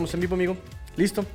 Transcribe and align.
en 0.00 0.20
vivo, 0.20 0.34
amigo. 0.34 0.56
Listo. 0.96 1.26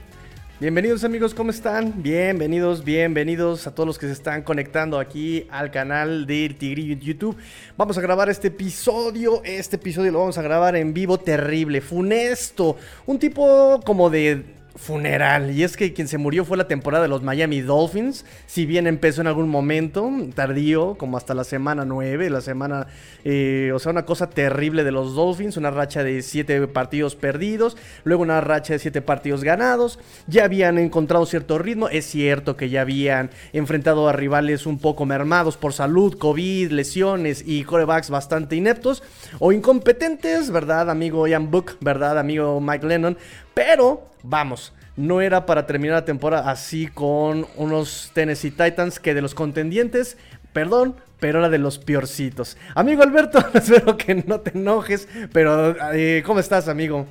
Bienvenidos 0.59 1.03
amigos, 1.03 1.35
¿cómo 1.35 1.51
están? 1.51 2.01
Bienvenidos, 2.01 2.83
bienvenidos 2.83 3.67
a 3.67 3.75
todos 3.75 3.85
los 3.85 3.99
que 3.99 4.07
se 4.07 4.13
están 4.13 4.41
conectando 4.41 4.97
aquí 4.97 5.45
al 5.51 5.69
canal 5.69 6.25
del 6.25 6.55
Tigrillo 6.55 6.95
YouTube. 6.95 7.37
Vamos 7.77 7.95
a 7.99 8.01
grabar 8.01 8.27
este 8.29 8.47
episodio, 8.47 9.43
este 9.43 9.75
episodio 9.75 10.11
lo 10.11 10.19
vamos 10.19 10.39
a 10.39 10.41
grabar 10.41 10.75
en 10.75 10.95
vivo 10.95 11.19
terrible, 11.19 11.79
funesto, 11.79 12.75
un 13.05 13.19
tipo 13.19 13.79
como 13.85 14.09
de 14.09 14.43
funeral. 14.75 15.51
Y 15.51 15.63
es 15.63 15.77
que 15.77 15.93
quien 15.93 16.07
se 16.07 16.17
murió 16.17 16.45
fue 16.45 16.57
la 16.57 16.67
temporada 16.67 17.03
de 17.03 17.09
los 17.09 17.23
Miami 17.23 17.61
Dolphins. 17.61 18.25
Si 18.45 18.65
bien 18.65 18.87
empezó 18.87 19.21
en 19.21 19.27
algún 19.27 19.49
momento 19.49 20.11
tardío, 20.33 20.95
como 20.97 21.17
hasta 21.17 21.33
la 21.33 21.43
semana 21.43 21.85
9, 21.85 22.29
la 22.29 22.41
semana, 22.41 22.87
eh, 23.23 23.71
o 23.73 23.79
sea, 23.79 23.91
una 23.91 24.05
cosa 24.05 24.29
terrible 24.29 24.83
de 24.83 24.91
los 24.91 25.15
Dolphins, 25.15 25.57
una 25.57 25.71
racha 25.71 26.03
de 26.03 26.21
7 26.21 26.67
partidos 26.67 27.15
perdidos, 27.15 27.77
luego 28.03 28.23
una 28.23 28.41
racha 28.41 28.73
de 28.73 28.79
7 28.79 29.01
partidos 29.01 29.43
ganados. 29.43 29.99
Ya 30.27 30.43
habían 30.43 30.77
encontrado 30.77 31.25
cierto 31.25 31.57
ritmo. 31.57 31.89
Es 31.89 32.05
cierto 32.05 32.57
que 32.57 32.69
ya 32.69 32.81
habían 32.81 33.29
enfrentado 33.53 34.09
a 34.09 34.13
rivales 34.13 34.65
un 34.65 34.79
poco 34.79 35.05
mermados 35.05 35.57
por 35.57 35.73
salud, 35.73 36.17
COVID, 36.17 36.71
lesiones 36.71 37.43
y 37.45 37.63
corebacks 37.63 38.09
bastante 38.09 38.55
ineptos 38.55 39.03
o 39.39 39.51
incompetentes, 39.51 40.51
¿verdad, 40.51 40.89
amigo 40.89 41.27
Ian 41.27 41.49
Book? 41.51 41.77
¿Verdad, 41.79 42.19
amigo 42.19 42.59
Mike 42.59 42.85
Lennon? 42.85 43.17
Pero, 43.55 44.09
vamos, 44.21 44.73
no 44.97 45.21
era 45.21 45.45
para 45.45 45.65
terminar 45.65 45.95
la 45.95 46.05
temporada 46.05 46.51
así 46.51 46.87
con 46.87 47.47
unos 47.55 48.11
Tennessee 48.13 48.51
Titans 48.51 48.99
que 48.99 49.13
de 49.13 49.21
los 49.21 49.33
contendientes, 49.33 50.17
perdón, 50.51 50.97
pero 51.21 51.39
era 51.39 51.49
de 51.49 51.57
los 51.57 51.79
peorcitos. 51.79 52.57
Amigo 52.75 53.01
Alberto, 53.01 53.39
espero 53.53 53.95
que 53.95 54.13
no 54.13 54.41
te 54.41 54.57
enojes, 54.57 55.07
pero 55.31 55.73
eh, 55.93 56.21
¿cómo 56.25 56.41
estás, 56.41 56.67
amigo? 56.67 57.07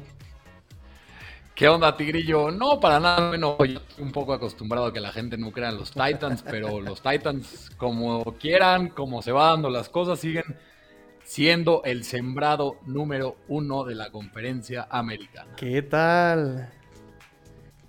¿Qué 1.55 1.67
onda, 1.67 1.97
Tigrillo? 1.97 2.51
No, 2.51 2.79
para 2.79 3.01
nada, 3.01 3.29
bueno, 3.29 3.57
yo 3.65 3.79
estoy 3.79 4.05
un 4.05 4.13
poco 4.13 4.35
acostumbrado 4.35 4.89
a 4.89 4.93
que 4.93 5.01
la 5.01 5.13
gente 5.13 5.39
no 5.39 5.51
crea 5.51 5.71
en 5.71 5.79
los 5.79 5.93
Titans, 5.93 6.43
pero 6.43 6.79
los 6.83 7.01
Titans, 7.01 7.71
como 7.79 8.23
quieran, 8.39 8.89
como 8.89 9.23
se 9.23 9.33
van 9.33 9.55
dando 9.55 9.71
las 9.71 9.89
cosas, 9.89 10.19
siguen 10.19 10.45
siendo 11.25 11.83
el 11.85 12.05
sembrado 12.05 12.79
número 12.87 13.37
uno 13.49 13.85
de 13.85 13.95
la 13.95 14.11
conferencia 14.11 14.87
americana. 14.91 15.57
¿Qué 15.57 15.83
tal? 15.83 16.71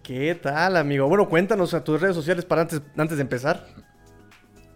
¿Qué 0.01 0.35
tal, 0.35 0.77
amigo? 0.77 1.07
Bueno, 1.07 1.27
cuéntanos 1.27 1.73
a 1.73 1.83
tus 1.83 1.99
redes 1.99 2.15
sociales 2.15 2.45
para 2.45 2.61
antes, 2.61 2.81
antes 2.97 3.17
de 3.17 3.21
empezar. 3.21 3.67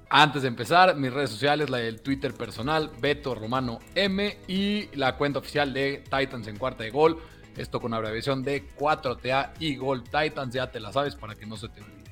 Antes 0.10 0.42
de 0.42 0.48
empezar, 0.48 0.96
mis 0.96 1.14
redes 1.14 1.30
sociales, 1.30 1.70
la 1.70 1.78
del 1.78 2.02
Twitter 2.02 2.34
personal, 2.34 2.92
Beto 3.00 3.36
Romano 3.36 3.78
M, 3.94 4.40
y 4.48 4.90
la 4.96 5.18
cuenta 5.18 5.38
oficial 5.38 5.72
de 5.72 6.04
Titans 6.04 6.48
en 6.48 6.58
cuarta 6.58 6.84
de 6.84 6.90
gol. 6.90 7.20
Esto 7.56 7.80
con 7.80 7.94
abreviación 7.94 8.42
de 8.42 8.68
4TA 8.70 9.52
y 9.60 9.76
Gol 9.76 10.04
Titans, 10.04 10.54
ya 10.54 10.72
te 10.72 10.80
la 10.80 10.92
sabes 10.92 11.16
para 11.16 11.36
que 11.36 11.46
no 11.46 11.58
se 11.58 11.68
te 11.68 11.82
olvide. 11.82 12.10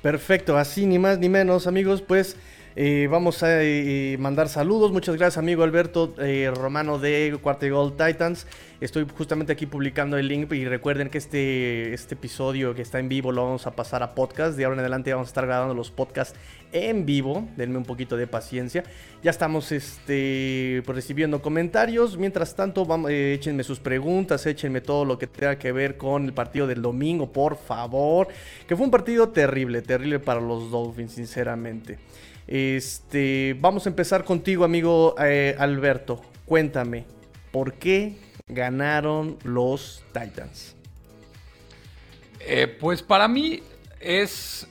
Perfecto, 0.00 0.56
así 0.56 0.86
ni 0.86 0.98
más 0.98 1.18
ni 1.18 1.28
menos, 1.28 1.66
amigos, 1.66 2.02
pues 2.02 2.36
eh, 2.80 3.08
vamos 3.10 3.42
a 3.42 3.60
eh, 3.60 4.16
mandar 4.20 4.48
saludos. 4.48 4.92
Muchas 4.92 5.16
gracias, 5.16 5.36
amigo 5.36 5.64
Alberto 5.64 6.14
eh, 6.18 6.48
Romano 6.54 7.00
de 7.00 7.36
Cuarta 7.42 7.68
Gold 7.68 7.96
Titans. 7.96 8.46
Estoy 8.80 9.04
justamente 9.16 9.52
aquí 9.52 9.66
publicando 9.66 10.16
el 10.16 10.28
link 10.28 10.52
y 10.52 10.64
recuerden 10.64 11.10
que 11.10 11.18
este, 11.18 11.92
este 11.92 12.14
episodio 12.14 12.76
que 12.76 12.82
está 12.82 13.00
en 13.00 13.08
vivo 13.08 13.32
lo 13.32 13.42
vamos 13.42 13.66
a 13.66 13.72
pasar 13.72 14.04
a 14.04 14.14
podcast. 14.14 14.56
De 14.56 14.64
ahora 14.64 14.76
en 14.76 14.80
adelante 14.80 15.12
vamos 15.12 15.26
a 15.26 15.30
estar 15.30 15.44
grabando 15.44 15.74
los 15.74 15.90
podcasts 15.90 16.38
en 16.70 17.04
vivo. 17.04 17.48
Denme 17.56 17.78
un 17.78 17.84
poquito 17.84 18.16
de 18.16 18.28
paciencia. 18.28 18.84
Ya 19.24 19.32
estamos 19.32 19.72
este, 19.72 20.80
pues, 20.86 20.94
recibiendo 20.94 21.42
comentarios. 21.42 22.16
Mientras 22.16 22.54
tanto, 22.54 22.86
vamos, 22.86 23.10
échenme 23.10 23.64
sus 23.64 23.80
preguntas, 23.80 24.46
échenme 24.46 24.82
todo 24.82 25.04
lo 25.04 25.18
que 25.18 25.26
tenga 25.26 25.58
que 25.58 25.72
ver 25.72 25.96
con 25.96 26.26
el 26.26 26.32
partido 26.32 26.68
del 26.68 26.80
domingo, 26.80 27.32
por 27.32 27.56
favor. 27.56 28.28
Que 28.68 28.76
fue 28.76 28.84
un 28.84 28.92
partido 28.92 29.30
terrible, 29.30 29.82
terrible 29.82 30.20
para 30.20 30.40
los 30.40 30.70
Dolphins, 30.70 31.10
sinceramente. 31.10 31.98
Este, 32.48 33.54
vamos 33.60 33.84
a 33.84 33.90
empezar 33.90 34.24
contigo, 34.24 34.64
amigo 34.64 35.14
eh, 35.20 35.54
Alberto. 35.58 36.22
Cuéntame, 36.46 37.04
¿por 37.52 37.74
qué 37.74 38.16
ganaron 38.46 39.36
los 39.44 40.02
Titans? 40.14 40.74
Eh, 42.40 42.66
pues 42.66 43.02
para 43.02 43.28
mí 43.28 43.62
es 44.00 44.66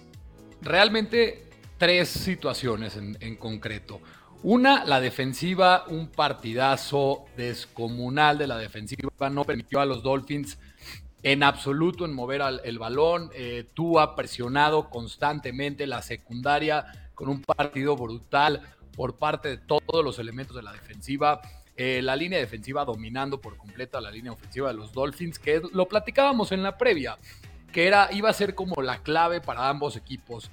realmente 0.64 1.44
tres 1.78 2.10
situaciones 2.10 2.98
en, 2.98 3.16
en, 3.20 3.36
concreto. 3.36 4.02
Una, 4.42 4.84
la 4.84 5.00
defensiva, 5.00 5.86
un 5.88 6.08
partidazo 6.08 7.26
descomunal 7.38 8.40
de 8.40 8.48
la 8.48 8.58
defensiva, 8.58 9.30
no 9.30 9.44
permitió 9.46 9.80
a 9.80 9.86
los 9.86 10.02
Dolphins 10.02 10.58
en 11.24 11.44
absoluto 11.44 12.06
en 12.06 12.14
mover 12.14 12.42
el 12.64 12.80
balón. 12.80 13.32
Eh, 13.34 13.70
tú 13.74 14.00
ha 14.00 14.16
presionado 14.16 14.90
constantemente 14.90 15.88
la 15.88 16.02
secundaria 16.02 17.10
con 17.16 17.30
un 17.30 17.42
partido 17.42 17.96
brutal 17.96 18.62
por 18.96 19.18
parte 19.18 19.50
de 19.50 19.58
todos 19.58 20.04
los 20.04 20.20
elementos 20.20 20.56
de 20.56 20.64
la 20.64 20.72
defensiva. 20.72 21.42
Eh, 21.76 22.02
la 22.02 22.16
línea 22.16 22.40
defensiva 22.40 22.86
dominando 22.86 23.40
por 23.40 23.58
completo 23.58 23.98
a 23.98 24.02
la 24.02 24.10
línea 24.10 24.32
ofensiva 24.32 24.70
de 24.70 24.74
los 24.74 24.94
Dolphins, 24.94 25.38
que 25.38 25.62
lo 25.74 25.88
platicábamos 25.88 26.52
en 26.52 26.64
la 26.64 26.78
previa, 26.78 27.18
que 27.72 27.88
era, 27.88 28.10
iba 28.12 28.30
a 28.30 28.34
ser 28.34 28.56
como 28.56 28.82
la 28.82 29.04
clave 29.04 29.42
para 29.42 29.70
ambos 29.70 29.96
equipos. 29.96 30.50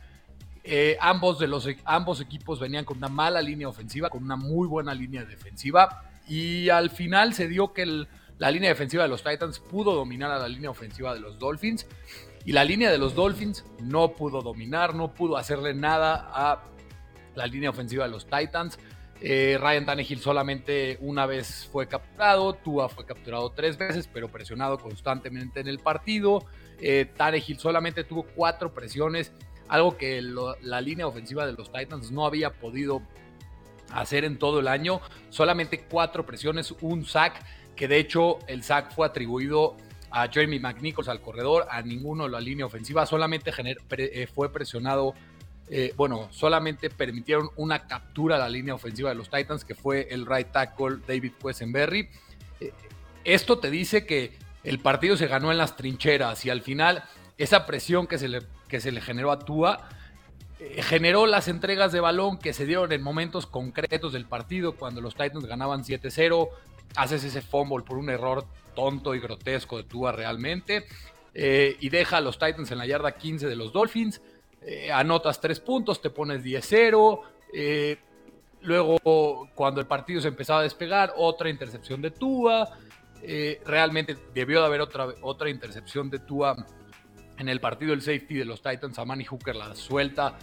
Eh, 0.62 0.96
ambos, 1.00 1.38
de 1.38 1.46
los, 1.46 1.68
ambos 1.84 2.20
equipos 2.20 2.58
venían 2.58 2.84
con 2.84 2.98
una 2.98 3.08
mala 3.08 3.40
línea 3.40 3.68
ofensiva, 3.68 4.10
con 4.10 4.22
una 4.22 4.36
muy 4.36 4.66
buena 4.66 4.94
línea 4.94 5.24
defensiva, 5.24 6.04
y 6.26 6.68
al 6.70 6.90
final 6.90 7.34
se 7.34 7.48
dio 7.48 7.72
que 7.72 8.06
la 8.38 8.50
línea 8.50 8.70
defensiva 8.70 9.04
de 9.04 9.08
los 9.08 9.22
Titans 9.22 9.60
pudo 9.60 9.94
dominar 9.94 10.30
a 10.30 10.38
la 10.38 10.48
línea 10.48 10.70
ofensiva 10.70 11.14
de 11.14 11.20
los 11.20 11.38
Dolphins. 11.38 11.86
Y 12.44 12.52
la 12.52 12.64
línea 12.64 12.90
de 12.90 12.98
los 12.98 13.14
Dolphins 13.14 13.64
no 13.80 14.12
pudo 14.12 14.42
dominar, 14.42 14.94
no 14.94 15.14
pudo 15.14 15.36
hacerle 15.36 15.72
nada 15.72 16.28
a 16.32 16.62
la 17.34 17.46
línea 17.46 17.70
ofensiva 17.70 18.04
de 18.04 18.10
los 18.10 18.26
Titans. 18.26 18.78
Eh, 19.20 19.56
Ryan 19.58 19.86
Tannehill 19.86 20.20
solamente 20.20 20.98
una 21.00 21.24
vez 21.24 21.68
fue 21.72 21.86
capturado, 21.86 22.52
Tua 22.52 22.88
fue 22.88 23.06
capturado 23.06 23.50
tres 23.50 23.78
veces, 23.78 24.08
pero 24.12 24.28
presionado 24.28 24.78
constantemente 24.78 25.60
en 25.60 25.68
el 25.68 25.78
partido. 25.78 26.44
Eh, 26.80 27.06
Tannehill 27.16 27.58
solamente 27.58 28.04
tuvo 28.04 28.24
cuatro 28.34 28.74
presiones, 28.74 29.32
algo 29.68 29.96
que 29.96 30.20
la 30.20 30.80
línea 30.80 31.06
ofensiva 31.06 31.46
de 31.46 31.52
los 31.52 31.72
Titans 31.72 32.10
no 32.10 32.26
había 32.26 32.50
podido 32.50 33.00
hacer 33.90 34.24
en 34.24 34.38
todo 34.38 34.60
el 34.60 34.68
año. 34.68 35.00
Solamente 35.30 35.84
cuatro 35.88 36.26
presiones, 36.26 36.74
un 36.82 37.06
sack, 37.06 37.42
que 37.76 37.88
de 37.88 37.98
hecho 37.98 38.38
el 38.46 38.62
sack 38.62 38.92
fue 38.94 39.06
atribuido 39.06 39.76
a 40.14 40.28
Jeremy 40.28 40.60
McNichols 40.60 41.08
al 41.08 41.20
corredor, 41.20 41.66
a 41.68 41.82
ninguno 41.82 42.24
de 42.24 42.30
la 42.30 42.40
línea 42.40 42.64
ofensiva, 42.64 43.04
solamente 43.04 43.52
eh, 43.58 44.28
fue 44.32 44.52
presionado, 44.52 45.12
eh, 45.68 45.92
bueno, 45.96 46.28
solamente 46.30 46.88
permitieron 46.88 47.50
una 47.56 47.88
captura 47.88 48.36
a 48.36 48.38
la 48.38 48.48
línea 48.48 48.74
ofensiva 48.74 49.08
de 49.08 49.16
los 49.16 49.28
Titans, 49.28 49.64
que 49.64 49.74
fue 49.74 50.06
el 50.10 50.24
right 50.24 50.52
tackle 50.52 50.98
David 51.04 51.32
Quesenberry. 51.42 52.08
Eh, 52.60 52.72
esto 53.24 53.58
te 53.58 53.70
dice 53.70 54.06
que 54.06 54.38
el 54.62 54.78
partido 54.78 55.16
se 55.16 55.26
ganó 55.26 55.50
en 55.50 55.58
las 55.58 55.76
trincheras 55.76 56.44
y 56.44 56.50
al 56.50 56.62
final 56.62 57.02
esa 57.36 57.66
presión 57.66 58.06
que 58.06 58.18
se 58.18 58.28
le, 58.28 58.42
que 58.68 58.80
se 58.80 58.92
le 58.92 59.00
generó 59.00 59.32
a 59.32 59.40
Tua 59.40 59.88
generó 60.78 61.26
las 61.26 61.48
entregas 61.48 61.92
de 61.92 62.00
balón 62.00 62.38
que 62.38 62.54
se 62.54 62.64
dieron 62.64 62.90
en 62.92 63.02
momentos 63.02 63.46
concretos 63.46 64.12
del 64.12 64.24
partido, 64.24 64.76
cuando 64.76 65.00
los 65.00 65.14
Titans 65.14 65.44
ganaban 65.44 65.84
7-0, 65.84 66.48
haces 66.96 67.24
ese 67.24 67.42
fumble 67.42 67.84
por 67.84 67.98
un 67.98 68.10
error 68.10 68.46
tonto 68.74 69.14
y 69.14 69.20
grotesco 69.20 69.76
de 69.76 69.84
Tua 69.84 70.12
realmente. 70.12 70.86
Eh, 71.34 71.76
y 71.80 71.88
deja 71.88 72.18
a 72.18 72.20
los 72.20 72.38
Titans 72.38 72.70
en 72.70 72.78
la 72.78 72.86
yarda 72.86 73.12
15 73.12 73.46
de 73.46 73.56
los 73.56 73.72
Dolphins. 73.72 74.20
Eh, 74.62 74.90
anotas 74.92 75.40
tres 75.40 75.60
puntos, 75.60 76.00
te 76.00 76.10
pones 76.10 76.42
10-0. 76.42 77.20
Eh, 77.52 77.98
luego, 78.62 79.48
cuando 79.54 79.80
el 79.80 79.86
partido 79.86 80.20
se 80.20 80.28
empezaba 80.28 80.60
a 80.60 80.62
despegar, 80.62 81.12
otra 81.16 81.50
intercepción 81.50 82.00
de 82.00 82.10
Tua. 82.10 82.78
realmente 83.64 84.16
debió 84.34 84.60
de 84.60 84.66
haber 84.66 84.80
otra, 84.82 85.06
otra 85.22 85.48
intercepción 85.48 86.10
de 86.10 86.18
Tua 86.18 86.54
en 87.38 87.48
el 87.48 87.58
partido 87.58 87.90
del 87.90 88.02
safety 88.02 88.34
de 88.34 88.44
los 88.44 88.62
Titans. 88.62 88.98
A 88.98 89.04
Manny 89.04 89.24
Hooker 89.24 89.56
la 89.56 89.74
suelta 89.74 90.38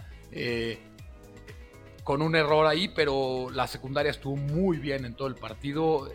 con 2.04 2.20
un 2.20 2.34
error 2.34 2.66
ahí, 2.66 2.88
pero 2.88 3.48
la 3.50 3.66
secundaria 3.68 4.10
estuvo 4.10 4.36
muy 4.36 4.78
bien 4.78 5.04
en 5.04 5.14
todo 5.14 5.28
el 5.28 5.36
partido 5.36 6.08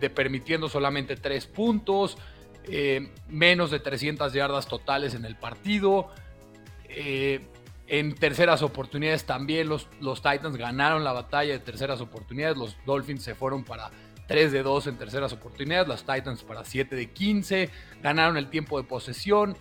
de 0.00 0.10
permitiendo 0.10 0.68
solamente 0.68 1.16
tres 1.16 1.46
puntos, 1.46 2.16
eh, 2.64 3.12
menos 3.28 3.70
de 3.70 3.80
300 3.80 4.32
yardas 4.32 4.66
totales 4.66 5.14
en 5.14 5.24
el 5.24 5.36
partido. 5.36 6.10
Eh, 6.88 7.40
en 7.86 8.14
terceras 8.14 8.62
oportunidades 8.62 9.24
también 9.24 9.68
los, 9.68 9.88
los 10.00 10.22
Titans 10.22 10.56
ganaron 10.56 11.02
la 11.02 11.12
batalla 11.12 11.52
de 11.52 11.58
terceras 11.58 12.00
oportunidades. 12.00 12.56
Los 12.56 12.76
Dolphins 12.86 13.22
se 13.22 13.34
fueron 13.34 13.64
para 13.64 13.90
3 14.28 14.52
de 14.52 14.62
2 14.62 14.86
en 14.86 14.96
terceras 14.96 15.32
oportunidades. 15.32 15.88
Los 15.88 16.04
Titans 16.04 16.44
para 16.44 16.64
7 16.64 16.94
de 16.94 17.10
15. 17.10 17.70
Ganaron 18.02 18.36
el 18.36 18.48
tiempo 18.48 18.80
de 18.80 18.86
posesión. 18.86 19.56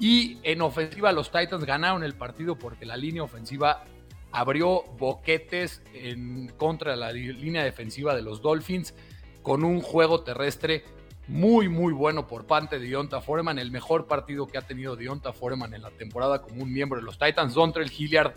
Y 0.00 0.38
en 0.42 0.62
ofensiva 0.62 1.12
los 1.12 1.30
Titans 1.30 1.64
ganaron 1.64 2.02
el 2.02 2.14
partido 2.14 2.58
porque 2.58 2.86
la 2.86 2.96
línea 2.96 3.22
ofensiva 3.22 3.84
abrió 4.32 4.82
boquetes 4.98 5.82
en 5.92 6.48
contra 6.56 6.92
de 6.92 6.96
la 6.96 7.12
línea 7.12 7.62
defensiva 7.62 8.16
de 8.16 8.22
los 8.22 8.42
Dolphins 8.42 8.94
con 9.44 9.62
un 9.62 9.82
juego 9.82 10.22
terrestre 10.22 10.84
muy, 11.28 11.68
muy 11.68 11.92
bueno 11.92 12.26
por 12.26 12.46
parte 12.46 12.78
de 12.78 12.86
Dionta 12.86 13.20
Foreman, 13.20 13.58
el 13.58 13.70
mejor 13.70 14.06
partido 14.06 14.46
que 14.46 14.58
ha 14.58 14.62
tenido 14.62 14.96
Dionta 14.96 15.32
Foreman 15.32 15.74
en 15.74 15.82
la 15.82 15.90
temporada 15.90 16.42
como 16.42 16.62
un 16.62 16.72
miembro 16.72 16.98
de 16.98 17.04
los 17.04 17.18
Titans. 17.18 17.54
Dontrell 17.54 17.92
Hilliard 17.96 18.34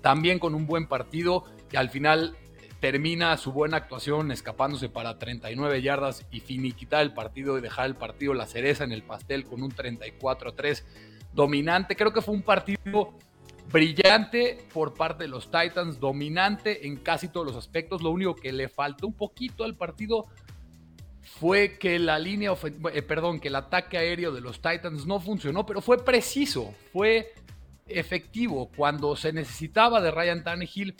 también 0.00 0.38
con 0.38 0.54
un 0.54 0.66
buen 0.66 0.86
partido 0.86 1.44
que 1.68 1.76
al 1.76 1.90
final 1.90 2.36
termina 2.80 3.36
su 3.36 3.52
buena 3.52 3.78
actuación 3.78 4.30
escapándose 4.30 4.88
para 4.88 5.18
39 5.18 5.82
yardas 5.82 6.24
y 6.30 6.38
finiquitar 6.40 7.02
el 7.02 7.12
partido 7.12 7.58
y 7.58 7.60
dejar 7.60 7.86
el 7.86 7.96
partido 7.96 8.32
la 8.32 8.46
cereza 8.46 8.84
en 8.84 8.92
el 8.92 9.02
pastel 9.02 9.44
con 9.44 9.62
un 9.62 9.72
34-3 9.72 10.84
dominante. 11.32 11.96
Creo 11.96 12.12
que 12.12 12.22
fue 12.22 12.34
un 12.34 12.42
partido 12.42 13.12
brillante 13.72 14.68
por 14.72 14.94
parte 14.94 15.24
de 15.24 15.28
los 15.28 15.50
Titans, 15.50 15.98
dominante 15.98 16.86
en 16.86 16.96
casi 16.96 17.28
todos 17.28 17.46
los 17.46 17.56
aspectos. 17.56 18.02
Lo 18.02 18.10
único 18.10 18.36
que 18.36 18.52
le 18.52 18.68
faltó 18.68 19.06
un 19.06 19.14
poquito 19.14 19.64
al 19.64 19.74
partido 19.74 20.26
fue 21.38 21.78
que 21.78 21.98
la 21.98 22.18
línea, 22.18 22.52
eh, 22.92 23.02
perdón, 23.02 23.40
que 23.40 23.48
el 23.48 23.56
ataque 23.56 23.98
aéreo 23.98 24.32
de 24.32 24.40
los 24.40 24.62
Titans 24.62 25.04
no 25.04 25.18
funcionó, 25.18 25.66
pero 25.66 25.80
fue 25.80 26.04
preciso, 26.04 26.74
fue 26.92 27.32
efectivo 27.88 28.70
cuando 28.76 29.16
se 29.16 29.32
necesitaba 29.32 30.00
de 30.00 30.10
Ryan 30.10 30.44
Tannehill 30.44 30.94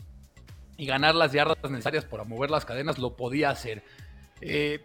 y 0.76 0.86
ganar 0.86 1.14
las 1.14 1.32
yardas 1.32 1.70
necesarias 1.70 2.04
para 2.04 2.24
mover 2.24 2.50
las 2.50 2.64
cadenas, 2.64 2.98
lo 2.98 3.16
podía 3.16 3.50
hacer. 3.50 3.84
Eh, 4.40 4.80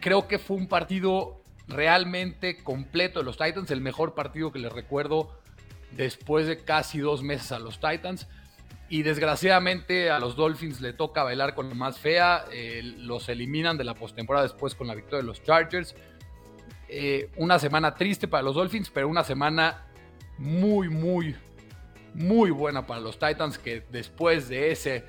creo 0.00 0.26
que 0.26 0.38
fue 0.38 0.56
un 0.56 0.68
partido 0.68 1.42
realmente 1.68 2.62
completo 2.64 3.18
de 3.18 3.26
los 3.26 3.36
Titans, 3.36 3.70
el 3.70 3.82
mejor 3.82 4.14
partido 4.14 4.52
que 4.52 4.58
les 4.58 4.72
recuerdo 4.72 5.38
después 5.92 6.46
de 6.46 6.64
casi 6.64 6.98
dos 6.98 7.22
meses 7.22 7.52
a 7.52 7.58
los 7.58 7.78
Titans. 7.78 8.26
Y 8.88 9.02
desgraciadamente 9.02 10.10
a 10.10 10.20
los 10.20 10.36
Dolphins 10.36 10.80
le 10.80 10.92
toca 10.92 11.24
bailar 11.24 11.54
con 11.54 11.68
la 11.68 11.74
más 11.74 11.98
fea. 11.98 12.44
Eh, 12.52 12.82
los 12.98 13.28
eliminan 13.28 13.76
de 13.76 13.84
la 13.84 13.94
postemporada 13.94 14.44
después 14.44 14.74
con 14.74 14.86
la 14.86 14.94
victoria 14.94 15.18
de 15.18 15.26
los 15.26 15.42
Chargers. 15.42 15.94
Eh, 16.88 17.30
una 17.36 17.58
semana 17.58 17.94
triste 17.94 18.28
para 18.28 18.44
los 18.44 18.54
Dolphins, 18.54 18.90
pero 18.90 19.08
una 19.08 19.24
semana 19.24 19.86
muy, 20.38 20.88
muy, 20.88 21.34
muy 22.14 22.50
buena 22.50 22.86
para 22.86 23.00
los 23.00 23.18
Titans 23.18 23.58
que 23.58 23.82
después 23.90 24.48
de 24.48 24.70
ese 24.70 25.04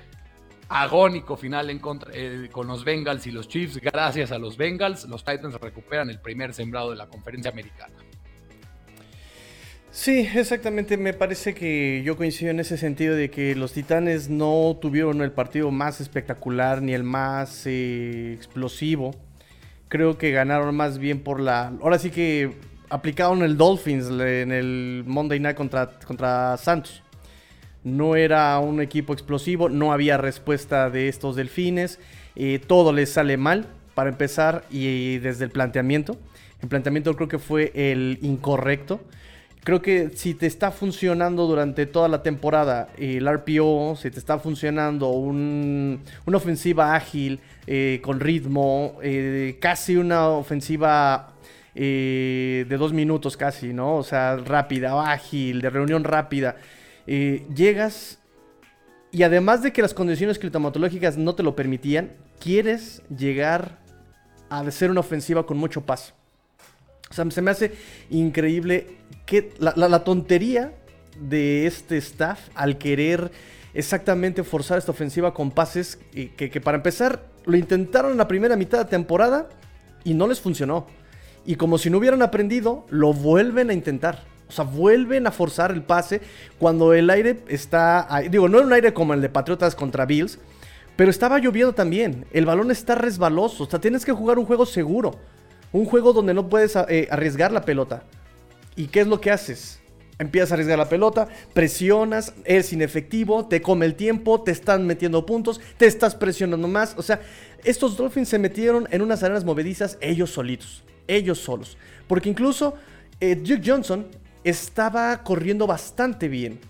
agónico 0.68 1.36
final 1.36 1.70
en 1.70 1.78
contra, 1.78 2.10
eh, 2.12 2.48
con 2.50 2.66
los 2.66 2.84
Bengals 2.84 3.26
y 3.28 3.30
los 3.30 3.48
Chiefs, 3.48 3.78
gracias 3.78 4.32
a 4.32 4.38
los 4.38 4.56
Bengals, 4.56 5.04
los 5.08 5.24
Titans 5.24 5.54
recuperan 5.54 6.10
el 6.10 6.20
primer 6.20 6.52
sembrado 6.52 6.90
de 6.90 6.96
la 6.96 7.06
conferencia 7.06 7.50
americana. 7.50 7.94
Sí, 10.00 10.28
exactamente. 10.32 10.96
Me 10.96 11.12
parece 11.12 11.54
que 11.54 12.02
yo 12.04 12.16
coincido 12.16 12.52
en 12.52 12.60
ese 12.60 12.78
sentido 12.78 13.16
de 13.16 13.32
que 13.32 13.56
los 13.56 13.72
Titanes 13.72 14.28
no 14.28 14.78
tuvieron 14.80 15.20
el 15.22 15.32
partido 15.32 15.72
más 15.72 16.00
espectacular 16.00 16.80
ni 16.80 16.94
el 16.94 17.02
más 17.02 17.66
eh, 17.66 18.32
explosivo. 18.32 19.16
Creo 19.88 20.16
que 20.16 20.30
ganaron 20.30 20.76
más 20.76 20.98
bien 20.98 21.18
por 21.18 21.40
la... 21.40 21.72
Ahora 21.82 21.98
sí 21.98 22.10
que 22.10 22.52
aplicaron 22.88 23.42
el 23.42 23.56
Dolphins 23.56 24.06
en 24.08 24.52
el 24.52 25.02
Monday 25.04 25.40
Night 25.40 25.56
contra, 25.56 25.98
contra 26.06 26.56
Santos. 26.58 27.02
No 27.82 28.14
era 28.14 28.56
un 28.60 28.80
equipo 28.80 29.12
explosivo, 29.12 29.68
no 29.68 29.92
había 29.92 30.16
respuesta 30.16 30.90
de 30.90 31.08
estos 31.08 31.34
delfines. 31.34 31.98
Eh, 32.36 32.60
todo 32.64 32.92
les 32.92 33.10
sale 33.10 33.36
mal 33.36 33.66
para 33.96 34.10
empezar 34.10 34.64
y 34.70 35.18
desde 35.18 35.44
el 35.44 35.50
planteamiento. 35.50 36.16
El 36.62 36.68
planteamiento 36.68 37.16
creo 37.16 37.26
que 37.26 37.40
fue 37.40 37.72
el 37.74 38.20
incorrecto. 38.22 39.00
Creo 39.68 39.82
que 39.82 40.12
si 40.14 40.32
te 40.32 40.46
está 40.46 40.70
funcionando 40.70 41.46
durante 41.46 41.84
toda 41.84 42.08
la 42.08 42.22
temporada 42.22 42.88
el 42.96 43.28
RPO, 43.30 43.96
si 43.96 44.10
te 44.10 44.18
está 44.18 44.38
funcionando 44.38 45.10
una 45.10 45.98
ofensiva 46.32 46.94
ágil, 46.94 47.38
eh, 47.66 48.00
con 48.02 48.18
ritmo, 48.18 48.98
eh, 49.02 49.58
casi 49.60 49.98
una 49.98 50.30
ofensiva 50.30 51.34
eh, 51.74 52.64
de 52.66 52.76
dos 52.78 52.94
minutos 52.94 53.36
casi, 53.36 53.74
¿no? 53.74 53.96
O 53.96 54.02
sea, 54.02 54.36
rápida, 54.36 55.12
ágil, 55.12 55.60
de 55.60 55.68
reunión 55.68 56.02
rápida. 56.02 56.56
Llegas 57.06 58.20
y 59.12 59.22
además 59.22 59.62
de 59.62 59.74
que 59.74 59.82
las 59.82 59.92
condiciones 59.92 60.38
climatológicas 60.38 61.18
no 61.18 61.34
te 61.34 61.42
lo 61.42 61.54
permitían, 61.54 62.12
quieres 62.40 63.02
llegar 63.14 63.80
a 64.48 64.70
ser 64.70 64.90
una 64.90 65.00
ofensiva 65.00 65.44
con 65.44 65.58
mucho 65.58 65.82
paso. 65.82 66.14
O 67.10 67.14
sea, 67.14 67.30
se 67.30 67.42
me 67.42 67.50
hace 67.50 67.72
increíble 68.10 68.98
la, 69.58 70.04
tontería 70.04 70.72
de 71.20 71.66
este 71.66 71.96
staff 71.98 72.48
al 72.54 72.78
querer 72.78 73.30
exactamente 73.74 74.44
forzar 74.44 74.78
esta 74.78 74.92
ofensiva 74.92 75.34
con 75.34 75.50
pases 75.50 75.98
que, 76.12 76.50
que, 76.50 76.60
para 76.60 76.76
empezar 76.76 77.24
lo 77.44 77.56
intentaron 77.56 78.12
en 78.12 78.18
la 78.18 78.28
primera 78.28 78.56
mitad 78.56 78.78
de 78.78 78.84
temporada 78.84 79.48
y 80.04 80.14
no 80.14 80.26
les 80.26 80.40
funcionó. 80.40 80.86
Y 81.44 81.56
como 81.56 81.78
si 81.78 81.88
no 81.88 81.98
hubieran 81.98 82.22
aprendido, 82.22 82.86
lo 82.90 83.12
vuelven 83.12 83.70
a 83.70 83.72
intentar. 83.72 84.24
O 84.48 84.52
sea, 84.52 84.64
vuelven 84.64 85.26
a 85.26 85.30
forzar 85.30 85.70
el 85.70 85.82
pase 85.82 86.20
cuando 86.58 86.94
el 86.94 87.10
aire 87.10 87.40
está... 87.48 88.06
Digo, 88.30 88.48
no 88.48 88.58
era 88.58 88.66
un 88.66 88.72
aire 88.72 88.92
como 88.92 89.14
el 89.14 89.20
de 89.20 89.28
Patriotas 89.28 89.74
contra 89.74 90.06
Bills, 90.06 90.38
pero 90.96 91.10
estaba 91.10 91.38
lloviendo 91.38 91.74
también. 91.74 92.26
El 92.32 92.46
balón 92.46 92.70
está 92.70 92.94
resbaloso. 92.94 93.64
O 93.64 93.70
sea, 93.70 93.78
tienes 93.78 94.04
que 94.04 94.12
jugar 94.12 94.38
un 94.38 94.46
juego 94.46 94.66
seguro. 94.66 95.16
Un 95.72 95.84
juego 95.84 96.12
donde 96.12 96.34
no 96.34 96.48
puedes 96.48 96.76
eh, 96.76 97.08
arriesgar 97.10 97.52
la 97.52 97.62
pelota. 97.62 98.02
¿Y 98.78 98.86
qué 98.86 99.00
es 99.00 99.06
lo 99.06 99.20
que 99.20 99.30
haces? 99.30 99.80
Empiezas 100.18 100.50
a 100.50 100.54
arriesgar 100.54 100.78
la 100.78 100.88
pelota, 100.88 101.28
presionas, 101.52 102.32
es 102.44 102.72
inefectivo, 102.72 103.46
te 103.46 103.60
come 103.60 103.84
el 103.84 103.94
tiempo, 103.94 104.40
te 104.42 104.52
están 104.52 104.86
metiendo 104.86 105.26
puntos, 105.26 105.60
te 105.76 105.86
estás 105.86 106.14
presionando 106.14 106.66
más. 106.66 106.94
O 106.96 107.02
sea, 107.02 107.20
estos 107.62 107.98
Dolphins 107.98 108.30
se 108.30 108.38
metieron 108.38 108.88
en 108.90 109.02
unas 109.02 109.22
arenas 109.22 109.44
movedizas 109.44 109.98
ellos 110.00 110.30
solitos 110.30 110.82
ellos 111.08 111.38
solos. 111.38 111.76
Porque 112.06 112.28
incluso 112.28 112.74
eh, 113.18 113.34
Duke 113.34 113.62
Johnson 113.64 114.06
estaba 114.44 115.24
corriendo 115.24 115.66
bastante 115.66 116.28
bien. 116.28 116.60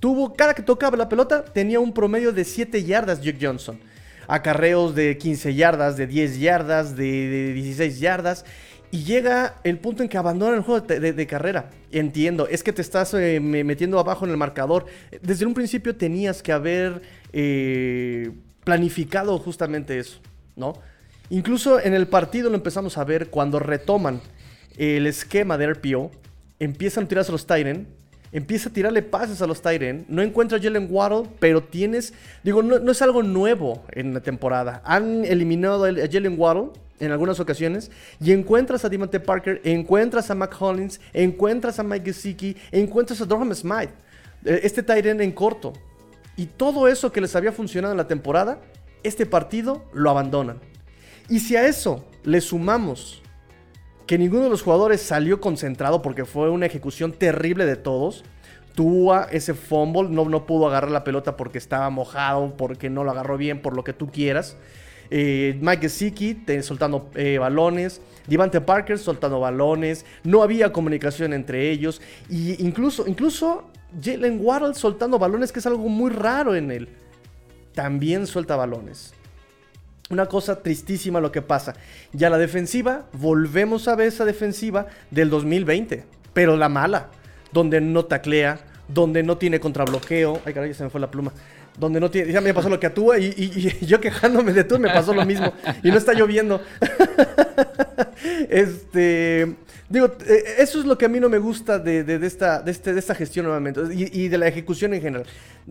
Tuvo, 0.00 0.34
cada 0.34 0.54
que 0.54 0.62
tocaba 0.62 0.96
la 0.96 1.08
pelota, 1.08 1.44
tenía 1.44 1.78
un 1.78 1.92
promedio 1.92 2.32
de 2.32 2.44
7 2.44 2.82
yardas 2.82 3.22
Duke 3.22 3.38
Johnson. 3.40 3.78
Acarreos 4.26 4.94
de 4.94 5.16
15 5.18 5.54
yardas, 5.54 5.96
de 5.96 6.06
10 6.06 6.40
yardas, 6.40 6.96
de, 6.96 7.52
16 7.52 8.00
yardas. 8.00 8.44
Y 8.92 9.04
llega 9.04 9.54
el 9.64 9.78
punto 9.78 10.02
en 10.02 10.08
que 10.10 10.18
abandona 10.18 10.54
el 10.54 10.62
juego 10.62 10.86
de, 10.86 11.26
carrera. 11.26 11.70
Entiendo, 11.90 12.46
es 12.46 12.62
que 12.62 12.74
te 12.74 12.82
estás 12.82 13.14
eh, 13.14 13.40
metiendo 13.40 13.98
abajo 13.98 14.26
en 14.26 14.32
el 14.32 14.36
marcador. 14.36 14.84
Desde 15.22 15.46
un 15.46 15.54
principio 15.54 15.96
tenías 15.96 16.42
que 16.42 16.52
haber 16.52 17.00
eh, 17.32 18.30
planificado 18.64 19.38
justamente 19.38 19.98
eso, 19.98 20.20
¿no? 20.56 20.74
Incluso 21.30 21.80
en 21.80 21.94
el 21.94 22.06
partido 22.06 22.50
lo 22.50 22.56
empezamos 22.56 22.98
a 22.98 23.04
ver 23.04 23.30
cuando 23.30 23.58
retoman 23.58 24.20
el 24.76 25.06
esquema 25.06 25.56
de 25.56 25.72
RPO, 25.72 26.10
empiezan 26.58 27.04
a 27.04 27.08
tirarse 27.08 27.30
a 27.30 27.32
los 27.32 27.46
Tyren, 27.46 27.88
empieza 28.30 28.68
a 28.68 28.72
tirarle 28.74 29.00
pases 29.00 29.40
a 29.40 29.46
los 29.46 29.62
Tyren, 29.62 30.04
no 30.08 30.20
encuentra 30.20 30.58
a 30.58 30.60
Jalen 30.60 30.88
Waddle, 30.90 31.30
pero 31.38 31.62
tienes, 31.62 32.12
digo, 32.42 32.62
no, 32.62 32.90
es 32.90 33.00
algo 33.00 33.22
nuevo 33.22 33.86
en 33.92 34.12
la 34.12 34.20
temporada. 34.20 34.82
Han 34.84 35.24
eliminado 35.24 35.86
a 35.86 35.92
Jalen 36.10 36.38
Waddle 36.38 36.72
en 37.02 37.10
algunas 37.10 37.40
ocasiones 37.40 37.90
y 38.20 38.30
encuentras 38.30 38.84
a 38.84 38.88
Diamante 38.88 39.18
Parker, 39.18 39.60
encuentras 39.64 40.30
a 40.30 40.36
Mac 40.36 40.56
Hollins, 40.60 41.00
encuentras 41.12 41.80
a 41.80 41.82
Mike 41.82 42.12
Gesicki, 42.12 42.56
encuentras 42.70 43.20
a 43.20 43.24
Durham 43.24 43.52
Smith, 43.54 43.90
eh, 44.44 44.60
este 44.62 44.82
Tyren 44.82 45.20
en 45.20 45.32
corto. 45.32 45.72
Y 46.36 46.46
todo 46.46 46.86
eso 46.86 47.10
que 47.10 47.20
les 47.20 47.34
había 47.34 47.50
funcionado 47.50 47.92
en 47.92 47.98
la 47.98 48.06
temporada, 48.06 48.60
este 49.02 49.26
partido 49.26 49.84
lo 49.92 50.10
abandonan. 50.10 50.60
Y 51.28 51.40
si 51.40 51.56
a 51.56 51.66
eso 51.66 52.06
le 52.22 52.40
sumamos 52.40 53.20
que 54.06 54.16
ninguno 54.16 54.44
de 54.44 54.50
los 54.50 54.62
jugadores 54.62 55.02
salió 55.02 55.40
concentrado 55.40 56.02
porque 56.02 56.24
fue 56.24 56.50
una 56.50 56.66
ejecución 56.66 57.12
terrible 57.12 57.66
de 57.66 57.76
todos, 57.76 58.24
Tua, 58.76 59.26
ese 59.30 59.52
fumble, 59.52 60.08
no, 60.08 60.24
no 60.24 60.46
pudo 60.46 60.66
agarrar 60.66 60.90
la 60.90 61.04
pelota 61.04 61.36
porque 61.36 61.58
estaba 61.58 61.90
mojado, 61.90 62.56
porque 62.56 62.88
no 62.88 63.04
lo 63.04 63.10
agarró 63.10 63.36
bien, 63.36 63.60
por 63.60 63.76
lo 63.76 63.84
que 63.84 63.92
tú 63.92 64.10
quieras. 64.10 64.56
Eh, 65.14 65.58
Mike 65.60 65.82
Gesicki 65.82 66.42
soltando 66.62 67.10
eh, 67.16 67.36
balones, 67.36 68.00
Devante 68.26 68.62
Parker 68.62 68.98
soltando 68.98 69.40
balones, 69.40 70.06
no 70.24 70.42
había 70.42 70.72
comunicación 70.72 71.34
entre 71.34 71.70
ellos, 71.70 72.00
y 72.30 72.64
incluso, 72.64 73.06
incluso 73.06 73.70
Jalen 74.02 74.38
Waddle 74.40 74.72
soltando 74.72 75.18
balones, 75.18 75.52
que 75.52 75.58
es 75.58 75.66
algo 75.66 75.86
muy 75.90 76.10
raro 76.10 76.54
en 76.54 76.70
él, 76.70 76.88
también 77.74 78.26
suelta 78.26 78.56
balones. 78.56 79.12
Una 80.08 80.26
cosa 80.26 80.62
tristísima 80.62 81.20
lo 81.20 81.30
que 81.30 81.42
pasa. 81.42 81.74
Ya 82.14 82.30
la 82.30 82.38
defensiva, 82.38 83.04
volvemos 83.12 83.88
a 83.88 83.96
ver 83.96 84.08
esa 84.08 84.24
defensiva 84.24 84.86
del 85.10 85.28
2020, 85.28 86.04
pero 86.32 86.56
la 86.56 86.70
mala, 86.70 87.10
donde 87.52 87.82
no 87.82 88.06
taclea, 88.06 88.60
donde 88.88 89.22
no 89.22 89.36
tiene 89.36 89.60
contrabloqueo. 89.60 90.40
Ay, 90.46 90.54
caray, 90.54 90.72
se 90.72 90.84
me 90.84 90.90
fue 90.90 91.02
la 91.02 91.10
pluma. 91.10 91.32
Donde 91.76 92.00
no 92.00 92.10
tiene. 92.10 92.32
Ya 92.32 92.40
me 92.40 92.52
pasó 92.52 92.68
lo 92.68 92.78
que 92.78 92.86
a 92.86 92.92
y, 93.18 93.78
yo 93.86 94.00
quejándome 94.00 94.52
de 94.52 94.64
tú 94.64 94.78
me 94.78 94.88
pasó 94.88 95.14
lo 95.14 95.24
mismo. 95.24 95.52
Y 95.82 95.90
no 95.90 95.96
está 95.96 96.12
lloviendo. 96.12 96.60
este, 98.50 99.54
digo, 99.88 100.14
eh, 100.26 100.44
eso 100.58 100.80
es 100.80 100.84
lo 100.84 100.98
que 100.98 101.06
a 101.06 101.08
mí 101.08 101.18
no 101.18 101.28
me 101.28 101.38
gusta 101.38 101.78
de, 101.78 102.04
de, 102.04 102.26
esta, 102.26 102.60
de, 102.60 102.70
este, 102.70 102.92
de 102.92 102.98
esta 102.98 103.14
gestión 103.14 103.46
nuevamente 103.46 103.80
y, 103.92 104.28
de 104.28 104.38
la 104.38 104.48
ejecución 104.48 104.94
en 104.94 105.02
general. 105.02 105.26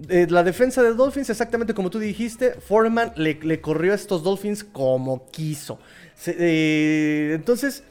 la 0.08 0.44
defensa 0.44 0.82
de 0.82 0.94
Dolphins, 0.94 1.30
exactamente 1.30 1.74
como 1.74 1.90
tú 1.90 2.00
dijiste, 2.00 2.54
Foreman 2.54 3.14
le, 3.16 3.40
le 3.42 3.62
corrió 3.62 3.92
a 3.92 3.96
estos 3.96 4.24
Dolphins 4.24 4.64
como 4.64 5.28
quiso. 5.30 5.80
Eh, 6.28 7.32
entonces, 7.34 7.84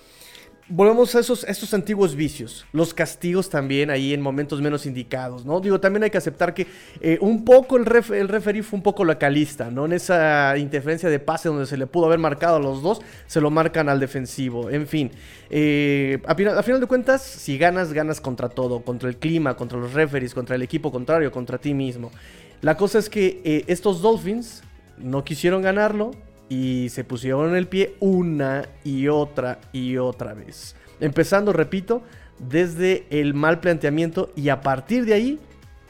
volvemos 0.70 1.14
a 1.14 1.20
esos, 1.20 1.44
estos 1.44 1.74
antiguos 1.74 2.14
vicios. 2.14 2.64
Los 2.72 2.94
castigos 2.94 3.50
también 3.50 3.90
ahí 3.90 4.14
en 4.14 4.22
momentos 4.22 4.60
menos 4.60 4.86
indicados, 4.86 5.44
¿no? 5.44 5.60
Digo, 5.60 5.80
también 5.80 6.04
hay 6.04 6.10
que 6.10 6.18
aceptar 6.18 6.54
que 6.54 6.66
eh, 7.00 7.18
un 7.20 7.44
poco 7.44 7.76
el, 7.76 7.84
el 8.14 8.28
referee 8.28 8.62
fue 8.62 8.76
un 8.76 8.82
poco 8.82 9.04
localista, 9.04 9.70
¿no? 9.70 9.84
En 9.84 9.92
esa 9.92 10.56
interferencia 10.56 11.08
de 11.08 11.18
pase 11.18 11.48
donde 11.48 11.66
se 11.66 11.76
le 11.76 11.86
pudo 11.86 12.06
haber 12.06 12.18
marcado 12.18 12.56
a 12.56 12.60
los 12.60 12.82
dos, 12.82 13.00
se 13.26 13.40
lo 13.40 13.50
marcan 13.50 13.88
al 13.88 14.00
defensivo. 14.00 14.70
En 14.70 14.86
fin, 14.86 15.10
eh, 15.50 16.20
a, 16.24 16.34
final, 16.34 16.80
de 16.80 16.86
cuentas, 16.86 17.22
si 17.22 17.58
ganas, 17.58 17.92
ganas 17.92 18.20
contra 18.20 18.48
todo, 18.48 18.82
contra 18.82 19.08
el 19.08 19.16
clima, 19.16 19.56
contra 19.56 19.78
los 19.78 19.92
referees, 19.92 20.32
contra 20.32 20.54
el 20.54 20.62
equipo 20.62 20.92
contrario, 20.92 21.32
contra 21.32 21.58
ti 21.58 21.74
mismo. 21.74 22.12
La 22.60 22.76
cosa 22.76 22.98
es 22.98 23.10
que 23.10 23.40
eh, 23.44 23.64
estos 23.66 24.00
Dolphins 24.02 24.62
no 24.98 25.24
quisieron 25.24 25.62
ganarlo, 25.62 26.12
y 26.50 26.88
se 26.90 27.04
pusieron 27.04 27.56
el 27.56 27.68
pie 27.68 27.94
una 28.00 28.68
y 28.84 29.08
otra 29.08 29.60
y 29.72 29.96
otra 29.96 30.34
vez. 30.34 30.76
Empezando, 30.98 31.54
repito, 31.54 32.02
desde 32.38 33.06
el 33.08 33.32
mal 33.32 33.60
planteamiento 33.60 34.30
y 34.36 34.50
a 34.50 34.60
partir 34.60 35.06
de 35.06 35.14
ahí 35.14 35.40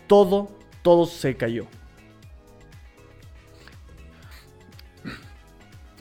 todo, 0.06 0.50
todo 0.82 1.06
se 1.06 1.34
cayó. 1.36 1.66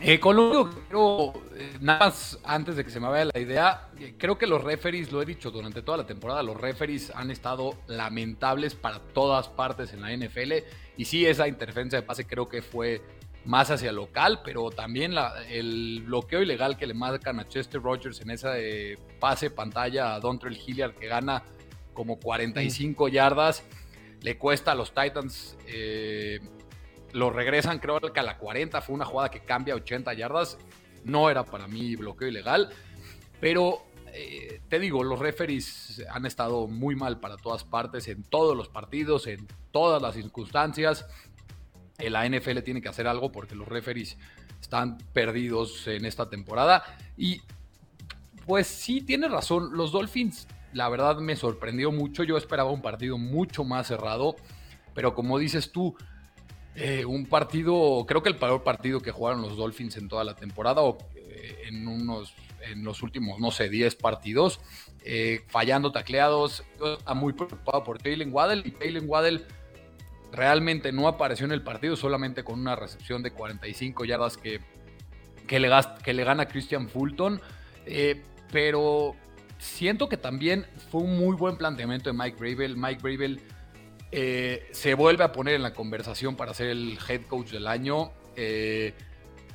Eh, 0.01 0.17
con 0.19 0.37
lo 0.37 1.33
eh, 1.57 1.77
nada 1.81 1.99
más 1.99 2.39
antes 2.45 2.77
de 2.77 2.85
que 2.85 2.89
se 2.89 3.01
me 3.01 3.09
vaya 3.09 3.25
la 3.33 3.39
idea, 3.39 3.89
eh, 3.99 4.15
creo 4.17 4.37
que 4.37 4.47
los 4.47 4.63
referees, 4.63 5.11
lo 5.11 5.21
he 5.21 5.25
dicho 5.25 5.51
durante 5.51 5.81
toda 5.81 5.97
la 5.97 6.05
temporada, 6.05 6.41
los 6.41 6.55
referees 6.55 7.11
han 7.13 7.31
estado 7.31 7.75
lamentables 7.87 8.75
para 8.75 8.99
todas 8.99 9.49
partes 9.49 9.93
en 9.93 10.01
la 10.01 10.15
NFL. 10.15 10.53
Y 10.95 11.05
sí, 11.05 11.25
esa 11.25 11.49
interferencia 11.49 11.99
de 11.99 12.05
pase 12.05 12.25
creo 12.25 12.47
que 12.47 12.61
fue 12.61 13.01
más 13.49 13.71
hacia 13.71 13.91
local, 13.91 14.41
pero 14.45 14.69
también 14.69 15.15
el 15.49 16.03
bloqueo 16.05 16.43
ilegal 16.43 16.77
que 16.77 16.85
le 16.85 16.93
marcan 16.93 17.39
a 17.39 17.47
Chester 17.47 17.81
Rogers 17.81 18.21
en 18.21 18.29
esa 18.29 18.53
pase 19.19 19.49
pantalla 19.49 20.13
a 20.13 20.19
Dontrell 20.19 20.55
Hilliard 20.55 20.93
que 20.93 21.07
gana 21.07 21.43
como 21.95 22.19
45 22.19 23.07
yardas, 23.07 23.63
le 24.21 24.37
cuesta 24.37 24.73
a 24.73 24.75
los 24.75 24.93
Titans, 24.93 25.57
eh, 25.65 26.39
lo 27.13 27.31
regresan 27.31 27.79
creo 27.79 27.99
que 27.99 28.19
a 28.19 28.23
la 28.23 28.37
40, 28.37 28.81
fue 28.81 28.93
una 28.93 29.05
jugada 29.05 29.31
que 29.31 29.39
cambia 29.39 29.73
80 29.73 30.13
yardas, 30.13 30.59
no 31.03 31.27
era 31.27 31.43
para 31.43 31.67
mí 31.67 31.95
bloqueo 31.95 32.27
ilegal, 32.27 32.69
pero 33.41 33.81
eh, 34.13 34.61
te 34.69 34.79
digo, 34.79 35.03
los 35.03 35.17
referees 35.17 36.05
han 36.11 36.27
estado 36.27 36.67
muy 36.67 36.95
mal 36.95 37.19
para 37.19 37.35
todas 37.35 37.63
partes, 37.63 38.07
en 38.09 38.21
todos 38.21 38.55
los 38.55 38.69
partidos, 38.69 39.25
en 39.25 39.47
todas 39.71 39.99
las 40.03 40.13
circunstancias 40.13 41.07
la 42.07 42.27
NFL 42.27 42.59
tiene 42.59 42.81
que 42.81 42.89
hacer 42.89 43.07
algo 43.07 43.31
porque 43.31 43.55
los 43.55 43.67
referees 43.67 44.17
están 44.61 44.97
perdidos 45.13 45.87
en 45.87 46.05
esta 46.05 46.29
temporada. 46.29 46.83
Y 47.17 47.41
pues 48.45 48.67
sí, 48.67 49.01
tiene 49.01 49.27
razón. 49.27 49.75
Los 49.75 49.91
Dolphins, 49.91 50.47
la 50.73 50.89
verdad, 50.89 51.17
me 51.17 51.35
sorprendió 51.35 51.91
mucho. 51.91 52.23
Yo 52.23 52.37
esperaba 52.37 52.71
un 52.71 52.81
partido 52.81 53.17
mucho 53.17 53.63
más 53.63 53.87
cerrado. 53.87 54.35
Pero 54.93 55.15
como 55.15 55.37
dices 55.37 55.71
tú, 55.71 55.95
eh, 56.75 57.05
un 57.05 57.25
partido, 57.25 58.05
creo 58.07 58.23
que 58.23 58.29
el 58.29 58.37
peor 58.37 58.63
partido 58.63 59.01
que 59.01 59.11
jugaron 59.11 59.41
los 59.41 59.57
Dolphins 59.57 59.97
en 59.97 60.07
toda 60.07 60.23
la 60.23 60.35
temporada 60.35 60.81
o 60.81 60.97
eh, 61.15 61.63
en 61.67 61.87
unos 61.87 62.33
en 62.61 62.83
los 62.83 63.01
últimos, 63.03 63.39
no 63.39 63.51
sé, 63.51 63.69
10 63.69 63.95
partidos, 63.95 64.59
eh, 65.03 65.41
fallando 65.47 65.91
tacleados. 65.91 66.63
Yo 66.79 66.93
estaba 66.93 67.13
muy 67.13 67.33
preocupado 67.33 67.83
por 67.83 67.99
Taylor 67.99 68.27
Waddell 68.27 68.63
y 68.65 68.71
Taylor 68.71 69.03
Waddell 69.05 69.45
realmente 70.31 70.91
no 70.91 71.07
apareció 71.07 71.45
en 71.45 71.51
el 71.51 71.61
partido, 71.61 71.95
solamente 71.95 72.43
con 72.43 72.59
una 72.59 72.75
recepción 72.75 73.23
de 73.23 73.31
45 73.31 74.05
yardas 74.05 74.37
que, 74.37 74.61
que, 75.47 75.59
le, 75.59 75.69
que 76.03 76.13
le 76.13 76.23
gana 76.23 76.47
Christian 76.47 76.89
Fulton. 76.89 77.41
Eh, 77.85 78.21
pero 78.51 79.15
siento 79.57 80.09
que 80.09 80.17
también 80.17 80.65
fue 80.89 81.01
un 81.01 81.17
muy 81.17 81.35
buen 81.35 81.57
planteamiento 81.57 82.09
de 82.09 82.17
Mike 82.17 82.37
Bravel. 82.39 82.77
Mike 82.77 83.01
Bravel 83.01 83.41
eh, 84.11 84.67
se 84.71 84.93
vuelve 84.93 85.23
a 85.23 85.31
poner 85.31 85.55
en 85.55 85.61
la 85.61 85.73
conversación 85.73 86.35
para 86.35 86.53
ser 86.53 86.67
el 86.67 86.97
head 87.07 87.21
coach 87.27 87.51
del 87.51 87.67
año. 87.67 88.11
Eh, 88.35 88.93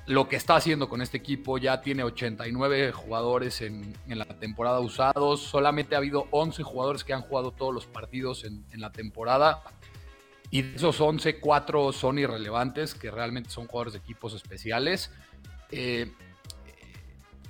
lo 0.07 0.29
que 0.29 0.37
está 0.37 0.57
haciendo 0.57 0.89
con 0.89 1.01
este 1.01 1.17
equipo 1.17 1.57
ya 1.57 1.81
tiene 1.81 2.05
89 2.05 2.93
jugadores 2.93 3.63
en, 3.63 3.95
la 4.07 4.27
temporada 4.27 4.81
usados. 4.81 5.41
Solamente 5.41 5.95
ha 5.95 5.99
habido 5.99 6.29
11 6.31 6.63
jugadores 6.63 7.05
que 7.05 7.15
han 7.15 7.23
jugado 7.23 7.53
todos 7.53 7.73
los 7.73 7.87
partidos 7.87 8.45
en, 8.45 8.65
en 8.71 8.81
la 8.81 8.93
temporada. 8.93 9.63
Y 10.51 10.63
de 10.63 10.77
esos 10.77 11.01
11, 11.01 11.41
4 11.41 11.93
son 11.93 12.19
irrelevantes, 12.19 12.95
que 12.95 13.11
realmente 13.11 13.51
son 13.51 13.67
jugadores 13.67 13.95
de 13.95 13.99
equipos 13.99 14.35
especiales. 14.35 15.11
Eh, 15.71 16.13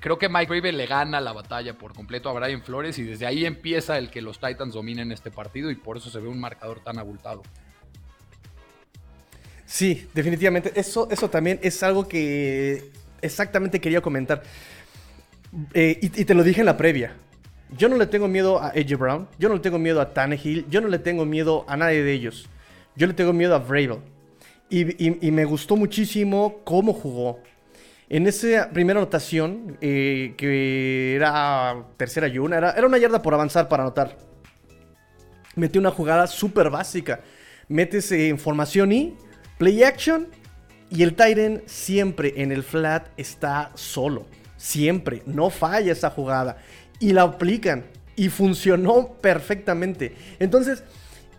creo 0.01 0.19
que 0.19 0.29
Mike 0.29 0.53
Gravel 0.53 0.77
le 0.77 0.87
gana 0.87 1.21
la 1.21 1.33
batalla 1.33 1.77
por 1.79 1.95
completo 1.95 2.29
a 2.29 2.33
Brian 2.33 2.63
Flores 2.63 2.99
y 2.99 3.03
desde 3.03 3.27
ahí 3.27 3.45
empieza 3.45 3.99
el 3.99 4.11
que 4.11 4.23
los 4.23 4.39
Titans 4.39 4.75
dominen 4.75 5.13
este 5.13 5.31
partido 5.31 5.71
y 5.71 5.77
por 5.77 5.97
eso 5.97 6.11
se 6.11 6.21
ve 6.21 6.29
un 6.29 6.41
marcador 6.41 6.81
tan 6.81 6.99
abultado. 6.99 7.43
Sí, 9.67 10.09
definitivamente. 10.15 10.73
Eso, 10.75 11.09
eso 11.11 11.31
también 11.31 11.59
es 11.63 11.83
algo 11.83 12.07
que 12.07 12.91
exactamente 13.23 13.81
quería 13.81 14.01
comentar. 14.01 14.43
Eh, 15.73 15.99
y, 16.01 16.21
y, 16.21 16.25
te 16.25 16.35
lo 16.35 16.43
dije 16.43 16.61
en 16.61 16.67
la 16.67 16.77
previa. 16.77 17.17
Yo 17.71 17.89
no 17.89 17.97
le 17.97 18.07
tengo 18.07 18.29
miedo 18.29 18.61
a 18.61 18.69
AJ 18.69 18.99
Brown, 18.99 19.29
yo 19.39 19.49
no 19.49 19.55
le 19.55 19.61
tengo 19.61 19.79
miedo 19.79 20.01
a 20.01 20.13
Tannehill, 20.13 20.67
yo 20.69 20.81
no 20.81 20.89
le 20.89 20.99
tengo 20.99 21.25
miedo 21.25 21.65
a 21.67 21.77
nadie 21.77 22.03
de 22.03 22.13
ellos. 22.13 22.49
Yo 22.97 23.07
le 23.07 23.15
tengo 23.15 23.33
miedo 23.33 23.55
a 23.55 23.59
Vrabel. 23.59 23.99
Y, 24.71 25.31
me 25.31 25.45
gustó 25.45 25.77
muchísimo 25.77 26.61
cómo 26.65 26.93
jugó. 26.93 27.41
En 28.09 28.27
esa 28.27 28.71
primera 28.71 28.99
anotación, 28.99 29.79
eh, 29.81 30.35
que 30.37 31.15
era 31.15 31.87
tercera 31.97 32.29
y 32.29 32.39
una, 32.39 32.59
era, 32.59 32.87
una 32.87 32.99
yarda 32.99 33.23
por 33.23 33.35
avanzar 33.35 33.69
para 33.69 33.85
anotar. 33.85 34.17
Metió 35.55 35.81
una 35.81 35.91
jugada 35.91 36.27
súper 36.27 36.71
básica. 36.71 37.21
Metes 37.69 38.11
en 38.13 38.39
formación 38.39 38.93
y 38.93 39.17
play 39.59 39.83
action. 39.85 40.29
Y 40.91 41.03
el 41.03 41.15
Tyren 41.15 41.63
siempre 41.67 42.35
en 42.37 42.53
el 42.53 42.63
flat 42.63 43.09
está 43.17 43.71
solo. 43.75 44.27
Siempre. 44.57 45.23
No 45.27 45.51
falla 45.51 45.93
esa 45.93 46.11
jugada. 46.11 46.59
Y 46.99 47.13
la 47.13 47.23
aplican. 47.23 47.85
Y 48.17 48.29
funcionó 48.29 49.15
perfectamente. 49.21 50.15
Entonces 50.39 50.83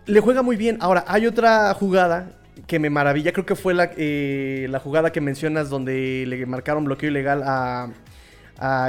le 0.06 0.20
juega 0.20 0.42
muy 0.42 0.56
bien. 0.56 0.78
Ahora, 0.80 1.04
hay 1.06 1.26
otra 1.26 1.74
jugada 1.74 2.30
que 2.66 2.78
me 2.78 2.90
maravilla. 2.90 3.32
Creo 3.32 3.44
que 3.44 3.56
fue 3.56 3.74
la, 3.74 3.90
eh, 3.96 4.66
la 4.70 4.80
jugada 4.80 5.12
que 5.12 5.20
mencionas 5.20 5.68
donde 5.68 6.24
le 6.26 6.46
marcaron 6.46 6.84
bloqueo 6.84 7.10
ilegal 7.10 7.42
a, 7.44 7.90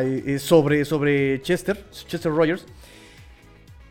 eh, 0.03 0.39
sobre, 0.39 0.85
sobre 0.85 1.41
Chester, 1.41 1.83
Chester 1.91 2.31
Rogers, 2.31 2.65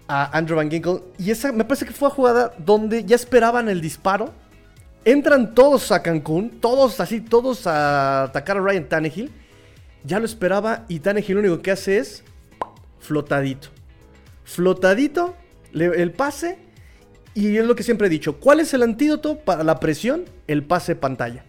a 0.09 0.37
Andrew 0.37 0.57
Van 0.57 0.71
Ginkle. 0.71 1.03
Y 1.19 1.31
esa 1.31 1.53
me 1.53 1.65
parece 1.65 1.85
que 1.85 1.93
fue 1.93 2.09
la 2.09 2.15
jugada 2.15 2.55
donde 2.59 3.05
ya 3.05 3.17
esperaban 3.17 3.69
el 3.69 3.81
disparo. 3.81 4.33
Entran 5.05 5.55
todos 5.55 5.93
a 5.93 6.03
Cancún, 6.03 6.59
todos 6.61 6.99
así, 6.99 7.21
todos 7.21 7.67
a 7.67 8.25
atacar 8.25 8.57
a 8.57 8.61
Ryan 8.61 8.89
Tannehill. 8.89 9.31
Ya 10.05 10.19
lo 10.19 10.25
esperaba 10.25 10.85
y 10.89 11.01
Tannehill 11.01 11.35
lo 11.35 11.41
único 11.41 11.63
que 11.63 11.71
hace 11.71 11.99
es 11.99 12.25
flotadito. 12.99 13.69
Flotadito, 14.45 15.37
el 15.73 16.13
pase 16.13 16.66
y 17.37 17.59
es 17.59 17.67
lo 17.67 17.77
que 17.77 17.83
siempre 17.83 18.07
he 18.07 18.11
dicho, 18.11 18.41
¿cuál 18.41 18.61
es 18.61 18.73
el 18.73 18.83
antídoto 18.83 19.39
para 19.39 19.63
la 19.63 19.79
presión? 19.79 20.25
El 20.47 20.65
pase 20.65 20.97
pantalla. 20.97 21.45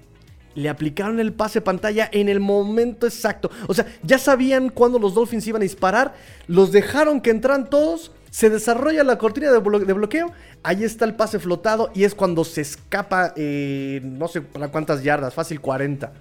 Le 0.53 0.67
aplicaron 0.67 1.21
el 1.21 1.31
pase 1.31 1.61
pantalla 1.61 2.09
en 2.11 2.27
el 2.27 2.41
momento 2.41 3.07
exacto. 3.07 3.49
O 3.67 3.73
sea, 3.73 3.85
ya 4.03 4.19
sabían 4.19 4.67
cuándo 4.67 4.99
los 4.99 5.13
Dolphins 5.13 5.47
iban 5.47 5.61
a 5.61 5.63
disparar, 5.63 6.13
los 6.47 6.73
dejaron 6.73 7.21
que 7.21 7.29
entran 7.29 7.69
todos, 7.69 8.11
se 8.31 8.49
desarrolla 8.49 9.05
la 9.05 9.17
cortina 9.17 9.49
de, 9.49 9.59
bloqueo, 9.59 10.33
ahí 10.61 10.83
está 10.83 11.05
el 11.05 11.15
pase 11.15 11.39
flotado 11.39 11.89
y 11.95 12.03
es 12.03 12.13
cuando 12.15 12.43
se 12.43 12.59
escapa, 12.59 13.33
eh, 13.37 14.01
no 14.03 14.27
sé 14.27 14.41
para 14.41 14.67
cuántas 14.67 15.03
yardas, 15.03 15.33
fácil 15.33 15.61
40. 15.61 16.11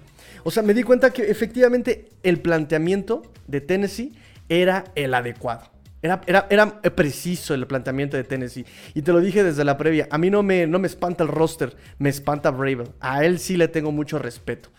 O 0.45 0.51
sea, 0.51 0.63
me 0.63 0.73
di 0.73 0.83
cuenta 0.83 1.11
que 1.11 1.23
efectivamente 1.23 2.07
el 2.23 2.39
planteamiento 2.39 3.21
de 3.47 3.59
Tennessee 3.59 4.13
era 4.47 4.85
el 4.95 5.13
adecuado. 5.13 5.76
Era, 6.01 6.21
era, 6.49 6.81
preciso 6.81 7.53
el 7.53 7.65
planteamiento 7.65 8.17
de 8.17 8.23
Tennessee. 8.23 8.65
Y 8.93 9.01
te 9.01 9.11
lo 9.11 9.19
dije 9.19 9.43
desde 9.43 9.63
la 9.63 9.77
previa. 9.77 10.07
A 10.11 10.17
mí 10.17 10.29
no 10.29 10.43
me, 10.43 10.67
no 10.67 10.79
me 10.79 10.87
espanta 10.87 11.23
el 11.23 11.29
roster, 11.29 11.75
me 11.97 12.09
espanta 12.09 12.51
Bravel. 12.51 12.89
A 12.99 13.25
él 13.25 13.39
sí 13.39 13.57
le 13.57 13.67
tengo 13.67 13.91
mucho 13.91 14.19
respeto. 14.19 14.69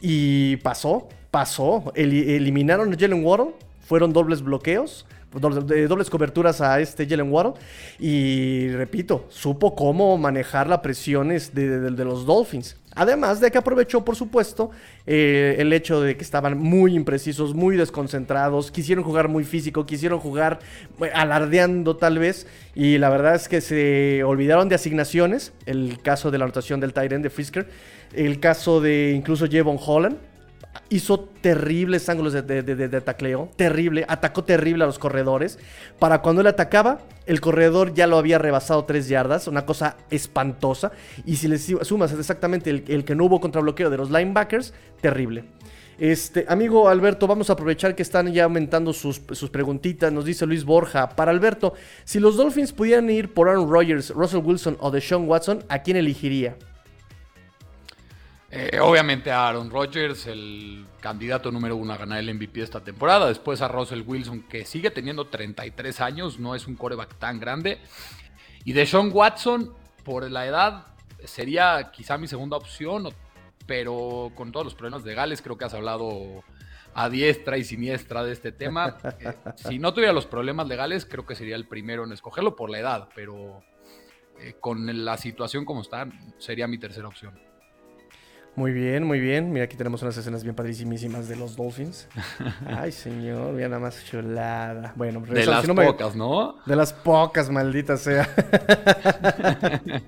Y 0.00 0.56
pasó, 0.56 1.08
pasó. 1.30 1.92
eliminaron 1.94 2.92
a 2.92 2.96
Jalen 2.98 3.24
Waddle. 3.24 3.54
Fueron 3.80 4.12
dobles 4.12 4.42
bloqueos. 4.42 5.06
Dobles 5.32 6.10
coberturas 6.10 6.60
a 6.60 6.80
este 6.80 7.06
Jalen 7.06 7.30
Waddle. 7.32 7.54
Y 7.98 8.68
repito, 8.68 9.26
supo 9.28 9.74
cómo 9.74 10.16
manejar 10.18 10.66
las 10.68 10.80
presiones 10.80 11.54
de, 11.54 11.90
los 11.90 12.26
Dolphins. 12.26 12.76
Además 12.94 13.40
de 13.40 13.50
que 13.50 13.56
aprovechó, 13.56 14.04
por 14.04 14.16
supuesto, 14.16 14.70
eh, 15.06 15.56
el 15.58 15.72
hecho 15.72 16.02
de 16.02 16.16
que 16.16 16.22
estaban 16.22 16.58
muy 16.58 16.94
imprecisos, 16.94 17.54
muy 17.54 17.76
desconcentrados, 17.76 18.70
quisieron 18.70 19.02
jugar 19.02 19.28
muy 19.28 19.44
físico, 19.44 19.86
quisieron 19.86 20.18
jugar 20.20 20.58
alardeando 21.14 21.96
tal 21.96 22.18
vez, 22.18 22.46
y 22.74 22.98
la 22.98 23.08
verdad 23.08 23.34
es 23.34 23.48
que 23.48 23.62
se 23.62 24.22
olvidaron 24.24 24.68
de 24.68 24.74
asignaciones, 24.74 25.54
el 25.64 26.02
caso 26.02 26.30
de 26.30 26.36
la 26.36 26.44
anotación 26.44 26.80
del 26.80 26.92
Tyrant 26.92 27.22
de 27.22 27.30
Frisker, 27.30 27.66
el 28.12 28.40
caso 28.40 28.82
de 28.82 29.12
incluso 29.16 29.46
Jevon 29.46 29.78
Holland, 29.80 30.18
hizo 30.92 31.20
terribles 31.20 32.08
ángulos 32.08 32.34
de, 32.34 33.00
tacleo, 33.00 33.48
terrible, 33.56 34.04
atacó 34.06 34.44
terrible 34.44 34.84
a 34.84 34.86
los 34.86 34.98
corredores. 34.98 35.58
Para 35.98 36.20
cuando 36.20 36.42
él 36.42 36.46
atacaba, 36.46 37.00
el 37.26 37.40
corredor 37.40 37.94
ya 37.94 38.06
lo 38.06 38.18
había 38.18 38.38
rebasado 38.38 38.84
tres 38.84 39.08
yardas, 39.08 39.48
una 39.48 39.64
cosa 39.64 39.96
espantosa. 40.10 40.92
Y 41.24 41.36
si 41.36 41.48
le 41.48 41.58
sumas 41.58 42.12
exactamente 42.12 42.70
el, 42.70 43.04
que 43.04 43.14
no 43.14 43.24
hubo 43.24 43.40
contrabloqueo 43.40 43.88
de 43.88 43.96
los 43.96 44.10
linebackers, 44.10 44.74
terrible. 45.00 45.44
Este, 45.98 46.44
amigo 46.48 46.88
Alberto, 46.88 47.26
vamos 47.26 47.48
a 47.48 47.54
aprovechar 47.54 47.94
que 47.94 48.02
están 48.02 48.32
ya 48.32 48.44
aumentando 48.44 48.92
sus, 48.92 49.22
sus, 49.32 49.50
preguntitas. 49.50 50.12
Nos 50.12 50.24
dice 50.24 50.46
Luis 50.46 50.64
Borja. 50.64 51.10
Para 51.10 51.30
Alberto, 51.30 51.74
si 52.04 52.20
los 52.20 52.36
Dolphins 52.36 52.72
pudieran 52.72 53.08
ir 53.08 53.32
por 53.32 53.48
Aaron 53.48 53.70
Rodgers, 53.70 54.10
Russell 54.10 54.40
Wilson 54.44 54.76
o 54.80 54.90
Deshaun 54.90 55.28
Watson, 55.28 55.64
¿a 55.68 55.82
quién 55.82 55.96
elegiría? 55.96 56.56
Eh, 58.54 58.78
obviamente 58.80 59.30
a 59.30 59.48
Aaron 59.48 59.70
Rodgers, 59.70 60.26
el 60.26 60.84
candidato 61.00 61.50
número 61.50 61.74
uno 61.74 61.94
a 61.94 61.96
ganar 61.96 62.18
el 62.18 62.34
MVP 62.34 62.60
esta 62.60 62.84
temporada. 62.84 63.26
Después 63.26 63.62
a 63.62 63.68
Russell 63.68 64.02
Wilson, 64.06 64.42
que 64.42 64.66
sigue 64.66 64.90
teniendo 64.90 65.26
33 65.26 66.02
años, 66.02 66.38
no 66.38 66.54
es 66.54 66.66
un 66.66 66.76
coreback 66.76 67.14
tan 67.18 67.40
grande. 67.40 67.78
Y 68.66 68.74
de 68.74 68.84
Sean 68.84 69.10
Watson, 69.10 69.72
por 70.04 70.30
la 70.30 70.46
edad, 70.46 70.88
sería 71.24 71.92
quizá 71.92 72.18
mi 72.18 72.28
segunda 72.28 72.58
opción, 72.58 73.08
pero 73.66 74.30
con 74.34 74.52
todos 74.52 74.66
los 74.66 74.74
problemas 74.74 75.02
legales, 75.06 75.40
creo 75.40 75.56
que 75.56 75.64
has 75.64 75.72
hablado 75.72 76.44
a 76.92 77.08
diestra 77.08 77.56
y 77.56 77.64
siniestra 77.64 78.22
de 78.22 78.32
este 78.32 78.52
tema. 78.52 78.98
Eh, 79.18 79.34
si 79.56 79.78
no 79.78 79.94
tuviera 79.94 80.12
los 80.12 80.26
problemas 80.26 80.68
legales, 80.68 81.06
creo 81.06 81.24
que 81.24 81.34
sería 81.34 81.56
el 81.56 81.66
primero 81.66 82.04
en 82.04 82.12
escogerlo 82.12 82.54
por 82.54 82.68
la 82.68 82.80
edad, 82.80 83.08
pero 83.14 83.62
eh, 84.38 84.56
con 84.60 85.04
la 85.06 85.16
situación 85.16 85.64
como 85.64 85.80
está, 85.80 86.06
sería 86.36 86.66
mi 86.66 86.76
tercera 86.76 87.08
opción. 87.08 87.51
Muy 88.54 88.72
bien, 88.72 89.04
muy 89.04 89.18
bien. 89.18 89.50
Mira, 89.50 89.64
aquí 89.64 89.76
tenemos 89.76 90.02
unas 90.02 90.14
escenas 90.16 90.42
bien 90.42 90.54
padrísimas 90.54 91.26
de 91.26 91.36
los 91.36 91.56
Dolphins. 91.56 92.06
Ay, 92.66 92.92
señor, 92.92 93.54
mira 93.54 93.68
nada 93.68 93.80
más 93.80 94.04
chulada. 94.04 94.92
Bueno, 94.94 95.20
de 95.20 95.46
las 95.46 95.66
pocas, 95.66 96.14
¿no? 96.14 96.56
De 96.66 96.76
las 96.76 96.92
pocas, 96.92 97.48
maldita 97.48 97.96
sea. 97.96 98.28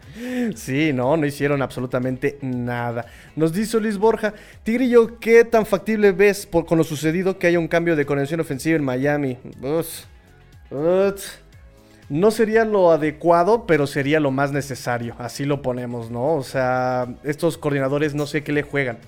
sí, 0.57 0.93
no, 0.93 1.17
no 1.17 1.25
hicieron 1.25 1.63
absolutamente 1.63 2.39
nada. 2.43 3.07
Nos 3.35 3.55
dice 3.55 3.81
Luis 3.81 3.97
Borja, 3.97 4.35
Tigrillo, 4.63 5.19
¿qué 5.19 5.45
tan 5.45 5.65
factible 5.65 6.13
ves 6.13 6.45
por, 6.45 6.67
con 6.67 6.77
lo 6.77 6.85
sucedido 6.85 7.39
que 7.39 7.47
haya 7.47 7.59
un 7.59 7.69
cambio 7.69 7.97
de 7.97 8.05
conexión 8.05 8.41
ofensiva 8.41 8.77
en 8.77 8.85
Miami? 8.85 9.39
Uf, 9.63 10.05
no 12.09 12.31
sería 12.31 12.65
lo 12.65 12.91
adecuado, 12.91 13.67
pero 13.67 13.87
sería 13.87 14.21
lo 14.21 14.31
más 14.31 14.53
necesario. 14.53 15.15
Así 15.19 15.45
lo 15.45 15.63
ponemos, 15.63 16.11
¿no? 16.11 16.35
O 16.35 16.43
sea, 16.43 17.09
estos 17.25 17.57
coordinadores 17.57 18.15
no 18.15 18.27
sé 18.27 18.43
qué 18.43 18.53
le 18.53 18.63
juegan. 18.63 18.99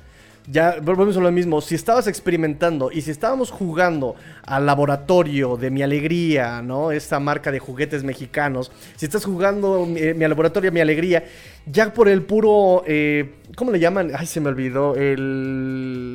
Ya 0.49 0.77
volvemos 0.81 1.17
a 1.17 1.21
lo 1.21 1.33
mismo. 1.33 1.61
Si 1.61 1.75
estabas 1.75 2.07
experimentando 2.07 2.93
y 2.93 3.03
si 3.03 3.11
estábamos 3.11 3.51
jugando 3.51 4.15
al 4.45 4.65
laboratorio 4.65 5.57
de 5.57 5.71
mi 5.71 5.83
alegría, 5.83 6.63
¿no? 6.63 6.93
Esta 6.93 7.19
marca 7.19 7.51
de 7.51 7.59
juguetes 7.59 8.05
mexicanos. 8.05 8.71
Si 8.95 9.07
estás 9.07 9.25
jugando 9.25 9.85
mi, 9.85 9.99
eh, 10.01 10.15
laboratorio 10.15 10.71
mi 10.71 10.81
alegría, 10.81 11.25
ya 11.67 11.93
por 11.93 12.09
el 12.09 12.23
puro. 12.23 12.85
Eh, 12.87 13.35
¿Cómo 13.57 13.73
le 13.73 13.81
llaman? 13.81 14.13
Ay, 14.17 14.27
se 14.27 14.41
me 14.41 14.49
olvidó. 14.49 14.95
El. 14.95 16.07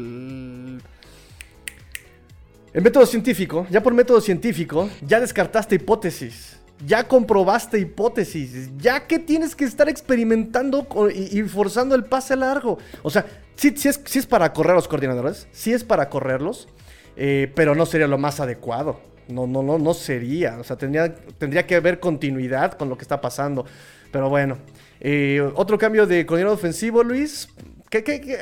El 2.73 2.81
método 2.81 3.05
científico, 3.05 3.67
ya 3.69 3.83
por 3.83 3.93
método 3.93 4.21
científico, 4.21 4.89
ya 5.01 5.19
descartaste 5.19 5.75
hipótesis 5.75 6.60
ya 6.85 7.07
comprobaste 7.07 7.79
hipótesis, 7.79 8.69
ya 8.77 9.07
que 9.07 9.19
tienes 9.19 9.55
que 9.55 9.65
estar 9.65 9.89
experimentando 9.89 10.87
y, 11.13 11.41
forzando 11.43 11.95
el 11.95 12.05
pase 12.05 12.35
largo. 12.35 12.77
O 13.03 13.09
sea, 13.09 13.25
sí, 13.55 13.73
es, 13.83 14.01
es, 14.15 14.25
para 14.25 14.53
correr 14.53 14.75
los 14.75 14.87
coordinadores, 14.87 15.47
sí 15.51 15.73
es 15.73 15.83
para 15.83 16.09
correrlos, 16.09 16.67
eh, 17.15 17.51
pero 17.55 17.75
no 17.75 17.85
sería 17.85 18.07
lo 18.07 18.17
más 18.17 18.39
adecuado. 18.39 18.99
No, 19.27 19.47
no, 19.47 19.63
no, 19.63 19.77
no 19.77 19.93
sería. 19.93 20.57
O 20.59 20.63
sea, 20.63 20.77
tendría, 20.77 21.15
tendría 21.37 21.65
que 21.65 21.75
haber 21.75 21.99
continuidad 21.99 22.73
con 22.73 22.89
lo 22.89 22.97
que 22.97 23.03
está 23.03 23.21
pasando. 23.21 23.65
Pero 24.11 24.29
bueno. 24.29 24.57
Eh, 24.99 25.41
otro 25.55 25.77
cambio 25.77 26.05
de 26.05 26.25
coordinador 26.25 26.57
ofensivo, 26.57 27.03
Luis. 27.03 27.47
¿Qué, 27.89 28.03
qué, 28.03 28.21
qué? 28.21 28.37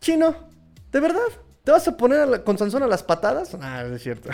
chino, 0.00 0.34
¿de 0.92 1.00
verdad? 1.00 1.28
¿Te 1.68 1.72
vas 1.72 1.86
a 1.86 1.94
poner 1.94 2.44
con 2.44 2.56
Sansón 2.56 2.82
a 2.82 2.86
las 2.86 3.02
patadas? 3.02 3.54
Ah, 3.60 3.84
es 3.94 4.02
cierto. 4.02 4.30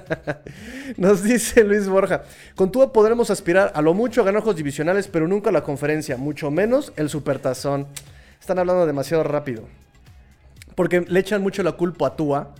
Nos 0.96 1.22
dice 1.22 1.62
Luis 1.62 1.86
Borja. 1.86 2.22
Con 2.54 2.72
Tua 2.72 2.90
podremos 2.90 3.28
aspirar 3.28 3.70
a 3.74 3.82
lo 3.82 3.92
mucho 3.92 4.22
a 4.22 4.24
ganar 4.24 4.40
juegos 4.40 4.56
divisionales, 4.56 5.08
pero 5.08 5.28
nunca 5.28 5.50
a 5.50 5.52
la 5.52 5.62
conferencia, 5.62 6.16
mucho 6.16 6.50
menos 6.50 6.94
el 6.96 7.10
supertazón. 7.10 7.86
Están 8.40 8.58
hablando 8.58 8.86
demasiado 8.86 9.24
rápido. 9.24 9.68
Porque 10.74 11.04
le 11.06 11.20
echan 11.20 11.42
mucho 11.42 11.62
la 11.62 11.72
culpa 11.72 12.06
a 12.06 12.16
Tua. 12.16 12.54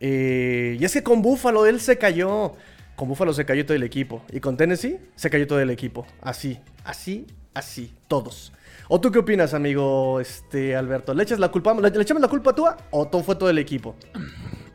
Eh, 0.00 0.78
y 0.80 0.84
es 0.86 0.90
que 0.94 1.02
con 1.02 1.20
Búfalo 1.20 1.66
él 1.66 1.78
se 1.78 1.98
cayó. 1.98 2.54
Con 2.96 3.08
Búfalo 3.08 3.34
se 3.34 3.44
cayó 3.44 3.66
todo 3.66 3.74
el 3.74 3.82
equipo. 3.82 4.22
Y 4.32 4.40
con 4.40 4.56
Tennessee 4.56 4.98
se 5.14 5.28
cayó 5.28 5.46
todo 5.46 5.60
el 5.60 5.68
equipo. 5.68 6.06
Así, 6.22 6.58
así, 6.84 7.26
así. 7.52 7.92
Todos. 8.08 8.54
¿O 8.92 9.00
tú 9.00 9.12
qué 9.12 9.20
opinas, 9.20 9.54
amigo 9.54 10.18
este, 10.18 10.74
Alberto? 10.74 11.14
¿Le, 11.14 11.22
echas 11.22 11.38
la 11.38 11.48
culpa, 11.48 11.72
¿Le, 11.74 12.02
echamos 12.02 12.20
la 12.20 12.26
culpa 12.26 12.50
a 12.50 12.54
tú 12.56 12.66
o 12.90 13.06
todo 13.06 13.22
fue 13.22 13.36
todo 13.36 13.48
el 13.48 13.58
equipo? 13.58 13.94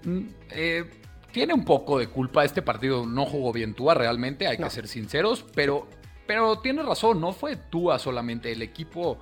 Mm, 0.05 0.21
eh, 0.51 0.89
tiene 1.33 1.53
un 1.53 1.65
poco 1.65 1.99
de 1.99 2.07
culpa. 2.07 2.45
Este 2.45 2.61
partido 2.61 3.05
no 3.05 3.25
jugó 3.25 3.51
bien 3.51 3.73
Tua 3.73 3.93
realmente, 3.93 4.47
hay 4.47 4.55
que 4.55 4.69
ser 4.69 4.87
sinceros, 4.87 5.45
pero, 5.53 5.89
pero 6.25 6.59
tiene 6.59 6.81
razón, 6.81 7.19
no 7.19 7.33
fue 7.33 7.57
Tua 7.57 7.99
solamente. 7.99 8.53
El 8.53 8.61
equipo 8.61 9.19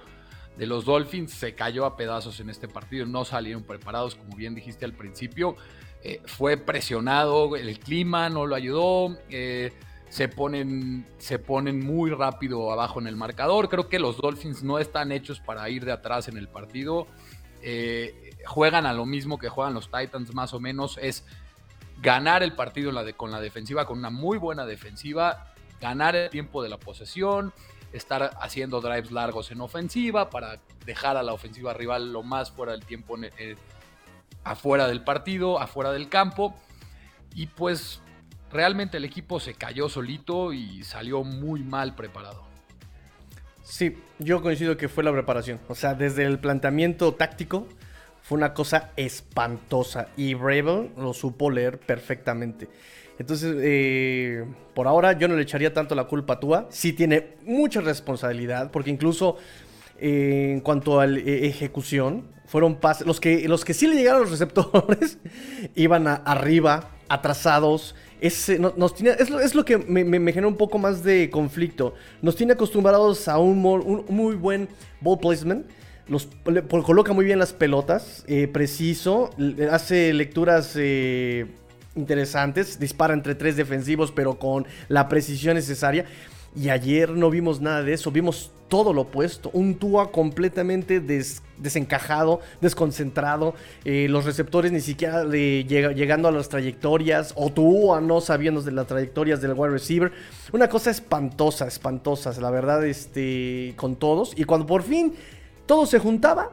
de 0.57 0.67
los 0.67 0.85
Dolphins 0.85 1.31
se 1.31 1.55
cayó 1.55 1.85
a 1.85 1.97
pedazos 1.97 2.39
en 2.39 2.51
este 2.51 2.67
partido, 2.67 3.07
no 3.07 3.25
salieron 3.25 3.63
preparados, 3.63 4.13
como 4.13 4.35
bien 4.35 4.53
dijiste 4.53 4.85
al 4.85 4.93
principio. 4.93 5.55
Eh, 6.03 6.21
fue 6.25 6.55
presionado, 6.55 7.55
el 7.55 7.79
clima 7.79 8.29
no 8.29 8.45
lo 8.45 8.53
ayudó. 8.53 9.17
Eh, 9.31 9.73
se 10.13 10.27
ponen, 10.27 11.07
se 11.17 11.39
ponen 11.39 11.83
muy 11.83 12.11
rápido 12.11 12.71
abajo 12.71 12.99
en 12.99 13.07
el 13.07 13.15
marcador. 13.15 13.67
Creo 13.67 13.89
que 13.89 13.97
los 13.97 14.17
Dolphins 14.17 14.61
no 14.61 14.77
están 14.77 15.11
hechos 15.11 15.39
para 15.39 15.67
ir 15.71 15.85
de 15.85 15.91
atrás 15.91 16.27
en 16.27 16.37
el 16.37 16.47
partido. 16.47 17.07
Eh, 17.63 18.35
juegan 18.45 18.85
a 18.85 18.93
lo 18.93 19.07
mismo 19.07 19.39
que 19.39 19.49
juegan 19.49 19.73
los 19.73 19.89
Titans 19.89 20.31
más 20.35 20.53
o 20.53 20.59
menos. 20.59 20.99
Es 21.01 21.25
ganar 21.99 22.43
el 22.43 22.53
partido 22.53 22.91
con 23.17 23.31
la 23.31 23.41
defensiva, 23.41 23.87
con 23.87 23.97
una 23.97 24.11
muy 24.11 24.37
buena 24.37 24.67
defensiva. 24.67 25.47
Ganar 25.81 26.15
el 26.15 26.29
tiempo 26.29 26.61
de 26.61 26.69
la 26.69 26.77
posesión. 26.77 27.51
Estar 27.91 28.37
haciendo 28.39 28.81
drives 28.81 29.09
largos 29.09 29.49
en 29.49 29.61
ofensiva 29.61 30.29
para 30.29 30.59
dejar 30.85 31.17
a 31.17 31.23
la 31.23 31.33
ofensiva 31.33 31.73
rival 31.73 32.13
lo 32.13 32.21
más 32.21 32.51
fuera 32.51 32.73
del 32.73 32.85
tiempo 32.85 33.17
eh, 33.19 33.55
afuera 34.43 34.87
del 34.87 35.03
partido, 35.03 35.59
afuera 35.59 35.91
del 35.91 36.07
campo. 36.07 36.53
Y 37.33 37.47
pues 37.47 38.02
realmente 38.53 38.97
el 38.97 39.05
equipo 39.05 39.39
se 39.39 39.55
cayó 39.55 39.89
solito 39.89 40.53
y 40.53 40.83
salió 40.83 41.23
muy 41.23 41.63
mal 41.63 41.95
preparado. 41.95 42.43
Sí, 43.63 43.97
yo 44.19 44.41
coincido 44.41 44.77
que 44.77 44.89
fue 44.89 45.03
la 45.03 45.11
preparación. 45.11 45.59
O 45.67 45.75
sea, 45.75 45.95
desde 45.95 46.23
el 46.25 46.39
planteamiento 46.39 47.13
táctico 47.13 47.67
fue 48.21 48.37
una 48.37 48.53
cosa 48.53 48.91
espantosa 48.95 50.09
y 50.15 50.33
Bravel 50.33 50.91
lo 50.97 51.13
supo 51.13 51.49
leer 51.49 51.79
perfectamente. 51.79 52.69
Entonces, 53.19 53.55
eh, 53.59 54.45
por 54.73 54.87
ahora 54.87 55.13
yo 55.13 55.27
no 55.27 55.35
le 55.35 55.43
echaría 55.43 55.73
tanto 55.73 55.95
la 55.95 56.05
culpa 56.05 56.33
a 56.33 56.39
Tua. 56.39 56.67
Sí 56.69 56.93
tiene 56.93 57.35
mucha 57.45 57.79
responsabilidad, 57.81 58.71
porque 58.71 58.89
incluso 58.89 59.37
eh, 59.99 60.51
en 60.53 60.61
cuanto 60.61 60.99
a 60.99 61.07
la 61.07 61.19
eh, 61.19 61.47
ejecución, 61.47 62.27
fueron 62.45 62.75
pases. 62.75 63.07
Los 63.07 63.19
que, 63.19 63.47
los 63.47 63.63
que 63.63 63.73
sí 63.73 63.87
le 63.87 63.95
llegaron 63.95 64.19
a 64.19 64.21
los 64.23 64.31
receptores 64.31 65.19
iban 65.75 66.07
arriba, 66.07 66.89
atrasados, 67.07 67.95
es, 68.23 68.49
nos 68.57 68.95
tiene, 68.95 69.17
es, 69.19 69.53
lo, 69.53 69.65
que 69.65 69.77
me, 69.77 70.05
me, 70.05 70.31
genera 70.31 70.47
un 70.47 70.55
poco 70.55 70.77
más 70.77 71.03
de 71.03 71.29
conflicto. 71.29 71.93
Nos 72.21 72.37
tiene 72.37 72.53
acostumbrados 72.53 73.27
a 73.27 73.37
un, 73.37 73.59
muy 74.07 74.35
buen 74.35 74.69
ball 75.01 75.19
placement. 75.19 75.65
Los, 76.07 76.29
coloca 76.85 77.11
muy 77.11 77.25
bien 77.25 77.37
las 77.37 77.51
pelotas, 77.51 78.23
eh, 78.27 78.47
preciso, 78.47 79.29
hace 79.71 80.13
lecturas 80.13 80.73
eh, 80.77 81.47
interesantes, 81.95 82.79
dispara 82.79 83.13
entre 83.13 83.35
tres 83.35 83.57
defensivos, 83.57 84.11
pero 84.11 84.39
con 84.39 84.65
la 84.87 85.09
precisión 85.09 85.55
necesaria. 85.55 86.05
Y 86.55 86.69
ayer 86.69 87.09
no 87.09 87.29
vimos 87.29 87.61
nada 87.61 87.81
de 87.81 87.93
eso, 87.93 88.11
vimos 88.11 88.51
todo 88.67 88.93
lo 88.93 89.01
opuesto. 89.01 89.49
Un 89.53 89.75
Tua 89.75 90.11
completamente 90.11 90.99
desencajado, 90.99 92.41
desconcentrado. 92.61 93.55
Eh, 93.85 94.07
los 94.09 94.25
receptores 94.25 94.71
ni 94.71 94.81
siquiera 94.81 95.23
llegando 95.25 96.27
a 96.27 96.31
las 96.31 96.49
trayectorias. 96.49 97.33
O 97.35 97.51
Tua 97.51 98.01
no 98.01 98.21
sabiendo 98.21 98.61
de 98.61 98.71
las 98.71 98.87
trayectorias 98.87 99.41
del 99.41 99.53
wide 99.53 99.73
receiver. 99.73 100.11
Una 100.51 100.69
cosa 100.69 100.91
espantosa, 100.91 101.67
espantosa, 101.67 102.39
la 102.39 102.49
verdad, 102.49 102.85
este, 102.85 103.73
con 103.75 103.95
todos. 103.95 104.33
Y 104.35 104.43
cuando 104.43 104.65
por 104.65 104.83
fin 104.83 105.13
todo 105.65 105.85
se 105.85 105.99
juntaba, 105.99 106.51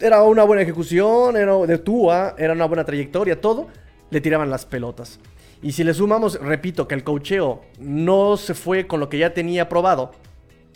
era 0.00 0.22
una 0.22 0.44
buena 0.44 0.62
ejecución, 0.62 1.36
era 1.36 1.56
de 1.56 1.78
Tua, 1.78 2.34
era 2.38 2.52
una 2.52 2.66
buena 2.66 2.84
trayectoria, 2.84 3.40
todo, 3.40 3.68
le 4.10 4.20
tiraban 4.20 4.50
las 4.50 4.66
pelotas. 4.66 5.18
Y 5.62 5.72
si 5.72 5.84
le 5.84 5.94
sumamos, 5.94 6.40
repito, 6.40 6.86
que 6.86 6.94
el 6.94 7.04
cocheo 7.04 7.62
no 7.78 8.36
se 8.36 8.54
fue 8.54 8.86
con 8.86 9.00
lo 9.00 9.08
que 9.08 9.18
ya 9.18 9.32
tenía 9.32 9.68
probado 9.68 10.12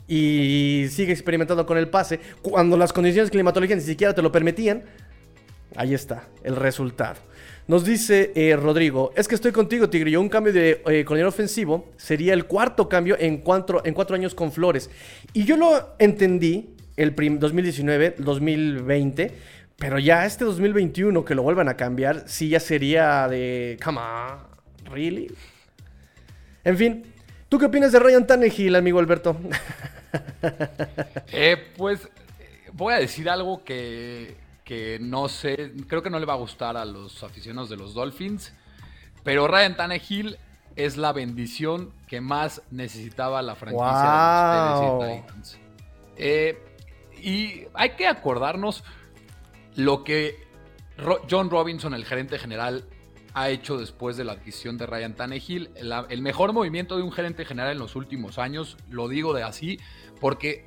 y 0.09 0.87
sigue 0.90 1.12
experimentando 1.12 1.64
con 1.66 1.79
el 1.79 1.88
pase, 1.88 2.19
cuando 2.43 2.77
las 2.77 2.93
condiciones 2.93 3.31
climatológicas 3.31 3.79
ni 3.79 3.85
siquiera 3.85 4.12
te 4.12 4.23
lo 4.23 4.33
permitían, 4.33 4.83
ahí 5.77 5.95
está 5.95 6.29
el 6.43 6.57
resultado. 6.57 7.16
Nos 7.69 7.85
dice 7.85 8.33
eh, 8.35 8.57
Rodrigo, 8.57 9.12
es 9.14 9.29
que 9.29 9.37
estoy 9.37 9.53
contigo, 9.53 9.88
Tigrillo. 9.88 10.21
Un 10.21 10.29
cambio 10.29 10.53
de 10.53 10.83
eh, 10.87 11.25
ofensivo 11.25 11.93
sería 11.97 12.35
el 12.35 12.47
cuarto 12.47 12.88
cambio 12.88 13.16
en 13.21 13.38
cuatro, 13.38 13.83
en 13.85 13.95
cuatro 13.95 14.16
años 14.16 14.35
con 14.35 14.51
Flores. 14.51 14.90
Y 15.33 15.45
yo 15.45 15.57
lo 15.57 15.95
entendí 16.01 16.75
el 16.97 17.14
2019, 17.14 18.16
2020, 18.19 19.33
pero 19.77 20.01
ya 20.01 20.27
este 20.27 20.45
2021 20.45 21.25
que 21.25 21.37
lo 21.37 21.45
vuelvan 21.45 21.69
a 21.69 21.77
cambiar, 21.77 22.25
sí 22.27 22.49
ya 22.49 22.59
sería 22.59 23.29
de, 23.29 23.79
come 23.81 24.01
¿Really? 24.85 25.33
En 26.64 26.77
fin, 26.77 27.05
¿tú 27.49 27.59
qué 27.59 27.66
opinas 27.66 27.93
de 27.93 27.99
Ryan 27.99 28.27
Tannehill, 28.27 28.77
amigo 28.77 28.99
Alberto? 28.99 29.37
Eh, 31.33 31.73
pues 31.77 32.09
voy 32.73 32.95
a 32.95 32.99
decir 32.99 33.29
algo 33.31 33.62
que, 33.62 34.37
que 34.64 34.99
no 35.01 35.29
sé, 35.29 35.73
creo 35.87 36.03
que 36.03 36.11
no 36.11 36.19
le 36.19 36.27
va 36.27 36.33
a 36.33 36.37
gustar 36.37 36.77
a 36.77 36.85
los 36.85 37.23
aficionados 37.23 37.71
de 37.71 37.77
los 37.77 37.95
Dolphins, 37.95 38.53
pero 39.23 39.47
Ryan 39.47 39.77
Tannehill 39.77 40.38
es 40.77 40.97
la 40.97 41.12
bendición 41.12 41.93
que 42.09 42.21
más 42.21 42.62
necesitaba 42.71 43.43
la 43.43 43.55
franquicia 43.55 44.81
de 44.81 44.87
los 44.87 45.23
Titans. 45.23 45.59
Eh, 46.16 46.59
y 47.23 47.66
hay 47.75 47.90
que 47.90 48.07
acordarnos 48.07 48.85
lo 49.77 50.05
que 50.05 50.37
John 51.31 51.51
Robinson, 51.51 51.95
el 51.95 52.05
gerente 52.05 52.38
general, 52.38 52.85
ha 53.35 53.49
hecho 53.49 53.79
después 53.79 54.16
de 54.16 54.25
la 54.25 54.33
adquisición 54.33 54.77
de 54.79 54.87
Ryan 54.87 55.14
Tannehill. 55.14 55.71
el 55.77 56.23
mejor 56.23 56.53
movimiento 56.53 56.97
de 56.97 57.03
un 57.03 57.12
gerente 57.12 57.45
general 57.45 57.73
en 57.73 57.79
los 57.79 57.97
últimos 57.97 58.38
años, 58.38 58.77
lo 58.88 59.09
digo 59.09 59.33
de 59.35 59.43
así, 59.43 59.79
porque 60.21 60.64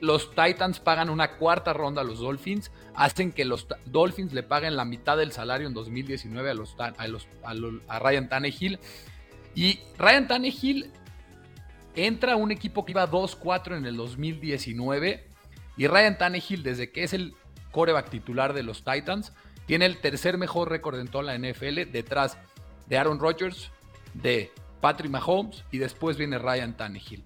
los 0.00 0.30
Titans 0.30 0.80
pagan 0.80 1.10
una 1.10 1.36
cuarta 1.36 1.72
ronda 1.72 2.02
a 2.02 2.04
los 2.04 2.20
Dolphins, 2.20 2.70
hacen 2.94 3.32
que 3.32 3.44
los 3.44 3.66
Dolphins 3.86 4.32
le 4.32 4.42
paguen 4.42 4.76
la 4.76 4.84
mitad 4.84 5.16
del 5.16 5.32
salario 5.32 5.66
en 5.66 5.74
2019 5.74 6.50
a, 6.78 6.94
a, 7.88 7.98
Ryan 7.98 8.28
Tannehill. 8.28 8.78
Y 9.54 9.80
Ryan 9.98 10.28
Tannehill 10.28 10.92
entra 11.96 12.34
a 12.34 12.36
un 12.36 12.52
equipo 12.52 12.84
que 12.84 12.92
iba 12.92 13.10
2-4 13.10 13.76
en 13.76 13.86
el 13.86 13.96
2019. 13.96 15.26
Y 15.76 15.86
Ryan 15.86 16.18
Tannehill, 16.18 16.62
desde 16.62 16.90
que 16.90 17.02
es 17.02 17.12
el 17.12 17.34
coreback 17.72 18.08
titular 18.10 18.52
de 18.52 18.62
los 18.62 18.84
Titans, 18.84 19.32
tiene 19.68 19.84
el 19.84 19.98
tercer 19.98 20.38
mejor 20.38 20.70
récord 20.70 20.98
en 20.98 21.08
toda 21.08 21.24
la 21.24 21.38
NFL, 21.38 21.92
detrás 21.92 22.38
de 22.86 22.96
Aaron 22.96 23.20
Rodgers, 23.20 23.70
de 24.14 24.50
Patrick 24.80 25.10
Mahomes 25.10 25.62
y 25.70 25.76
después 25.76 26.16
viene 26.16 26.38
Ryan 26.38 26.74
Tannehill. 26.74 27.22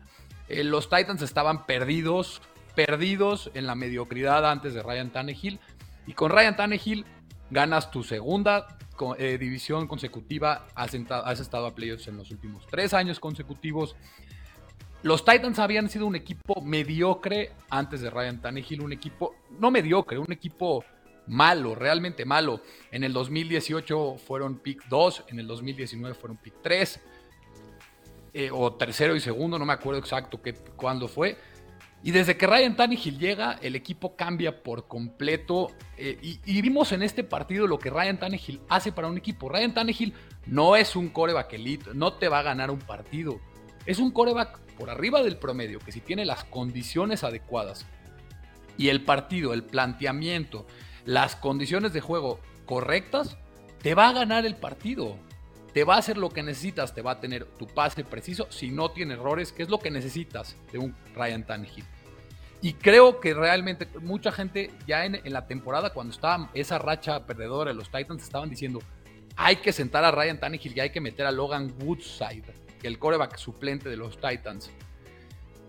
Eh, 0.48 0.64
los 0.64 0.90
Titans 0.90 1.22
estaban 1.22 1.66
perdidos, 1.66 2.42
perdidos 2.74 3.52
en 3.55 3.68
la 3.68 3.76
mediocridad 3.76 4.44
antes 4.50 4.74
de 4.74 4.83
Ryan 4.83 5.11
Tannehill. 5.11 5.61
Y 6.05 6.14
con 6.14 6.33
Ryan 6.33 6.57
Tannehill 6.57 7.07
ganas 7.50 7.92
tu 7.92 8.02
segunda 8.02 8.76
eh, 9.18 9.38
división 9.38 9.87
consecutiva. 9.87 10.66
Has, 10.74 10.96
has, 11.11 11.38
estado 11.38 11.66
a 11.66 11.74
playoffs 11.76 12.09
en 12.09 12.16
los 12.16 12.33
últimos 12.33 12.66
tres 12.66 12.92
años 12.92 13.20
consecutivos. 13.20 13.94
Los 15.05 15.24
Titans 15.24 15.61
habían 15.61 15.88
sido 15.88 16.07
un 16.07 16.16
equipo 16.16 16.61
mediocre 16.61 17.52
antes 17.70 18.00
de 18.00 18.11
Ryan 18.11 18.40
Tannehill. 18.40 18.83
Un 18.83 18.92
equipo, 18.92 19.37
no 19.61 19.70
mediocre, 19.70 20.18
un 20.18 20.33
equipo 20.33 20.85
malo, 21.27 21.75
realmente 21.75 22.25
malo. 22.25 22.63
En 22.91 23.05
el 23.05 23.13
2018 23.13 24.17
fueron 24.19 24.59
pick 24.59 24.87
2, 24.89 25.25
en 25.29 25.39
el 25.39 25.47
2019 25.47 26.15
fueron 26.15 26.37
pick 26.37 26.55
3, 26.63 27.01
eh, 28.35 28.51
o 28.53 28.73
tercero 28.75 29.15
y 29.15 29.21
segundo, 29.21 29.59
no 29.59 29.67
me 29.67 29.73
acuerdo 29.73 30.01
exacto 30.01 30.41
qué, 30.41 30.55
cuándo 30.55 31.09
fue. 31.09 31.37
Y 32.05 32.11
desde 32.11 32.37
que 32.37 32.49
Ryan 32.49 32.75
Tannehill 32.75 33.19
llega, 33.19 33.59
el 33.63 33.77
equipo 33.77 34.17
cambia 34.17 34.63
por 34.63 34.89
completo. 34.89 35.71
Eh, 35.97 36.19
y, 36.45 36.61
vimos 36.61 36.91
en 36.91 37.03
este 37.03 37.23
partido 37.23 37.69
lo 37.69 37.79
que 37.79 37.91
Ryan 37.91 38.19
Tannehill 38.19 38.61
hace 38.69 38.91
para 38.91 39.07
un 39.07 39.19
equipo. 39.19 39.49
Ryan 39.49 39.73
Tannehill 39.73 40.13
no 40.47 40.75
es 40.75 40.97
un 40.97 41.11
coreback 41.11 41.53
elite, 41.53 41.91
no 41.95 42.15
te 42.15 42.29
va 42.29 42.41
a 42.41 42.43
ganar 42.43 42.73
un 42.73 42.81
partido. 42.81 43.41
Es 43.87 43.99
un 43.99 44.11
coreback 44.11 44.59
por 44.77 44.91
arriba 44.91 45.23
del 45.23 45.37
promedio, 45.37 45.79
que 45.79 45.93
si 45.93 46.01
tiene 46.01 46.25
las 46.25 46.43
condiciones 46.45 47.23
adecuadas 47.23 47.87
y 48.77 48.89
el 48.89 49.05
partido, 49.05 49.53
el 49.53 49.63
planteamiento, 49.63 50.67
las 51.05 51.37
condiciones 51.37 51.93
de 51.93 52.01
juego 52.01 52.41
correctas, 52.67 53.37
te 53.83 53.95
va 53.95 54.09
a 54.09 54.12
ganar 54.12 54.47
el 54.47 54.57
partido. 54.57 55.17
Te 55.75 55.85
va 55.85 55.95
a 55.97 55.99
hacer 55.99 56.19
lo 56.19 56.29
que 56.29 56.43
necesitas, 56.43 56.95
te 56.95 57.03
va 57.03 57.12
a 57.12 57.21
tener 57.21 57.47
tu 57.47 57.67
pase 57.67 58.05
preciso 58.05 58.47
si 58.51 58.71
no 58.71 58.91
tiene 58.91 59.15
errores, 59.15 59.53
que 59.53 59.62
es 59.62 59.71
lo 59.71 59.79
que 59.79 59.91
necesitas 59.91 60.57
de 60.71 60.79
un 60.79 60.95
Ryan 61.15 61.47
Tannehill. 61.47 61.85
Y 62.61 62.75
creo 62.75 63.21
que 63.21 63.35
realmente 63.35 63.88
mucha 64.01 64.31
gente 64.31 64.71
ya 64.87 65.05
en, 65.05 65.21
la 65.25 65.47
temporada, 65.47 65.93
cuando 65.93 66.15
estaba 66.15 66.51
esa 66.55 66.79
racha 66.79 67.27
perdedora 67.27 67.71
de 67.71 67.77
los 67.77 67.91
Titans, 67.91 68.23
estaban 68.23 68.51
diciendo, 68.51 68.81
hay 69.35 69.57
que 69.57 69.73
sentar 69.73 70.05
a 70.05 70.12
Ryan 70.12 70.38
Tannehill 70.38 70.77
y 70.77 70.81
hay 70.81 70.91
que 70.91 71.01
meter 71.01 71.27
a 71.27 71.33
Logan 71.33 71.75
Woodside, 71.83 72.45
el 72.83 72.99
coreback 72.99 73.37
suplente 73.37 73.88
de 73.88 73.97
los 73.97 74.21
Titans. 74.21 74.71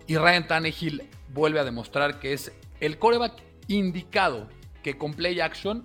Y 0.06 0.16
Ryan 0.18 0.46
Tannehill 0.46 1.02
vuelve 1.30 1.58
a 1.58 1.64
demostrar 1.64 2.20
que 2.20 2.34
es 2.34 2.52
el 2.78 2.98
coreback 2.98 3.42
indicado 3.66 4.48
que 4.84 4.96
con 4.96 5.14
play 5.14 5.40
action, 5.40 5.82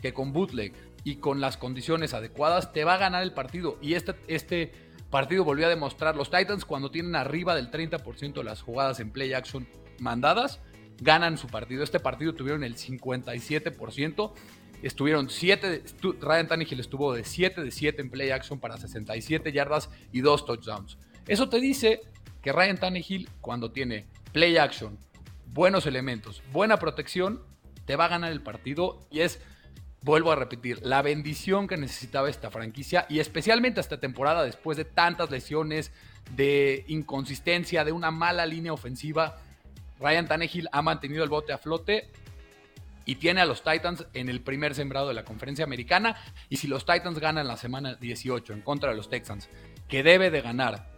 que 0.00 0.14
con 0.14 0.32
bootleg 0.32 0.72
y 1.02 1.16
con 1.16 1.40
las 1.40 1.56
condiciones 1.56 2.14
adecuadas 2.14 2.72
te 2.72 2.84
va 2.84 2.94
a 2.94 2.98
ganar 2.98 3.24
el 3.24 3.32
partido. 3.32 3.78
Y 3.80 3.94
este, 3.94 4.14
este 4.28 4.72
partido 5.10 5.42
volvió 5.42 5.66
a 5.66 5.70
demostrar, 5.70 6.14
los 6.14 6.30
Titans 6.30 6.64
cuando 6.64 6.90
tienen 6.90 7.16
arriba 7.16 7.56
del 7.56 7.70
30% 7.70 8.34
de 8.34 8.44
las 8.44 8.62
jugadas 8.62 9.00
en 9.00 9.10
play 9.10 9.32
action 9.32 9.66
mandadas, 9.98 10.60
ganan 11.00 11.38
su 11.38 11.48
partido. 11.48 11.82
Este 11.82 11.98
partido 11.98 12.34
tuvieron 12.34 12.62
el 12.62 12.76
57%. 12.76 14.32
Estuvieron 14.82 15.28
7, 15.28 15.82
Ryan 16.20 16.48
Tannehill 16.48 16.80
estuvo 16.80 17.12
de 17.12 17.24
7 17.24 17.62
de 17.62 17.70
7 17.70 18.00
en 18.00 18.10
play 18.10 18.30
action 18.30 18.60
para 18.60 18.78
67 18.78 19.52
yardas 19.52 19.90
y 20.10 20.20
2 20.20 20.46
touchdowns. 20.46 20.96
Eso 21.26 21.50
te 21.50 21.60
dice 21.60 22.00
que 22.40 22.52
Ryan 22.52 22.78
Tannehill 22.78 23.28
cuando 23.42 23.72
tiene 23.72 24.06
play 24.32 24.56
action, 24.56 24.96
buenos 25.52 25.84
elementos, 25.84 26.42
buena 26.50 26.78
protección, 26.78 27.42
te 27.90 27.96
va 27.96 28.04
a 28.04 28.08
ganar 28.08 28.30
el 28.30 28.40
partido 28.40 29.00
y 29.10 29.18
es, 29.18 29.40
vuelvo 30.02 30.30
a 30.30 30.36
repetir, 30.36 30.78
la 30.86 31.02
bendición 31.02 31.66
que 31.66 31.76
necesitaba 31.76 32.30
esta 32.30 32.48
franquicia 32.48 33.04
y 33.08 33.18
especialmente 33.18 33.80
esta 33.80 33.98
temporada 33.98 34.44
después 34.44 34.76
de 34.76 34.84
tantas 34.84 35.28
lesiones, 35.32 35.90
de 36.36 36.84
inconsistencia, 36.86 37.84
de 37.84 37.90
una 37.90 38.12
mala 38.12 38.46
línea 38.46 38.72
ofensiva. 38.72 39.38
Ryan 39.98 40.28
Tannehill 40.28 40.68
ha 40.70 40.82
mantenido 40.82 41.24
el 41.24 41.30
bote 41.30 41.52
a 41.52 41.58
flote 41.58 42.12
y 43.06 43.16
tiene 43.16 43.40
a 43.40 43.44
los 43.44 43.64
Titans 43.64 44.06
en 44.14 44.28
el 44.28 44.40
primer 44.40 44.76
sembrado 44.76 45.08
de 45.08 45.14
la 45.14 45.24
conferencia 45.24 45.64
americana. 45.64 46.14
Y 46.48 46.58
si 46.58 46.68
los 46.68 46.86
Titans 46.86 47.18
ganan 47.18 47.48
la 47.48 47.56
semana 47.56 47.96
18 47.96 48.52
en 48.52 48.60
contra 48.62 48.90
de 48.90 48.96
los 48.96 49.10
Texans, 49.10 49.48
que 49.88 50.04
debe 50.04 50.30
de 50.30 50.42
ganar 50.42 50.92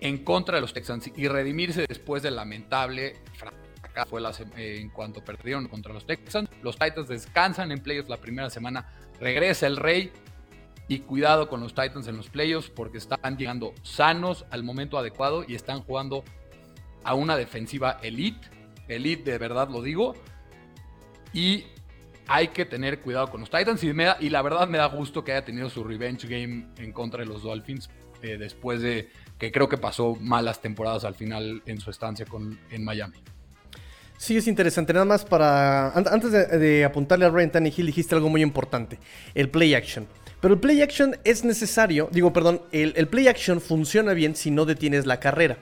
en 0.00 0.18
contra 0.18 0.54
de 0.54 0.60
los 0.60 0.72
Texans 0.72 1.10
y 1.16 1.26
redimirse 1.26 1.84
después 1.88 2.22
del 2.22 2.36
lamentable 2.36 3.16
fue 4.08 4.22
eh, 4.56 4.78
en 4.80 4.90
cuanto 4.90 5.22
perdieron 5.24 5.68
contra 5.68 5.92
los 5.92 6.06
Texans. 6.06 6.48
Los 6.62 6.78
Titans 6.78 7.08
descansan 7.08 7.72
en 7.72 7.82
playoffs 7.82 8.08
la 8.08 8.16
primera 8.16 8.50
semana. 8.50 8.88
Regresa 9.20 9.66
el 9.66 9.76
Rey. 9.76 10.12
Y 10.88 11.00
cuidado 11.00 11.48
con 11.48 11.60
los 11.60 11.72
Titans 11.72 12.08
en 12.08 12.16
los 12.16 12.28
playoffs 12.28 12.68
porque 12.68 12.98
están 12.98 13.36
llegando 13.36 13.74
sanos 13.84 14.44
al 14.50 14.64
momento 14.64 14.98
adecuado 14.98 15.44
y 15.46 15.54
están 15.54 15.82
jugando 15.82 16.24
a 17.04 17.14
una 17.14 17.36
defensiva 17.36 18.00
elite. 18.02 18.48
Elite, 18.88 19.30
de 19.30 19.38
verdad 19.38 19.68
lo 19.68 19.82
digo. 19.82 20.14
Y 21.32 21.66
hay 22.26 22.48
que 22.48 22.64
tener 22.64 23.00
cuidado 23.02 23.30
con 23.30 23.40
los 23.40 23.50
Titans. 23.50 23.84
Y, 23.84 23.90
y 24.20 24.30
la 24.30 24.42
verdad 24.42 24.66
me 24.66 24.78
da 24.78 24.86
gusto 24.86 25.22
que 25.22 25.30
haya 25.30 25.44
tenido 25.44 25.70
su 25.70 25.84
revenge 25.84 26.26
game 26.26 26.66
en 26.78 26.92
contra 26.92 27.20
de 27.20 27.26
los 27.26 27.44
Dolphins 27.44 27.88
eh, 28.22 28.36
después 28.36 28.82
de 28.82 29.08
que 29.38 29.50
creo 29.50 29.68
que 29.68 29.78
pasó 29.78 30.16
malas 30.20 30.60
temporadas 30.60 31.04
al 31.04 31.14
final 31.14 31.62
en 31.66 31.80
su 31.80 31.90
estancia 31.90 32.26
con, 32.26 32.58
en 32.70 32.84
Miami. 32.84 33.16
Sí, 34.20 34.36
es 34.36 34.46
interesante. 34.48 34.92
Nada 34.92 35.06
más 35.06 35.24
para. 35.24 35.92
Antes 35.92 36.30
de, 36.30 36.84
apuntarle 36.84 37.24
a 37.24 37.30
Ryan 37.30 37.52
Tannehill, 37.52 37.86
dijiste 37.86 38.14
algo 38.14 38.28
muy 38.28 38.42
importante: 38.42 38.98
el 39.34 39.48
play 39.48 39.72
action. 39.72 40.06
Pero 40.42 40.52
el 40.52 40.60
play 40.60 40.82
action 40.82 41.16
es 41.24 41.42
necesario, 41.42 42.06
digo, 42.12 42.30
perdón, 42.30 42.60
el, 42.70 42.92
el 42.96 43.08
play 43.08 43.28
action 43.28 43.62
funciona 43.62 44.12
bien 44.12 44.36
si 44.36 44.50
no 44.50 44.66
detienes 44.66 45.06
la 45.06 45.20
carrera. 45.20 45.56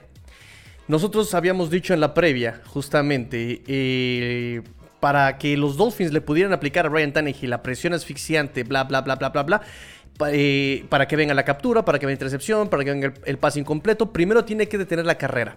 Nosotros 0.89 1.33
habíamos 1.33 1.69
dicho 1.69 1.93
en 1.93 2.01
la 2.01 2.13
previa, 2.13 2.61
justamente, 2.65 3.61
eh, 3.65 4.61
para 4.99 5.37
que 5.37 5.55
los 5.55 5.77
Dolphins 5.77 6.11
le 6.11 6.19
pudieran 6.19 6.51
aplicar 6.51 6.85
a 6.85 6.89
Ryan 6.89 7.13
Tannehill 7.13 7.49
la 7.49 7.63
presión 7.63 7.93
asfixiante, 7.93 8.65
bla, 8.65 8.83
bla, 8.83 8.99
bla, 9.01 9.15
bla, 9.15 9.29
bla, 9.29 9.43
bla, 9.43 9.61
eh, 10.33 10.85
para 10.89 11.07
que 11.07 11.15
venga 11.15 11.33
la 11.33 11.45
captura, 11.45 11.85
para 11.85 11.97
que 11.97 12.05
venga 12.05 12.19
la 12.19 12.25
intercepción, 12.25 12.67
para 12.67 12.83
que 12.83 12.91
venga 12.91 13.13
el, 13.23 13.37
pase 13.37 13.61
incompleto, 13.61 14.11
primero 14.11 14.43
tiene 14.43 14.67
que 14.67 14.77
detener 14.77 15.05
la 15.05 15.17
carrera. 15.17 15.55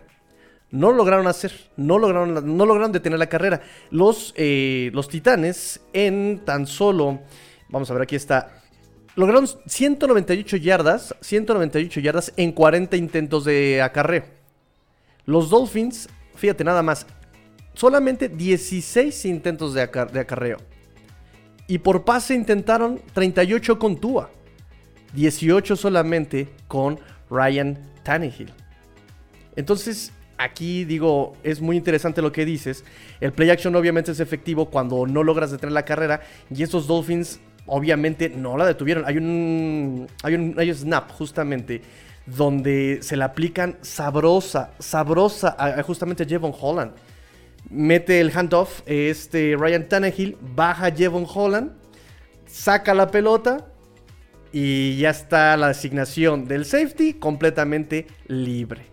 No 0.72 0.90
lo 0.90 0.96
lograron 0.96 1.26
hacer, 1.26 1.52
no 1.76 1.98
lograron, 1.98 2.56
no 2.56 2.66
lograron 2.66 2.92
detener 2.92 3.18
la 3.18 3.28
carrera. 3.28 3.60
Los, 3.90 4.32
eh, 4.36 4.90
los 4.94 5.08
Titanes 5.08 5.82
en 5.92 6.40
tan 6.44 6.66
solo, 6.66 7.20
vamos 7.68 7.90
a 7.90 7.94
ver, 7.94 8.04
aquí 8.04 8.16
está, 8.16 8.62
lograron 9.14 9.46
198 9.66 10.56
yardas, 10.56 11.14
198 11.20 12.00
yardas 12.00 12.32
en 12.38 12.52
40 12.52 12.96
intentos 12.96 13.44
de 13.44 13.82
acarreo. 13.82 14.24
Los 15.26 15.50
Dolphins, 15.50 16.08
fíjate 16.34 16.64
nada 16.64 16.82
más, 16.82 17.06
solamente 17.74 18.30
16 18.30 19.26
intentos 19.26 19.74
de, 19.74 19.82
acarreo. 19.82 20.56
Y 21.66 21.78
por 21.78 22.04
pase 22.04 22.34
intentaron 22.34 23.00
38 23.12 23.78
con 23.78 24.00
Tua. 24.00 24.30
18 25.12 25.76
solamente 25.76 26.48
con 26.66 26.98
Ryan 27.28 27.78
Tannehill. 28.02 28.50
Entonces, 29.54 30.12
aquí 30.42 30.84
digo, 30.84 31.36
es 31.42 31.60
muy 31.60 31.76
interesante 31.76 32.22
lo 32.22 32.32
que 32.32 32.44
dices. 32.44 32.84
El 33.20 33.32
play 33.32 33.50
action 33.50 33.74
obviamente 33.76 34.12
es 34.12 34.20
efectivo 34.20 34.70
cuando 34.70 35.06
no 35.06 35.22
logras 35.22 35.50
detener 35.50 35.72
la 35.72 35.84
carrera. 35.84 36.20
Y 36.54 36.62
estos 36.62 36.86
Dolphins 36.86 37.40
obviamente 37.66 38.28
no 38.28 38.56
la 38.56 38.66
detuvieron. 38.66 39.04
Hay 39.06 39.16
un, 39.16 40.08
hay 40.22 40.34
un, 40.34 40.54
hay 40.58 40.70
un 40.70 40.76
snap 40.76 41.10
justamente 41.12 41.82
donde 42.26 42.98
se 43.02 43.16
le 43.16 43.24
aplican 43.24 43.78
sabrosa, 43.82 44.70
sabrosa 44.78 45.56
a, 45.58 45.82
justamente 45.82 46.24
Jevon 46.24 46.54
Holland 46.58 46.92
mete 47.70 48.20
el 48.20 48.30
handoff 48.36 48.82
este 48.86 49.56
Ryan 49.58 49.88
Tannehill, 49.88 50.36
baja 50.40 50.90
Jevon 50.90 51.26
Holland, 51.32 51.72
saca 52.46 52.94
la 52.94 53.10
pelota 53.10 53.66
y 54.52 54.98
ya 54.98 55.10
está 55.10 55.56
la 55.56 55.68
asignación 55.68 56.46
del 56.46 56.64
safety 56.64 57.14
completamente 57.14 58.06
libre. 58.26 58.91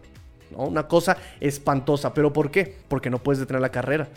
Una 0.55 0.87
cosa 0.87 1.17
espantosa, 1.39 2.13
pero 2.13 2.33
¿por 2.33 2.51
qué? 2.51 2.75
Porque 2.87 3.09
no 3.09 3.19
puedes 3.19 3.39
detener 3.39 3.61
la 3.61 3.69
carrera. 3.69 4.07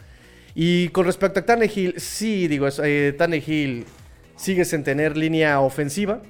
Y 0.55 0.89
con 0.89 1.07
respecto 1.07 1.41
a 1.41 1.47
Tannehill, 1.47 1.95
sí, 1.99 2.49
digo, 2.49 2.69
eh, 2.83 3.15
Tannehill 3.17 3.87
sigue 4.37 4.65
sin 4.65 4.85
tener 4.85 5.17
línea 5.17 5.61
ofensiva, 5.61 6.21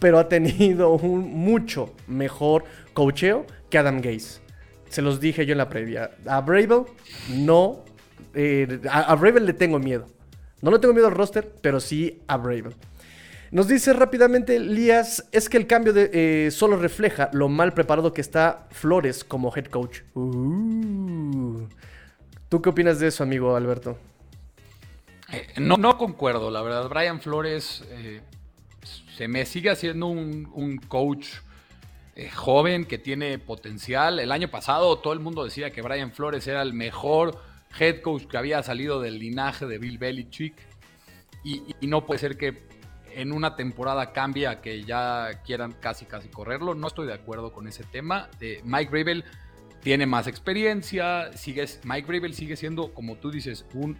pero 0.00 0.18
ha 0.18 0.28
tenido 0.28 0.92
un 0.96 1.32
mucho 1.32 1.92
mejor 2.06 2.64
cocheo 2.94 3.46
que 3.70 3.78
Adam 3.78 4.00
Gaze 4.00 4.42
se 4.92 5.00
los 5.00 5.20
dije 5.20 5.46
yo 5.46 5.52
en 5.52 5.58
la 5.58 5.68
previa. 5.70 6.10
A 6.26 6.42
Bravel 6.42 6.84
no. 7.30 7.82
Eh, 8.34 8.80
a, 8.90 9.14
Bravel 9.14 9.46
le 9.46 9.54
tengo 9.54 9.78
miedo. 9.78 10.06
No 10.60 10.70
le 10.70 10.78
tengo 10.78 10.92
miedo 10.92 11.08
al 11.08 11.14
roster, 11.14 11.50
pero 11.62 11.80
sí 11.80 12.20
a 12.28 12.36
Bravel. 12.36 12.74
Nos 13.52 13.68
dice 13.68 13.92
rápidamente 13.92 14.58
Lías, 14.58 15.28
es 15.30 15.48
que 15.48 15.58
el 15.58 15.68
cambio 15.68 15.92
de, 15.92 16.10
eh, 16.12 16.50
solo 16.50 16.76
refleja 16.76 17.30
lo 17.32 17.48
mal 17.48 17.72
preparado 17.72 18.12
que 18.12 18.20
está 18.20 18.66
Flores 18.70 19.22
como 19.22 19.54
head 19.54 19.66
coach. 19.66 20.00
Uh. 20.14 21.68
¿Tú 22.48 22.60
qué 22.60 22.70
opinas 22.70 22.98
de 22.98 23.06
eso, 23.06 23.22
amigo 23.22 23.54
Alberto? 23.54 23.96
Eh, 25.32 25.46
no, 25.60 25.76
no 25.76 25.96
concuerdo, 25.96 26.50
la 26.50 26.62
verdad. 26.62 26.88
Brian 26.88 27.20
Flores 27.20 27.84
se 29.16 29.28
me 29.28 29.44
sigue 29.44 29.70
haciendo 29.70 30.06
un, 30.06 30.80
coach 30.88 31.28
eh, 32.16 32.30
joven 32.30 32.84
que 32.84 32.98
tiene 32.98 33.38
potencial. 33.38 34.18
El 34.18 34.32
año 34.32 34.48
pasado 34.48 34.98
todo 34.98 35.12
el 35.12 35.20
mundo 35.20 35.44
decía 35.44 35.70
que 35.70 35.82
Brian 35.82 36.12
Flores 36.12 36.46
era 36.46 36.62
el 36.62 36.72
mejor 36.72 37.38
head 37.78 38.00
coach 38.00 38.24
que 38.24 38.36
había 38.36 38.62
salido 38.62 39.00
del 39.00 39.18
linaje 39.18 39.66
de 39.66 39.78
Bill 39.78 39.98
Belichick. 39.98 40.54
Y, 41.44 41.62
no 41.82 42.06
puede 42.06 42.20
ser 42.20 42.36
que 42.36 42.71
en 43.16 43.32
una 43.32 43.56
temporada 43.56 44.12
cambie 44.12 44.46
a 44.46 44.60
que 44.60 44.84
ya 44.84 45.42
quieran 45.44 45.72
casi 45.72 46.04
casi 46.06 46.28
correrlo. 46.28 46.74
No 46.74 46.86
estoy 46.88 47.06
de 47.06 47.14
acuerdo 47.14 47.52
con 47.52 47.66
ese 47.68 47.84
tema. 47.84 48.28
Eh, 48.40 48.60
Mike 48.64 48.90
Rabel 48.92 49.24
tiene 49.82 50.06
más 50.06 50.26
experiencia. 50.26 51.32
Sigue, 51.36 51.66
Mike 51.84 52.12
Rabel 52.12 52.34
sigue 52.34 52.56
siendo, 52.56 52.94
como 52.94 53.16
tú 53.16 53.30
dices, 53.30 53.66
un, 53.74 53.98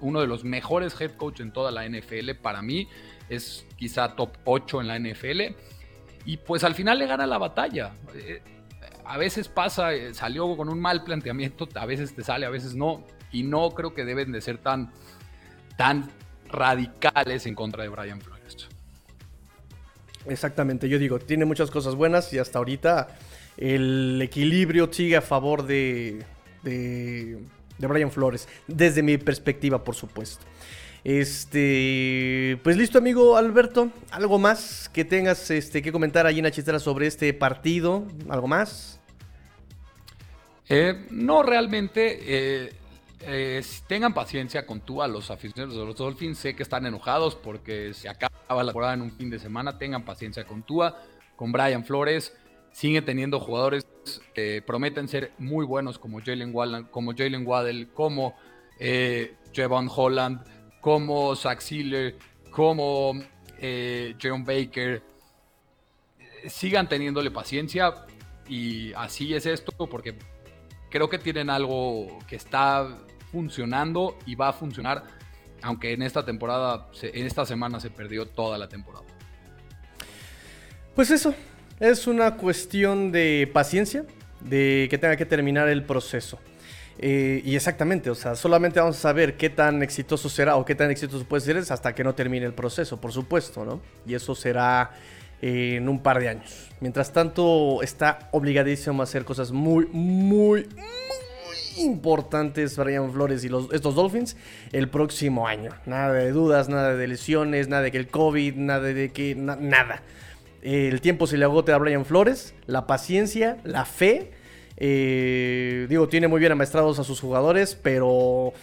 uno 0.00 0.20
de 0.20 0.26
los 0.26 0.44
mejores 0.44 0.98
head 1.00 1.12
coach 1.12 1.40
en 1.40 1.52
toda 1.52 1.70
la 1.70 1.88
NFL. 1.88 2.32
Para 2.42 2.62
mí 2.62 2.88
es 3.28 3.66
quizá 3.76 4.16
top 4.16 4.36
8 4.44 4.80
en 4.80 4.88
la 4.88 4.98
NFL 4.98 5.54
y 6.24 6.36
pues 6.36 6.64
al 6.64 6.74
final 6.74 6.98
le 6.98 7.06
gana 7.06 7.26
la 7.26 7.38
batalla. 7.38 7.92
Eh, 8.14 8.42
a 9.04 9.16
veces 9.18 9.48
pasa, 9.48 9.92
eh, 9.92 10.14
salió 10.14 10.56
con 10.56 10.68
un 10.68 10.80
mal 10.80 11.02
planteamiento, 11.02 11.68
a 11.74 11.86
veces 11.86 12.14
te 12.14 12.22
sale, 12.22 12.46
a 12.46 12.50
veces 12.50 12.74
no. 12.74 13.04
Y 13.32 13.42
no 13.42 13.70
creo 13.70 13.94
que 13.94 14.04
deben 14.04 14.32
de 14.32 14.40
ser 14.40 14.58
tan, 14.58 14.92
tan 15.76 16.10
radicales 16.48 17.46
en 17.46 17.54
contra 17.54 17.82
de 17.82 17.88
Brian 17.88 18.20
Flores. 18.20 18.39
Exactamente, 20.26 20.88
yo 20.88 20.98
digo, 20.98 21.18
tiene 21.18 21.44
muchas 21.44 21.70
cosas 21.70 21.94
buenas 21.94 22.32
y 22.32 22.38
hasta 22.38 22.58
ahorita 22.58 23.08
el 23.56 24.20
equilibrio 24.22 24.92
sigue 24.92 25.16
a 25.16 25.22
favor 25.22 25.66
de, 25.66 26.24
de, 26.62 27.38
de 27.78 27.86
Brian 27.86 28.10
Flores, 28.10 28.48
desde 28.66 29.02
mi 29.02 29.16
perspectiva, 29.18 29.82
por 29.82 29.94
supuesto. 29.94 30.44
Este, 31.02 32.58
pues 32.62 32.76
listo, 32.76 32.98
amigo 32.98 33.36
Alberto. 33.36 33.90
¿Algo 34.10 34.38
más 34.38 34.90
que 34.92 35.04
tengas 35.04 35.50
este, 35.50 35.80
que 35.80 35.92
comentar 35.92 36.26
allí 36.26 36.40
en 36.40 36.44
la 36.44 36.50
chistera 36.50 36.78
sobre 36.78 37.06
este 37.06 37.32
partido? 37.32 38.06
¿Algo 38.28 38.46
más? 38.46 39.00
Eh, 40.68 41.06
no, 41.10 41.42
realmente. 41.42 42.18
Eh, 42.22 42.72
eh, 43.20 43.62
tengan 43.86 44.14
paciencia 44.14 44.66
con 44.66 44.80
tú 44.80 45.02
a 45.02 45.08
los 45.08 45.30
aficionados 45.30 45.76
de 45.76 45.84
los 45.84 45.96
Dolphins. 45.96 46.38
Sé 46.38 46.54
que 46.54 46.62
están 46.62 46.86
enojados 46.86 47.34
porque 47.34 47.94
se 47.94 48.08
acaba 48.08 48.30
la 48.48 48.64
temporada 48.64 48.94
en 48.94 49.02
un 49.02 49.12
fin 49.12 49.30
de 49.30 49.38
semana. 49.38 49.78
Tengan 49.78 50.04
paciencia 50.04 50.44
con 50.44 50.62
Tua, 50.62 51.02
con 51.36 51.52
Brian 51.52 51.84
Flores. 51.84 52.36
Sigue 52.72 53.02
teniendo 53.02 53.40
jugadores 53.40 53.86
que 54.34 54.62
prometen 54.62 55.08
ser 55.08 55.32
muy 55.38 55.66
buenos 55.66 55.98
como 55.98 56.20
Jalen 56.20 56.54
Waddle, 56.54 56.86
como 56.90 57.12
Jalen 57.16 57.46
Waddell, 57.46 57.88
como 57.92 58.36
Javon 59.52 59.90
Holland 59.94 60.40
como 60.80 61.36
Zach 61.36 61.60
Sealer, 61.60 62.16
como 62.50 63.12
eh, 63.58 64.14
John 64.20 64.44
Baker, 64.44 65.02
sigan 66.48 66.88
teniéndole 66.88 67.30
paciencia 67.30 67.94
y 68.48 68.92
así 68.94 69.34
es 69.34 69.46
esto 69.46 69.72
porque 69.86 70.16
creo 70.88 71.08
que 71.08 71.18
tienen 71.18 71.50
algo 71.50 72.18
que 72.26 72.36
está 72.36 72.98
funcionando 73.30 74.18
y 74.26 74.34
va 74.34 74.48
a 74.48 74.52
funcionar, 74.52 75.04
aunque 75.62 75.92
en 75.92 76.02
esta 76.02 76.24
temporada, 76.24 76.88
en 77.02 77.26
esta 77.26 77.46
semana 77.46 77.80
se 77.80 77.90
perdió 77.90 78.26
toda 78.26 78.58
la 78.58 78.68
temporada. 78.68 79.04
Pues 80.94 81.10
eso, 81.10 81.34
es 81.78 82.06
una 82.06 82.36
cuestión 82.36 83.12
de 83.12 83.48
paciencia, 83.52 84.04
de 84.40 84.86
que 84.90 84.98
tenga 84.98 85.16
que 85.16 85.26
terminar 85.26 85.68
el 85.68 85.84
proceso. 85.84 86.38
Eh, 86.98 87.40
y 87.44 87.56
exactamente, 87.56 88.10
o 88.10 88.14
sea, 88.14 88.34
solamente 88.34 88.78
vamos 88.78 88.98
a 88.98 89.00
saber 89.00 89.38
qué 89.38 89.48
tan 89.48 89.82
exitoso 89.82 90.28
será 90.28 90.56
o 90.56 90.64
qué 90.66 90.74
tan 90.74 90.90
exitoso 90.90 91.24
puede 91.24 91.40
ser 91.40 91.56
hasta 91.56 91.94
que 91.94 92.04
no 92.04 92.14
termine 92.14 92.44
el 92.44 92.52
proceso, 92.52 93.00
por 93.00 93.12
supuesto, 93.12 93.64
¿no? 93.64 93.80
Y 94.06 94.14
eso 94.14 94.34
será 94.34 94.90
eh, 95.40 95.76
en 95.76 95.88
un 95.88 96.02
par 96.02 96.18
de 96.18 96.28
años. 96.28 96.68
Mientras 96.80 97.10
tanto, 97.10 97.82
está 97.82 98.28
obligadísimo 98.32 99.00
a 99.00 99.04
hacer 99.04 99.24
cosas 99.24 99.50
muy, 99.50 99.86
muy, 99.86 100.68
muy 100.76 101.29
importantes 101.76 102.76
Brian 102.76 103.12
Flores 103.12 103.44
y 103.44 103.48
los, 103.48 103.72
estos 103.72 103.94
Dolphins 103.94 104.36
el 104.72 104.88
próximo 104.88 105.46
año. 105.46 105.70
Nada 105.86 106.12
de 106.12 106.30
dudas, 106.32 106.68
nada 106.68 106.96
de 106.96 107.06
lesiones, 107.06 107.68
nada 107.68 107.82
de 107.82 107.92
que 107.92 107.98
el 107.98 108.08
COVID, 108.08 108.54
nada 108.56 108.80
de 108.80 109.10
que... 109.10 109.34
nada. 109.34 110.02
El 110.62 111.00
tiempo 111.00 111.26
se 111.26 111.38
le 111.38 111.44
agote 111.46 111.72
a 111.72 111.78
Brian 111.78 112.04
Flores, 112.04 112.54
la 112.66 112.86
paciencia, 112.86 113.56
la 113.64 113.86
fe 113.86 114.30
eh, 114.82 115.86
digo, 115.90 116.08
tiene 116.08 116.26
muy 116.26 116.40
bien 116.40 116.52
amaestrados 116.52 116.98
a 116.98 117.04
sus 117.04 117.20
jugadores, 117.20 117.78
pero 117.80 118.54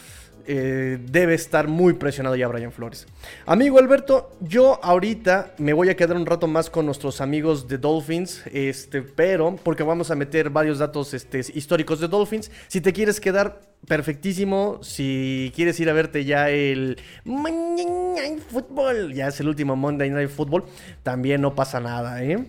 eh, 0.48 0.98
debe 1.02 1.34
estar 1.34 1.68
muy 1.68 1.94
presionado 1.94 2.36
ya 2.36 2.48
Brian 2.48 2.72
Flores. 2.72 3.06
Amigo 3.46 3.80
Alberto, 3.80 4.32
yo 4.42 4.80
ahorita 4.84 5.54
me 5.58 5.74
voy 5.74 5.90
a 5.90 5.96
quedar 5.96 6.16
un 6.16 6.26
rato 6.26 6.48
más 6.48 6.70
con 6.70 6.86
nuestros 6.86 7.22
amigos 7.22 7.68
de 7.68 7.78
Dolphins, 7.78 8.44
este, 8.52 9.02
pero 9.02 9.58
porque 9.64 9.84
vamos 9.84 10.10
a 10.10 10.16
meter 10.16 10.50
varios 10.50 10.80
datos 10.80 11.14
este, 11.14 11.40
históricos 11.54 12.00
de 12.00 12.08
Dolphins. 12.08 12.50
Si 12.68 12.82
te 12.82 12.94
quieres 12.94 13.20
quedar, 13.20 13.62
perfectísimo. 13.86 14.80
Si 14.82 15.52
quieres 15.56 15.80
ir 15.80 15.90
a 15.90 15.94
verte 15.94 16.26
ya 16.26 16.50
el 16.50 16.98
Monday 17.24 17.86
Night 17.86 18.40
Football, 18.50 19.14
ya 19.14 19.28
es 19.28 19.40
el 19.40 19.48
último 19.48 19.76
Monday 19.76 20.10
Night 20.10 20.30
Football, 20.30 20.66
también 21.04 21.42
no 21.42 21.56
pasa 21.56 21.80
nada, 21.80 22.24
¿eh? 22.24 22.46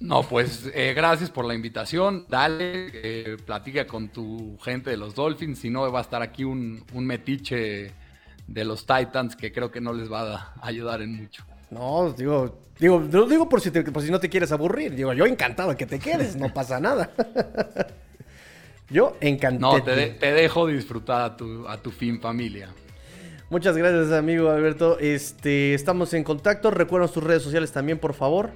No, 0.00 0.22
pues 0.22 0.70
eh, 0.74 0.94
gracias 0.94 1.30
por 1.30 1.44
la 1.44 1.54
invitación. 1.54 2.24
Dale, 2.28 2.90
eh, 2.92 3.36
platica 3.44 3.86
con 3.86 4.08
tu 4.08 4.56
gente 4.62 4.90
de 4.90 4.96
los 4.96 5.14
Dolphins. 5.14 5.58
Si 5.58 5.70
no, 5.70 5.90
va 5.90 5.98
a 5.98 6.02
estar 6.02 6.22
aquí 6.22 6.44
un, 6.44 6.84
metiche 6.94 7.92
de 8.46 8.64
los 8.64 8.86
Titans 8.86 9.34
que 9.34 9.52
creo 9.52 9.70
que 9.70 9.80
no 9.80 9.92
les 9.92 10.10
va 10.10 10.32
a 10.32 10.54
ayudar 10.62 11.02
en 11.02 11.16
mucho. 11.16 11.44
No, 11.70 12.12
digo, 12.12 12.60
digo, 12.78 13.00
lo 13.00 13.26
digo 13.26 13.48
por 13.48 13.60
si, 13.60 13.70
por 13.70 14.02
si 14.02 14.10
no 14.10 14.20
te 14.20 14.28
quieres 14.28 14.52
aburrir. 14.52 14.94
Digo, 14.94 15.12
yo 15.14 15.26
encantado 15.26 15.70
de 15.70 15.76
que 15.76 15.86
te 15.86 15.98
quedes, 15.98 16.36
no 16.36 16.54
pasa 16.54 16.78
nada. 16.78 17.10
yo 18.90 19.16
encantado. 19.20 19.78
No, 19.78 19.82
te, 19.82 20.32
dejo 20.32 20.68
disfrutar 20.68 21.22
a 21.22 21.36
tu, 21.36 21.66
a 21.66 21.76
tu 21.76 21.90
fin 21.90 22.20
familia. 22.20 22.68
Muchas 23.50 23.76
gracias, 23.76 24.12
amigo 24.12 24.48
Alberto. 24.50 24.98
Este, 25.00 25.74
estamos 25.74 26.14
en 26.14 26.22
contacto. 26.22 26.70
Recuerda 26.70 27.08
tus 27.08 27.24
redes 27.24 27.42
sociales 27.42 27.72
también, 27.72 27.98
por 27.98 28.14
favor. 28.14 28.52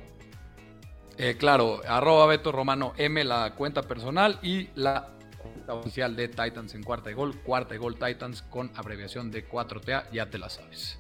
Eh, 1.25 1.37
claro, 1.37 1.81
arroba 1.87 2.27
Beto 2.27 2.51
Romano 2.51 2.95
M, 2.97 3.23
la 3.23 3.55
cuenta 3.55 3.83
personal 3.83 4.41
y 4.43 4.71
la 4.75 5.11
cuenta 5.41 5.73
oficial 5.73 6.17
de 6.17 6.27
Titans 6.27 6.75
en 6.75 6.83
cuarta 6.83 7.13
y 7.13 7.15
gol. 7.15 7.39
Cuarta 7.45 7.77
y 7.77 7.79
gol 7.79 7.95
Titans 7.95 8.43
con 8.43 8.73
abreviación 8.75 9.31
de 9.31 9.49
4TA, 9.49 10.11
ya 10.11 10.31
te 10.31 10.39
la 10.39 10.49
sabes. 10.49 10.99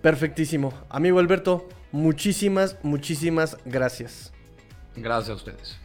Perfectísimo. 0.00 0.72
Amigo 0.88 1.18
Alberto, 1.18 1.68
muchísimas, 1.92 2.78
muchísimas 2.82 3.58
gracias. 3.66 4.32
Gracias 4.96 5.28
a 5.28 5.34
ustedes. 5.34 5.78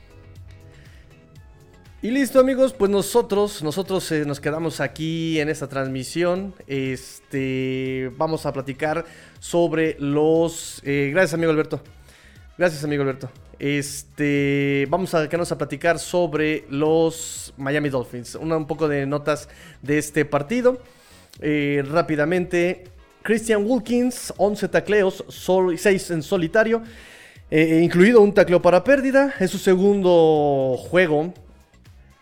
Y 2.02 2.12
listo 2.12 2.40
amigos, 2.40 2.72
pues 2.72 2.90
nosotros, 2.90 3.62
nosotros 3.62 4.10
eh, 4.14 4.24
nos 4.26 4.40
quedamos 4.40 4.80
aquí 4.80 5.38
en 5.42 5.50
esta 5.50 5.68
transmisión. 5.68 6.56
Este, 6.66 8.10
vamos 8.16 8.46
a 8.46 8.54
platicar 8.54 9.04
sobre 9.40 9.98
los... 10.00 10.82
Eh, 10.86 11.10
gracias 11.12 11.34
amigo 11.34 11.52
Alberto. 11.52 11.82
Gracias 12.58 12.86
amigo 12.86 13.04
Alberto. 13.04 13.30
Este, 13.60 14.88
vamos 14.90 15.14
a 15.14 15.28
quedarnos 15.28 15.52
a 15.52 15.58
platicar 15.58 16.00
sobre 16.00 16.64
los 16.70 17.54
Miami 17.58 17.90
Dolphins. 17.90 18.36
un 18.36 18.66
poco 18.66 18.88
de 18.88 19.06
notas 19.06 19.50
de 19.82 19.98
este 19.98 20.24
partido. 20.24 20.80
Eh, 21.42 21.84
rápidamente, 21.86 22.86
Christian 23.24 23.66
Wilkins, 23.66 24.34
11 24.38 24.70
tacleos, 24.70 25.26
6 25.28 26.12
en 26.12 26.24
solitario, 26.24 26.82
eh, 27.52 27.82
incluido 27.84 28.22
un 28.22 28.34
tacleo 28.34 28.62
para 28.62 28.86
pérdida. 28.86 29.34
Es 29.38 29.52
su 29.52 29.58
segundo 29.58 30.78
juego 30.78 31.34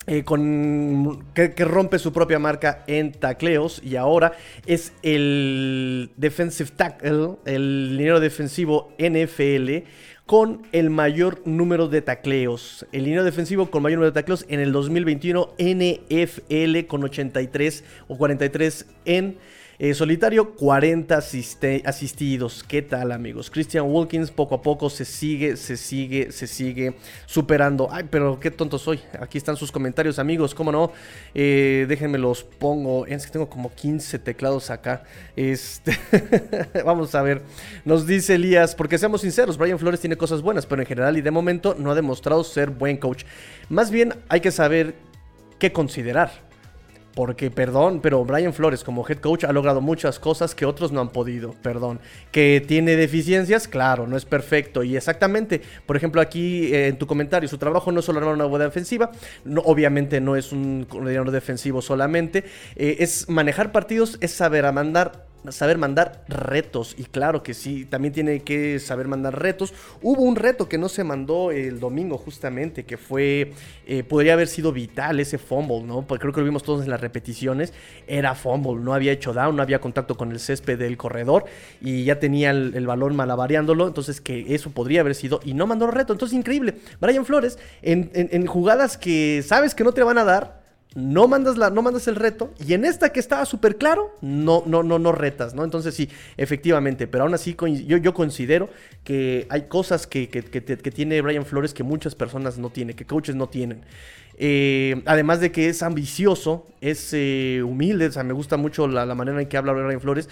eh, 0.05 0.23
con, 0.23 1.23
que, 1.33 1.53
rompe 1.59 1.97
su 1.97 2.11
propia 2.11 2.37
marca 2.37 2.83
en 2.87 3.13
tacleos 3.13 3.81
y 3.81 3.95
ahora 3.95 4.33
es 4.65 4.91
el 5.01 6.11
defensive 6.17 6.71
tackle, 6.75 7.35
el 7.45 7.95
liniero 7.95 8.19
defensivo 8.19 8.93
NFL 8.97 9.85
con 10.25 10.65
el 10.71 10.89
mayor 10.89 11.41
número 11.45 11.87
de 11.89 12.01
tacleos. 12.01 12.85
El 12.91 13.03
liniero 13.03 13.23
defensivo 13.23 13.69
con 13.69 13.83
mayor 13.83 13.99
número 13.99 14.11
de 14.11 14.21
tacleos 14.21 14.45
en 14.47 14.59
el 14.59 14.71
2021 14.71 15.53
NFL 15.57 16.87
con 16.87 17.03
83 17.03 17.83
o 18.07 18.17
43 18.17 18.85
en 19.05 19.37
eh, 19.79 19.93
solitario, 19.93 20.53
40 20.53 21.17
asistidos. 21.17 22.63
¿Qué 22.67 22.81
tal, 22.81 23.11
amigos? 23.11 23.49
Christian 23.49 23.85
Wilkins 23.87 24.29
poco 24.29 24.55
a 24.55 24.61
poco 24.61 24.89
se 24.89 25.03
sigue, 25.03 25.57
se 25.57 25.77
sigue, 25.77 26.31
se 26.31 26.47
sigue 26.47 26.93
superando. 27.25 27.87
Ay, 27.91 28.05
pero 28.09 28.39
qué 28.39 28.51
tonto 28.51 28.77
soy. 28.77 28.99
Aquí 29.19 29.37
están 29.37 29.57
sus 29.57 29.71
comentarios, 29.71 30.19
amigos. 30.19 30.53
¿Cómo 30.53 30.71
no? 30.71 30.91
Eh, 31.33 31.85
déjenme 31.89 32.17
los 32.17 32.43
pongo. 32.43 33.07
Es 33.07 33.25
que 33.25 33.31
tengo 33.31 33.49
como 33.49 33.73
15 33.73 34.19
teclados 34.19 34.69
acá. 34.69 35.03
Este... 35.35 35.97
Vamos 36.85 37.15
a 37.15 37.21
ver. 37.23 37.41
Nos 37.83 38.05
dice 38.05 38.35
Elías, 38.35 38.75
porque 38.75 38.97
seamos 38.97 39.21
sinceros, 39.21 39.57
Brian 39.57 39.79
Flores 39.79 39.99
tiene 39.99 40.17
cosas 40.17 40.41
buenas, 40.41 40.65
pero 40.65 40.81
en 40.81 40.87
general 40.87 41.17
y 41.17 41.21
de 41.21 41.31
momento 41.31 41.75
no 41.77 41.91
ha 41.91 41.95
demostrado 41.95 42.43
ser 42.43 42.69
buen 42.69 42.97
coach. 42.97 43.23
Más 43.69 43.89
bien 43.89 44.13
hay 44.29 44.41
que 44.41 44.51
saber 44.51 44.95
qué 45.59 45.71
considerar. 45.71 46.52
Porque, 47.15 47.51
perdón, 47.51 47.99
pero 48.01 48.25
Brian 48.25 48.53
Flores 48.53 48.83
como 48.83 49.07
head 49.07 49.19
coach 49.19 49.43
ha 49.43 49.53
logrado 49.53 49.81
muchas 49.81 50.17
cosas 50.17 50.55
que 50.55 50.65
otros 50.65 50.91
no 50.91 50.99
han 50.99 51.09
podido, 51.09 51.53
perdón. 51.61 51.99
Que 52.31 52.63
tiene 52.65 52.95
deficiencias, 52.95 53.67
claro, 53.67 54.07
no 54.07 54.17
es 54.17 54.25
perfecto. 54.25 54.83
Y 54.83 54.97
exactamente, 54.97 55.61
por 55.85 55.95
ejemplo, 55.95 56.21
aquí 56.21 56.73
eh, 56.73 56.87
en 56.87 56.97
tu 56.97 57.05
comentario, 57.05 57.47
su 57.47 57.59
trabajo 57.59 57.91
no 57.91 57.99
es 57.99 58.05
solo 58.05 58.19
armar 58.19 58.33
una 58.33 58.45
buena 58.45 58.65
defensiva, 58.65 59.11
no, 59.45 59.61
obviamente 59.61 60.21
no 60.21 60.35
es 60.35 60.51
un 60.51 60.87
coordinador 60.89 61.29
defensivo 61.29 61.81
solamente, 61.83 62.45
eh, 62.75 62.97
es 62.99 63.29
manejar 63.29 63.71
partidos, 63.71 64.17
es 64.19 64.31
saber 64.31 64.63
mandar 64.71 65.32
saber 65.49 65.77
mandar 65.77 66.23
retos. 66.27 66.95
Y 66.97 67.03
claro 67.03 67.43
que 67.43 67.53
sí, 67.53 67.85
también 67.85 68.13
tiene 68.13 68.41
que 68.41 68.79
saber 68.79 69.07
mandar 69.07 69.39
retos. 69.39 69.73
Hubo 70.01 70.21
un 70.21 70.35
reto 70.35 70.69
que 70.69 70.77
no 70.77 70.89
se 70.89 71.03
mandó 71.03 71.51
el 71.51 71.79
domingo 71.79 72.17
justamente, 72.17 72.85
que 72.85 72.97
fue, 72.97 73.53
eh, 73.85 74.03
podría 74.03 74.33
haber 74.33 74.47
sido 74.47 74.71
vital 74.71 75.19
ese 75.19 75.37
fumble, 75.37 75.83
¿no? 75.83 76.03
Porque 76.03 76.21
creo 76.21 76.33
que 76.33 76.39
lo 76.41 76.45
vimos 76.45 76.63
todos 76.63 76.83
en 76.83 76.89
las 76.89 77.01
repeticiones. 77.01 77.73
Era 78.07 78.35
fumble, 78.35 78.81
no 78.83 78.93
había 78.93 79.11
hecho 79.11 79.33
down, 79.33 79.55
no 79.55 79.61
había 79.61 79.79
contacto 79.79 80.15
con 80.15 80.31
el 80.31 80.39
césped 80.39 80.77
del 80.77 80.97
corredor 80.97 81.45
y 81.81 82.03
ya 82.03 82.19
tenía 82.19 82.51
el, 82.51 82.87
balón 82.87 83.15
malabareándolo. 83.15 83.87
Entonces 83.87 84.21
que 84.21 84.53
eso 84.55 84.71
podría 84.71 85.01
haber 85.01 85.15
sido 85.15 85.39
y 85.43 85.53
no 85.53 85.67
mandó 85.67 85.85
el 85.85 85.91
reto. 85.91 86.13
Entonces 86.13 86.37
increíble. 86.37 86.75
Brian 86.99 87.25
Flores, 87.25 87.59
en 87.81 88.45
jugadas 88.45 88.97
que 88.97 89.43
sabes 89.45 89.75
que 89.75 89.83
no 89.83 89.93
te 89.93 90.03
van 90.03 90.17
a 90.17 90.23
dar, 90.23 90.62
no 90.95 91.27
mandas, 91.27 91.57
la, 91.57 91.69
no 91.69 91.81
mandas 91.81 92.07
el 92.07 92.15
reto 92.15 92.53
y 92.65 92.73
en 92.73 92.85
esta 92.85 93.11
que 93.11 93.19
estaba 93.19 93.45
súper 93.45 93.77
claro, 93.77 94.15
no, 94.21 94.63
no, 94.65 94.83
no, 94.83 94.99
no 94.99 95.11
retas, 95.11 95.53
¿no? 95.53 95.63
Entonces 95.63 95.95
sí, 95.95 96.09
efectivamente, 96.37 97.07
pero 97.07 97.23
aún 97.23 97.33
así 97.33 97.55
yo, 97.85 97.97
yo 97.97 98.13
considero 98.13 98.69
que 99.03 99.47
hay 99.49 99.63
cosas 99.63 100.07
que, 100.07 100.27
tiene 100.93 101.21
Brian 101.21 101.45
Flores 101.45 101.73
que 101.73 101.83
muchas 101.83 102.15
personas 102.15 102.57
no 102.57 102.69
tienen, 102.69 102.95
que 102.95 103.05
coaches 103.05 103.35
no 103.35 103.49
tienen. 103.49 103.81
Eh, 104.37 105.01
además 105.05 105.39
de 105.39 105.51
que 105.51 105.69
es 105.69 105.83
ambicioso, 105.83 106.67
es 106.81 107.09
eh, 107.13 107.61
humilde, 107.63 108.07
o 108.07 108.11
sea, 108.11 108.23
me 108.23 108.33
gusta 108.33 108.57
mucho 108.57 108.87
la, 108.87 109.05
la 109.05 109.15
manera 109.15 109.41
en 109.41 109.47
que 109.47 109.57
habla 109.57 109.73
Brian 109.73 110.01
Flores. 110.01 110.29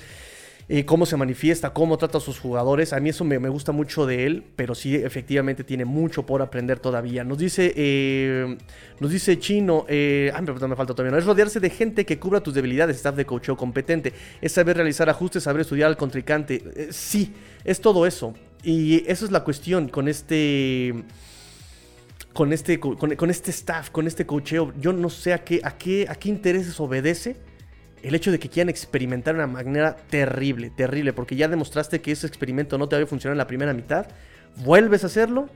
Cómo 0.86 1.06
se 1.06 1.18
manifiesta, 1.18 1.74
cómo 1.74 1.98
trata 1.98 2.20
a 2.20 2.22
sus 2.22 2.40
jugadores. 2.40 2.94
A 2.94 3.00
mí 3.00 3.10
eso 3.10 3.26
me, 3.26 3.38
gusta 3.50 3.74
mucho 3.74 4.06
de 4.06 4.26
él, 4.26 4.44
pero 4.56 4.74
sí, 4.74 4.96
efectivamente 4.96 5.66
tiene 5.66 5.84
mucho 5.84 6.26
por 6.26 6.42
aprender 6.42 6.80
todavía. 6.80 7.26
Nos 7.26 7.40
dice, 7.40 7.74
eh, 7.76 8.58
nos 9.00 9.12
dice 9.12 9.38
Chino, 9.38 9.86
eh, 9.90 10.32
ay, 10.34 10.42
me 10.44 10.76
falta 10.76 10.94
todavía, 10.94 11.18
es 11.18 11.26
rodearse 11.26 11.60
de 11.60 11.70
gente 11.70 12.06
que 12.06 12.20
cubra 12.20 12.40
tus 12.42 12.54
debilidades, 12.54 12.96
staff 12.98 13.16
de 13.16 13.26
coacheo 13.26 13.58
competente, 13.58 14.14
es 14.40 14.54
saber 14.54 14.78
realizar 14.78 15.10
ajustes, 15.10 15.44
saber 15.44 15.62
estudiar 15.62 15.90
al 15.90 15.98
contrincante. 15.98 16.64
Eh, 16.76 16.88
sí, 16.92 17.34
es 17.66 17.82
todo 17.82 18.06
eso. 18.06 18.34
Y 18.64 19.04
eso 19.12 19.26
es 19.26 19.32
la 19.32 19.44
cuestión 19.44 19.90
con 19.90 20.08
este 20.08 21.04
con 22.34 22.54
este, 22.54 22.80
con, 22.80 23.30
este 23.30 23.52
staff, 23.52 23.90
con 23.90 24.08
este 24.08 24.26
cocheo. 24.26 24.74
Yo 24.80 24.94
no 24.94 25.10
sé 25.10 25.34
a 25.34 25.44
qué, 25.44 25.62
a 25.64 25.76
qué 25.76 26.30
intereses 26.30 26.80
obedece 26.80 27.36
el 28.04 28.16
hecho 28.16 28.32
de 28.32 28.40
que 28.40 28.50
quieran 28.50 28.70
experimentar 28.70 29.36
de 29.36 29.44
una 29.44 29.52
manera 29.52 29.96
terrible, 30.10 30.70
terrible, 30.70 31.14
porque 31.14 31.36
ya 31.36 31.48
demostraste 31.48 32.02
que 32.02 32.12
ese 32.12 32.28
experimento 32.28 32.78
no 32.78 32.88
te 32.88 32.96
había 32.96 33.08
funcionado 33.08 33.34
en 33.34 33.38
la 33.40 33.48
primera 33.48 33.74
mitad, 33.74 34.08
vuelves 34.58 35.04
a 35.04 35.08
hacerlo 35.08 35.50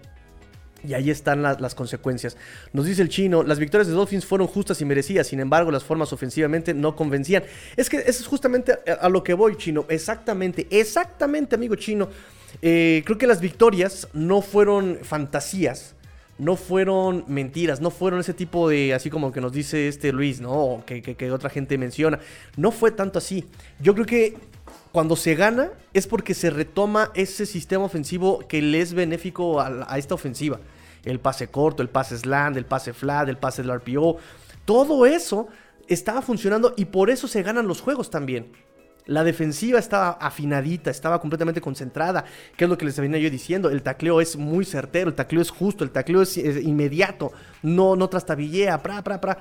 y 0.88 0.93
ahí 0.93 1.10
están 1.10 1.41
las 1.41 1.75
consecuencias. 1.75 2.38
Nos 2.73 2.86
dice 2.86 3.01
el 3.01 3.10
chino, 3.10 3.43
las 3.43 3.60
victorias 3.60 3.88
de 3.88 3.93
Dolphins 3.93 4.25
fueron 4.25 4.47
justas 4.47 4.81
y 4.81 4.86
merecidas, 4.86 5.27
sin 5.27 5.39
embargo 5.39 5.71
las 5.71 5.84
formas 5.84 6.13
ofensivamente 6.13 6.73
no 6.73 6.95
convencían. 6.95 7.43
Es 7.75 7.89
que 7.89 7.97
eso 7.97 8.21
es 8.21 8.27
justamente 8.27 8.73
a, 8.99 9.10
lo 9.10 9.23
que 9.23 9.34
voy, 9.34 9.55
chino. 9.58 9.86
Exactamente, 9.89 10.67
exactamente, 10.69 11.55
amigo 11.55 11.75
chino. 11.75 12.10
Eh, 12.62 13.01
creo 13.05 13.17
que 13.17 13.27
las 13.27 13.41
victorias 13.41 14.08
no 14.13 14.41
fueron 14.41 14.99
fantasías, 15.01 15.95
no 16.38 16.56
fueron 16.58 17.24
mentiras, 17.28 17.80
no 17.80 17.89
fueron 17.89 18.19
ese 18.19 18.34
tipo 18.34 18.69
de, 18.69 18.93
así 18.93 19.10
como 19.10 19.32
que 19.32 19.39
nos 19.39 19.54
dice 19.54 19.88
este 19.88 20.12
Luis, 20.12 20.41
¿no? 20.41 20.84
que, 20.86 21.02
que, 21.02 21.32
otra 21.32 21.50
gente 21.50 21.78
menciona. 21.78 22.19
No 22.58 22.71
fue 22.71 22.91
tanto 22.91 23.19
así. 23.19 23.45
Yo 23.80 23.93
creo 23.93 24.06
que 24.06 24.38
cuando 24.91 25.15
se 25.15 25.36
gana 25.36 25.71
es 25.93 26.08
porque 26.08 26.34
se 26.34 26.50
retoma 26.50 27.12
ese 27.13 27.45
sistema 27.45 27.86
ofensivo 27.86 28.39
que 28.48 28.62
le 28.62 28.82
es 28.82 28.93
benéfico 28.93 29.62
a, 29.62 29.98
esta 29.98 30.15
ofensiva. 30.15 30.60
El 31.04 31.19
pase 31.19 31.48
corto, 31.48 31.84
el 31.84 31.89
pase 31.89 32.17
slant, 32.17 32.58
el 32.58 32.65
pase 32.65 32.93
flat, 32.93 33.30
el 33.30 33.38
pase 33.38 33.62
del 33.62 33.80
RPO. 33.80 34.17
Todo 34.65 35.06
eso 35.06 35.48
estaba 35.88 36.21
funcionando 36.21 36.74
y 36.76 36.86
por 36.86 37.10
eso 37.10 37.28
se 37.28 37.43
ganan 37.43 37.67
los 37.67 37.80
juegos 37.80 38.10
también. 38.10 38.48
La 39.08 39.24
defensiva 39.24 39.78
estaba 39.78 40.12
afinadita, 40.12 40.89
estaba 40.89 41.22
completamente 41.22 41.62
concentrada. 41.62 42.26
¿Qué 42.58 42.63
es 42.63 42.70
lo 42.70 42.78
que 42.78 42.86
les 42.86 43.00
venía 43.00 43.20
yo 43.20 43.30
diciendo? 43.30 43.70
El 43.70 43.84
tacleo 43.84 44.20
es 44.20 44.36
muy 44.36 44.65
certero, 44.65 45.10
el 45.10 45.15
tacleo 45.15 45.41
es 45.41 45.52
justo, 45.52 45.84
el 45.84 45.91
tacleo 45.91 46.24
es, 46.24 46.38
inmediato, 46.38 47.32
no, 47.62 47.96
no 47.96 48.10
trastabillea, 48.10 48.82
pra, 48.82 49.04
pra. 49.04 49.38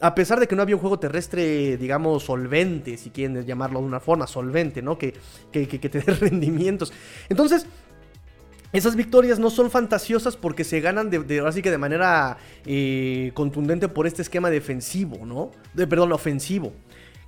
A 0.00 0.14
pesar 0.14 0.38
de 0.38 0.46
que 0.46 0.54
no 0.54 0.60
había 0.60 0.74
un 0.74 0.82
juego 0.82 0.98
terrestre, 0.98 1.78
digamos, 1.78 2.24
solvente, 2.24 2.98
si 2.98 3.08
quieren 3.08 3.46
llamarlo 3.46 3.80
de 3.80 3.86
una 3.86 4.00
forma, 4.00 4.26
solvente, 4.26 4.82
¿no? 4.82 4.98
Que, 4.98 5.14
que, 5.50 5.66
te 5.66 6.00
dé 6.00 6.12
rendimientos. 6.20 6.92
Entonces, 7.30 7.66
esas 8.74 8.96
victorias 8.96 9.38
no 9.38 9.48
son 9.48 9.70
fantasiosas 9.70 10.36
porque 10.36 10.64
se 10.64 10.80
ganan 10.80 11.08
de, 11.08 11.42
así 11.46 11.62
que 11.62 11.70
de 11.70 11.78
manera 11.78 12.36
eh, 12.66 13.30
contundente 13.32 13.88
por 13.88 14.06
este 14.06 14.20
esquema 14.20 14.50
defensivo, 14.50 15.24
¿no? 15.24 15.52
De, 15.72 15.86
perdón, 15.86 16.12
ofensivo. 16.12 16.74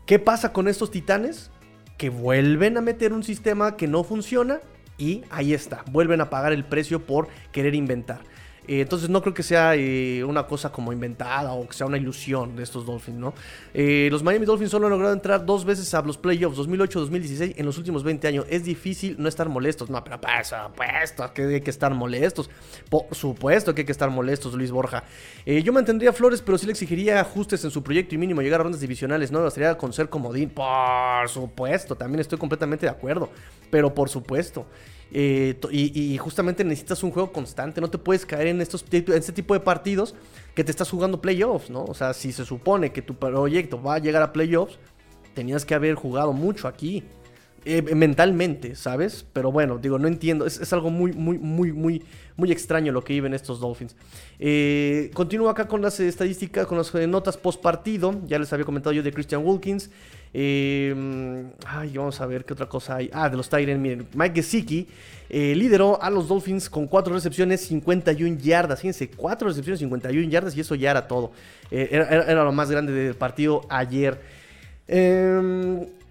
¿Qué 0.05 0.19
pasa 0.19 0.53
con 0.53 0.69
estos 0.69 0.91
titanes? 0.91 1.51
Que 1.99 2.09
vuelven 2.09 2.79
a 2.79 2.81
meter 2.81 3.13
un 3.13 3.23
sistema 3.23 3.77
que 3.77 3.89
no 3.89 4.05
funciona 4.05 4.61
y 4.97 5.25
ahí 5.31 5.53
está, 5.53 5.85
vuelven 5.91 6.21
a 6.21 6.31
pagar 6.31 6.53
el 6.53 6.65
precio 6.65 7.05
por 7.05 7.29
querer 7.53 7.75
inventar. 7.75 8.21
Eh, 8.69 8.83
entonces 8.83 9.09
no 9.09 9.23
creo 9.23 9.33
que 9.33 9.43
sea 9.43 9.75
eh, 9.75 10.23
una 10.23 10.47
cosa 10.47 10.71
como 10.71 10.93
inventada 10.93 11.53
o 11.55 11.67
que 11.67 11.73
sea 11.73 11.87
una 11.87 11.97
ilusión 11.97 12.55
de 12.55 12.63
estos 12.63 12.85
Dolphins, 12.85 13.19
¿no? 13.19 13.33
Eh, 13.73 14.09
los 14.11 14.23
Miami 14.23 14.45
Dolphins 14.45 14.71
solo 14.71 14.87
han 14.87 14.93
logrado 14.93 15.15
entrar 15.15 15.47
dos 15.47 15.65
veces 15.65 15.93
a 15.95 16.03
los 16.03 16.19
playoffs, 16.19 16.59
2008-2016, 16.59 17.55
en 17.57 17.65
los 17.65 17.79
últimos 17.79 18.05
20 18.05 18.29
años. 18.29 18.45
Es 18.51 18.65
difícil 18.65 19.17
no 19.19 19.27
estar 19.27 19.49
molestos. 19.49 19.89
No, 19.89 20.05
pero 20.05 20.21
por 20.21 20.31
supuesto 20.45 21.33
que 21.33 21.43
hay 21.47 21.61
que 21.63 21.71
estar 21.71 21.95
molestos. 21.95 22.51
Por 22.91 23.07
supuesto 23.13 23.75
que 23.75 23.81
hay 23.81 23.87
que 23.87 23.93
estar 23.93 24.11
molestos, 24.11 24.53
Luis 24.53 24.71
Borja. 24.71 25.03
yo 25.47 25.73
mantendría 25.73 26.13
Flores, 26.13 26.43
pero 26.43 26.59
sí 26.59 26.67
le 26.67 26.73
exigiría 26.73 27.21
ajustes 27.21 27.65
en 27.65 27.71
su 27.71 27.83
proyecto 27.83 28.15
y 28.15 28.19
mínimo 28.19 28.43
llegar 28.43 28.61
a 28.61 28.65
rondas 28.65 28.83
divisionales, 28.83 29.33
¿no? 29.33 29.43
Bastaría 29.43 29.79
con 29.79 29.95
ser 29.95 30.11
comodín. 30.11 30.51
Por 30.51 31.27
supuesto, 31.29 31.97
también 31.97 32.21
estoy 32.21 32.39
completamente 32.39 32.85
de 32.85 32.91
acuerdo. 32.91 33.31
Pero 33.71 33.95
por 33.95 34.11
supuesto. 34.11 34.67
Eh, 35.11 35.59
y, 35.71 36.19
justamente 36.19 36.65
necesitas 36.65 37.03
un 37.03 37.11
juego 37.11 37.33
constante. 37.33 37.81
No 37.81 37.89
te 37.89 37.99
puedes 37.99 38.27
caer 38.27 38.49
en, 38.49 38.61
estos, 38.61 38.85
en 38.91 39.13
este 39.13 39.33
tipo 39.33 39.55
de 39.55 39.61
partidos 39.61 40.15
que 40.55 40.65
te 40.65 40.71
estás 40.71 40.91
jugando 40.91 41.21
playoffs, 41.21 41.71
¿no? 41.71 41.85
O 41.85 41.95
sea, 41.95 42.13
si 42.13 42.33
se 42.33 42.45
supone 42.45 42.93
que 42.93 43.03
tu 43.03 43.15
proyecto 43.15 43.81
va 43.83 43.95
a 43.95 43.99
llegar 43.99 44.23
a 44.23 44.33
playoffs, 44.33 44.79
tenías 45.35 45.65
que 45.65 45.75
haber 45.75 45.95
jugado 45.95 46.33
mucho 46.33 46.69
aquí. 46.69 47.05
Eh, 47.65 47.83
mentalmente, 47.83 48.75
¿sabes? 48.77 49.27
Pero 49.33 49.53
bueno, 49.53 49.79
digo, 49.79 49.99
no 49.99 50.09
entiendo. 50.09 50.47
Es, 50.47 50.73
algo 50.73 50.91
muy, 50.91 51.13
muy, 51.13 51.39
muy, 51.39 51.73
muy, 51.73 52.03
muy 52.37 52.53
extraño 52.53 52.93
lo 52.93 53.05
que 53.05 53.13
viven 53.13 53.35
estos 53.35 53.61
Dolphins. 53.61 53.97
Eh, 54.39 55.11
continúo 55.13 55.49
acá 55.49 55.67
con 55.67 55.83
las 55.83 55.99
estadísticas, 56.01 56.67
con 56.67 56.79
las 56.79 56.95
notas 56.95 57.37
post 57.37 57.61
partido. 57.61 58.21
Ya 58.27 58.39
les 58.39 58.53
había 58.53 58.65
comentado 58.65 58.93
yo 58.93 59.03
de 59.03 59.13
Christian 59.13 59.45
Wilkins. 59.45 59.91
Eh, 60.35 60.95
ay, 61.67 61.97
vamos 61.97 62.21
a 62.21 62.27
ver 62.27 62.45
qué 62.45 62.53
otra 62.53 62.67
cosa 62.67 62.97
hay. 62.97 63.11
Ah, 63.13 63.29
de 63.29 63.37
los 63.37 63.49
Tyrants, 63.49 63.81
miren. 63.81 64.07
Mike 64.15 64.37
Gesicki 64.37 64.87
eh, 65.29 65.55
lideró 65.55 66.01
a 66.03 66.11
los 66.11 66.29
Dolphins 66.29 66.69
con 66.69 66.87
4 66.87 67.13
recepciones, 67.15 67.63
51 67.63 68.39
yardas. 68.39 68.81
Fíjense, 68.81 69.11
4 69.11 69.49
recepciones, 69.49 69.81
51 69.81 70.31
yardas 70.31 70.57
y 70.57 70.61
eso 70.61 70.75
ya 70.75 70.91
era 70.91 71.07
todo. 71.07 71.33
Eh, 71.71 71.89
era, 71.91 72.45
lo 72.45 72.53
más 72.53 72.71
grande 72.71 72.93
del 72.93 73.15
partido 73.15 73.63
ayer. 73.69 74.21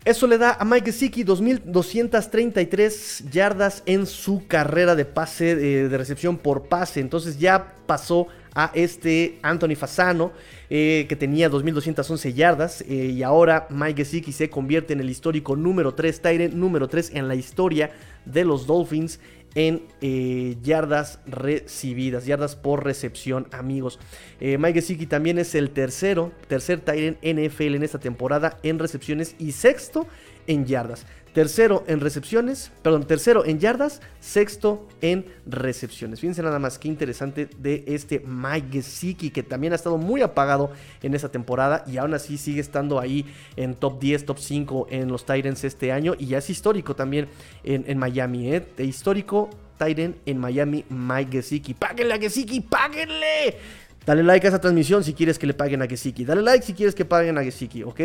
Eso 0.06 0.28
le 0.28 0.38
da 0.38 0.54
a 0.54 0.64
Mike 0.64 0.92
Gesicki 0.92 1.26
2.233 1.26 3.30
yardas 3.30 3.84
en 3.86 4.06
su 4.06 4.48
carrera 4.48 4.96
de 4.96 5.06
pase, 5.06 5.56
de 5.56 5.98
recepción 5.98 6.38
por 6.38 6.70
pase. 6.70 7.02
Entonces 7.02 7.40
ya 7.40 7.74
pasó 7.86 8.28
a 8.58 8.72
este 8.74 9.38
Anthony 9.44 9.76
Fasano, 9.76 10.32
eh, 10.68 11.06
que 11.08 11.16
tenía 11.16 11.48
2.211 11.48 12.34
yardas. 12.34 12.82
Eh, 12.82 13.14
y 13.16 13.22
ahora 13.22 13.68
Mike 13.70 14.04
Gesicki 14.04 14.32
se 14.32 14.50
convierte 14.50 14.94
en 14.94 15.00
el 15.00 15.12
histórico 15.12 15.56
número 15.56 15.94
3, 15.94 16.22
Tyrant 16.22 16.54
número 16.56 16.88
3 16.88 17.12
en 17.14 17.28
la 17.28 17.36
historia 17.36 17.92
de 18.26 18.44
los 18.44 18.66
Dolphins 18.66 19.20
en 19.58 19.82
eh, 20.02 20.56
yardas 20.62 21.20
recibidas, 21.26 22.26
yardas 22.26 22.56
por 22.56 22.86
recepción, 22.86 23.48
amigos. 23.52 24.00
Mike 24.40 24.74
Gesicki 24.82 25.08
también 25.08 25.40
es 25.40 25.56
el 25.56 25.72
tercero, 25.72 26.32
tercer 26.48 26.80
Tyrant 26.80 27.18
NFL 27.24 27.76
en 27.76 27.84
esta 27.84 28.00
temporada 28.00 28.60
en 28.62 28.78
recepciones 28.78 29.36
y 29.40 29.54
sexto 29.54 30.06
en 30.46 30.66
yardas. 30.66 31.08
Tercero 31.34 31.84
en 31.88 32.00
recepciones, 32.00 32.72
perdón, 32.82 33.06
tercero 33.06 33.46
en 33.46 33.60
yardas, 33.60 34.02
sexto 34.20 34.88
en 35.02 35.26
recepciones. 35.46 36.20
Fíjense 36.20 36.42
nada 36.42 36.58
más 36.58 36.80
qué 36.80 36.88
interesante 36.88 37.48
de 37.60 37.84
este 37.88 38.20
Mike 38.26 38.70
Gesicki, 38.72 39.30
que 39.30 39.44
también 39.44 39.74
ha 39.74 39.76
estado 39.76 39.98
muy 39.98 40.22
apagado 40.22 40.72
en 41.04 41.14
esta 41.14 41.30
temporada 41.30 41.84
y 41.88 41.98
aún 41.98 42.14
así 42.14 42.38
sigue 42.38 42.60
estando 42.60 43.00
ahí 43.00 43.26
en 43.56 43.76
top 43.76 44.00
10, 44.00 44.26
top 44.26 44.40
5 44.40 44.88
en 44.90 45.10
los 45.10 45.26
Titans 45.26 45.64
este 45.64 45.92
año 45.92 46.16
y 46.18 46.28
ya 46.28 46.40
es 46.40 46.50
histórico 46.50 46.96
también 46.96 47.28
en, 47.64 47.98
Miami, 47.98 48.54
¿eh? 48.54 48.66
Histórico 48.80 49.50
Titan 49.78 50.16
en 50.26 50.40
Miami, 50.40 50.86
Mike 50.90 51.32
Gesicki. 51.32 51.74
¡Páguenle 51.74 52.14
a 52.16 52.18
Gesicki! 52.18 52.62
¡Páguenle! 52.62 53.58
Dale 54.06 54.24
like 54.24 54.48
a 54.48 54.50
esa 54.50 54.62
transmisión 54.62 55.04
si 55.04 55.14
quieres 55.14 55.38
que 55.38 55.46
le 55.46 55.54
paguen 55.54 55.82
a 55.82 55.88
Gesicki. 55.88 56.24
Dale 56.24 56.42
like 56.42 56.66
si 56.66 56.74
quieres 56.74 56.96
que 56.96 57.06
paguen 57.06 57.38
a 57.38 57.44
Gesicki, 57.44 57.84
¿ok? 57.84 58.00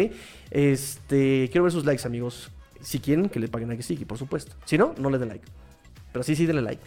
Este, 0.51 1.49
quiero 1.51 1.63
ver 1.63 1.73
sus 1.73 1.85
likes, 1.85 2.05
amigos. 2.05 2.51
Si 2.83 2.99
quieren 2.99 3.29
que 3.29 3.41
le 3.41 3.49
paguen 3.49 3.71
a 3.71 3.77
Gesicki, 3.77 4.05
por 4.05 4.19
supuesto. 4.19 4.55
Si 4.65 4.77
no, 4.77 4.95
no 4.99 5.09
le 5.09 5.19
den 5.19 5.29
like. 5.29 5.47
Pero 6.13 6.23
sí, 6.23 6.37
sí, 6.37 6.47
denle 6.47 6.63
like. 6.63 6.83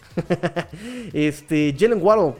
este, 1.12 1.74
Jalen 1.76 2.00
Waddle 2.00 2.34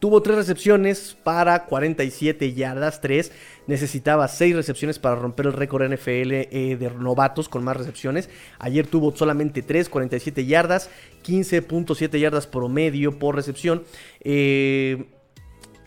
tuvo 0.00 0.22
tres 0.22 0.36
recepciones 0.36 1.16
para 1.22 1.66
47 1.66 2.54
yardas, 2.54 3.00
3. 3.00 3.30
Necesitaba 3.66 4.26
6 4.26 4.56
recepciones 4.56 4.98
para 4.98 5.14
romper 5.14 5.46
el 5.46 5.52
récord 5.52 5.86
NFL 5.86 6.32
eh, 6.32 6.76
de 6.78 6.90
novatos 6.98 7.48
con 7.48 7.62
más 7.62 7.76
recepciones. 7.76 8.30
Ayer 8.58 8.86
tuvo 8.86 9.14
solamente 9.14 9.62
3, 9.62 9.88
47 9.88 10.46
yardas, 10.46 10.90
15.7 11.24 12.18
yardas 12.18 12.46
promedio 12.46 13.18
por 13.18 13.36
recepción. 13.36 13.84
Eh 14.20 15.06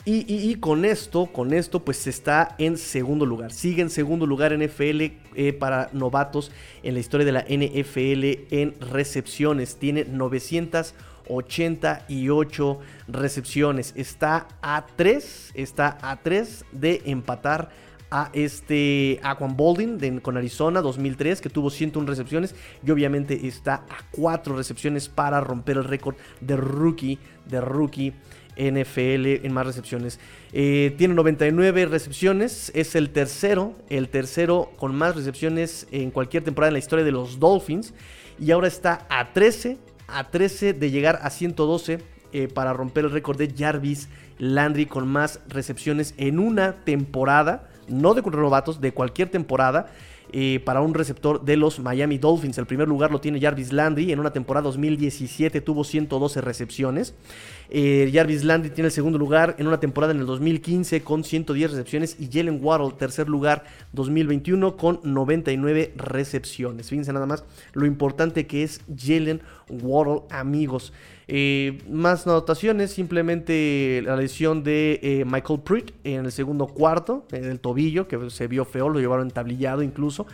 y, 0.08 0.54
con 0.58 0.86
esto, 0.86 1.26
con 1.26 1.52
esto, 1.52 1.84
pues 1.84 2.06
está 2.06 2.54
en 2.60 2.78
segundo 2.78 3.26
lugar. 3.26 3.52
Sigue 3.52 3.82
en 3.82 3.90
segundo 3.90 4.28
lugar 4.28 4.56
NFL 4.56 5.02
eh, 5.02 5.52
para 5.58 5.90
novatos 5.94 6.52
en 6.84 6.94
la 6.94 7.00
historia 7.00 7.26
de 7.26 7.32
la 7.32 7.42
NFL 7.42 8.54
en 8.56 8.80
recepciones. 8.80 9.78
Tiene 9.78 10.06
988 10.06 12.80
recepciones. 13.08 13.94
Está 13.96 14.48
a 14.62 14.86
3, 14.96 15.54
está 15.56 15.98
a 16.04 16.18
3 16.18 16.66
de 16.72 17.02
empatar 17.06 17.72
a 18.12 18.30
este 18.34 19.20
Aquan 19.24 19.58
Bolding 19.58 20.20
con 20.20 20.38
Arizona 20.38 20.82
2003 20.82 21.42
que 21.42 21.50
tuvo 21.50 21.72
101 21.72 22.08
recepciones 22.08 22.54
y 22.86 22.92
obviamente 22.92 23.48
está 23.48 23.84
a 23.90 24.06
4 24.12 24.56
recepciones 24.56 25.10
para 25.10 25.42
romper 25.42 25.78
el 25.78 25.86
récord 25.86 26.16
de 26.40 26.56
rookie 26.56 27.18
de 27.50 27.62
rookie 27.62 28.14
NFL 28.58 29.46
en 29.46 29.54
más 29.54 29.66
recepciones. 29.66 30.20
Eh, 30.54 30.94
tiene 30.98 31.14
99 31.14 31.86
recepciones, 31.86 32.72
es 32.76 32.96
el 32.96 33.10
tercero, 33.10 33.74
el 33.90 34.10
tercero 34.10 34.72
con 34.78 34.96
más 34.96 35.16
recepciones 35.16 35.88
en 35.92 36.12
cualquier 36.12 36.44
temporada 36.44 36.70
en 36.70 36.74
la 36.74 36.80
historia 36.80 37.06
de 37.06 37.12
los 37.12 37.40
Dolphins. 37.40 37.94
Y 38.40 38.52
ahora 38.52 38.68
está 38.68 39.06
a 39.10 39.34
13, 39.34 39.78
a 40.08 40.30
13 40.30 40.74
de 40.74 40.92
llegar 40.92 41.20
a 41.22 41.30
112 41.30 42.00
eh, 42.34 42.48
para 42.48 42.74
romper 42.74 43.06
el 43.06 43.12
récord 43.12 43.38
de 43.38 43.54
Jarvis 43.56 44.10
Landry 44.38 44.86
con 44.86 45.08
más 45.08 45.40
recepciones 45.48 46.14
en 46.18 46.40
una 46.40 46.84
temporada, 46.84 47.70
no 47.88 48.14
de 48.14 48.22
novatos, 48.22 48.82
de 48.82 48.92
cualquier 48.92 49.30
temporada. 49.30 49.92
Para 50.66 50.82
un 50.82 50.94
receptor 50.94 51.46
de 51.46 51.56
los 51.56 51.80
Miami 51.80 52.18
Dolphins. 52.18 52.58
El 52.58 52.66
primer 52.66 52.90
lugar 52.90 53.10
lo 53.10 53.22
tiene 53.22 53.40
Jarvis 53.40 53.72
Landry. 53.72 54.12
En 54.12 54.20
una 54.20 54.34
temporada 54.34 54.66
2017 54.66 55.62
tuvo 55.62 55.86
112 55.86 56.42
recepciones. 56.42 57.14
Eh, 57.70 58.12
Jarvis 58.14 58.44
Landry 58.44 58.70
tiene 58.72 58.88
el 58.88 58.92
segundo 58.92 59.18
lugar 59.18 59.56
en 59.60 59.68
una 59.68 59.80
temporada 59.80 60.14
en 60.14 60.20
el 60.20 60.26
2015 60.26 61.04
con 61.04 61.24
110 61.24 61.72
recepciones. 61.72 62.18
Y 62.20 62.30
Jalen 62.30 62.60
Waddle, 62.62 62.96
tercer 62.98 63.30
lugar 63.30 63.64
2021 63.94 64.76
con 64.76 65.00
99 65.04 65.94
recepciones. 65.96 66.90
Fíjense 66.90 67.14
nada 67.14 67.26
más 67.26 67.46
lo 67.74 67.86
importante 67.86 68.46
que 68.46 68.64
es 68.64 68.82
Jalen 68.94 69.42
Waddle, 69.70 70.24
amigos. 70.30 70.92
Eh, 71.28 71.80
más 71.90 72.28
anotaciones, 72.28 72.92
simplemente 72.92 74.02
la 74.06 74.16
lesión 74.16 74.64
de 74.64 75.00
eh, 75.02 75.26
Michael 75.26 75.62
Prick 75.62 75.94
en 76.04 76.26
el 76.26 76.32
segundo 76.32 76.68
cuarto, 76.68 77.26
en 77.32 77.46
el 77.46 77.60
tobillo, 77.60 78.08
que 78.08 78.30
se 78.30 78.48
vio 78.48 78.66
feo, 78.66 78.90
lo 78.90 79.00
llevaron 79.00 79.32
tablillado 79.32 79.82
incluso. 79.82 80.28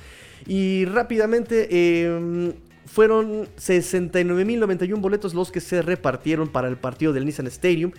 Y 0.47 0.85
rápidamente 0.85 2.05
em, 2.05 2.53
fueron 2.85 3.47
69.091 3.57 4.99
boletos 4.99 5.33
los 5.33 5.51
que 5.51 5.61
se 5.61 5.81
repartieron 5.81 6.49
para 6.49 6.67
el 6.67 6.77
partido 6.77 7.13
del 7.13 7.25
Nissan 7.25 7.47
Stadium. 7.47 7.91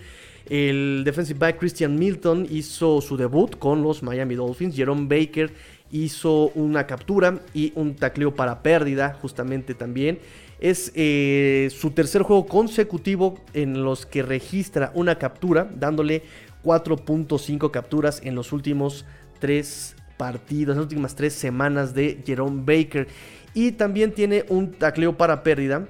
El 0.49 1.03
defensive 1.05 1.39
back 1.39 1.57
Christian 1.57 1.97
Milton 1.97 2.45
hizo 2.49 2.99
su 3.01 3.15
debut 3.15 3.57
con 3.57 3.81
los 3.81 4.03
Miami 4.03 4.35
Dolphins. 4.35 4.75
Jerome 4.75 5.07
Baker 5.07 5.51
hizo 5.91 6.49
una 6.55 6.85
captura 6.85 7.39
y 7.53 7.71
un 7.75 7.95
tacleo 7.95 8.35
para 8.35 8.61
pérdida 8.61 9.17
justamente 9.21 9.73
también. 9.73 10.19
Es 10.63 10.93
eh, 10.95 11.69
su 11.77 11.91
tercer 11.91 12.21
juego 12.21 12.45
consecutivo 12.45 13.37
en 13.53 13.83
los 13.83 14.05
que 14.05 14.23
registra 14.23 14.93
una 14.95 15.19
captura, 15.19 15.69
dándole 15.75 16.23
4.5 16.63 17.69
capturas 17.69 18.21
en 18.23 18.33
los 18.33 18.53
últimos 18.53 19.03
tres 19.39 19.97
partidos, 20.15 20.71
en 20.71 20.77
las 20.77 20.85
últimas 20.85 21.15
tres 21.15 21.33
semanas 21.33 21.93
de 21.93 22.23
Jerome 22.25 22.63
Baker. 22.63 23.09
Y 23.53 23.73
también 23.73 24.13
tiene 24.13 24.45
un 24.47 24.71
tacleo 24.71 25.17
para 25.17 25.43
pérdida 25.43 25.89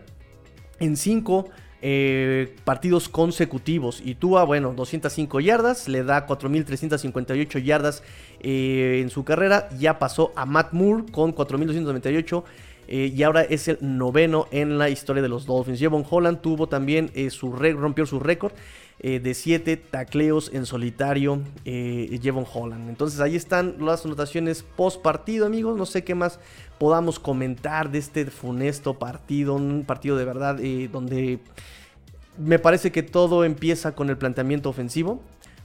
en 0.79 0.97
5 0.97 1.49
eh, 1.83 2.55
partidos 2.63 3.09
consecutivos. 3.09 4.01
Y 4.03 4.15
Tua, 4.15 4.43
bueno, 4.43 4.73
205 4.73 5.39
yardas, 5.39 5.87
le 5.87 6.03
da 6.03 6.25
4.358 6.25 7.61
yardas 7.61 8.01
eh, 8.39 9.01
en 9.03 9.11
su 9.11 9.23
carrera. 9.23 9.69
Ya 9.77 9.99
pasó 9.99 10.33
a 10.35 10.47
Matt 10.47 10.73
Moore 10.73 11.03
con 11.11 11.35
4.298 11.35 12.43
eh, 12.95 13.11
y 13.11 13.23
ahora 13.23 13.41
es 13.41 13.67
el 13.67 13.79
noveno 13.81 14.45
en 14.51 14.77
la 14.77 14.87
historia 14.87 15.23
de 15.23 15.27
los 15.27 15.47
Dolphins. 15.47 15.79
Jevon 15.79 16.05
Holland 16.07 16.41
tuvo 16.41 16.67
también 16.67 17.09
eh, 17.15 17.31
su 17.31 17.51
rompió 17.51 18.05
su 18.05 18.19
récord 18.19 18.53
eh, 18.99 19.19
de 19.19 19.33
7 19.33 19.77
tacleos 19.77 20.51
en 20.53 20.67
solitario. 20.67 21.41
Jevon 21.65 22.45
Holland. 22.53 22.89
Entonces 22.89 23.19
ahí 23.19 23.35
están 23.35 23.77
las 23.79 24.05
anotaciones 24.05 24.61
post 24.61 25.01
partido, 25.01 25.47
amigos. 25.47 25.75
No 25.75 25.87
sé 25.87 26.03
qué 26.03 26.13
más 26.13 26.39
podamos 26.77 27.17
comentar 27.17 27.89
de 27.89 27.97
este 27.97 28.27
funesto 28.27 28.93
partido. 28.99 29.55
Un 29.55 29.85
partido 29.85 30.15
de 30.15 30.25
verdad 30.25 30.59
donde 30.91 31.39
Me 32.37 32.59
parece 32.59 32.91
que 32.91 33.01
todo 33.01 33.43
empieza 33.43 33.95
con 33.95 34.11
el 34.11 34.19
planteamiento 34.19 34.69
ofensivo 34.69 35.19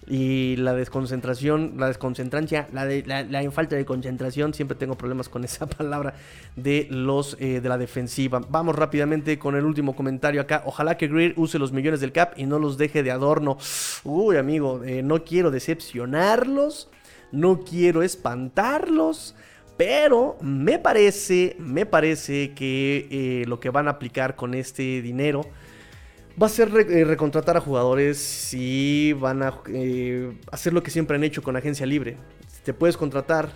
y 0.09 0.57
la 0.57 0.73
desconcentración, 0.73 1.75
la 1.77 1.89
desconcentrancia, 1.89 2.69
la, 2.73 2.87
la, 2.87 3.51
falta 3.51 3.77
de 3.77 3.85
concentración, 3.85 4.55
siempre 4.55 4.77
tengo 4.77 4.97
problemas 4.97 5.29
con 5.29 5.45
esa 5.49 5.67
palabra 5.67 6.15
de 6.57 6.87
los 6.91 7.37
eh, 7.41 7.61
de 7.61 7.69
la 7.69 7.79
defensiva. 7.79 8.41
Vamos 8.49 8.75
rápidamente 8.77 9.39
con 9.39 9.55
el 9.55 9.65
último 9.65 9.95
comentario 9.95 10.41
acá. 10.41 10.63
Ojalá 10.65 10.97
que 10.97 11.09
Greer 11.09 11.35
use 11.37 11.59
los 11.59 11.73
millones 11.73 12.01
del 12.01 12.13
cap 12.13 12.33
y 12.37 12.47
no 12.47 12.59
los 12.59 12.79
deje 12.79 13.03
de 13.03 13.11
adorno. 13.11 13.59
Uy, 14.05 14.37
amigo, 14.37 14.83
eh, 14.85 15.03
no 15.03 15.25
quiero 15.25 15.51
decepcionarlos, 15.51 16.89
no 17.31 17.61
quiero 17.61 18.03
espantarlos. 18.03 19.35
Pero 19.77 20.37
me 20.41 20.81
parece, 20.81 21.55
me 21.61 21.87
parece 21.87 22.53
que 22.53 23.07
eh, 23.11 23.45
lo 23.47 23.61
que 23.61 23.71
van 23.71 23.87
a 23.87 23.93
aplicar 23.93 24.35
con 24.35 24.55
este 24.55 25.01
dinero 25.03 25.43
va 26.41 26.47
a 26.47 26.51
ser 26.51 26.69
eh, 26.69 27.05
recontratar 27.05 27.57
a 27.57 27.61
jugadores 27.61 28.53
y 28.53 29.13
van 29.15 29.43
a 29.43 29.61
eh, 29.69 30.33
hacer 30.53 30.73
lo 30.73 30.83
que 30.83 30.91
siempre 30.91 31.17
han 31.17 31.25
hecho 31.25 31.43
con 31.43 31.57
agencia 31.57 31.87
libre. 31.87 32.17
Te 32.65 32.73
puedes 32.73 32.97
contratar 32.97 33.51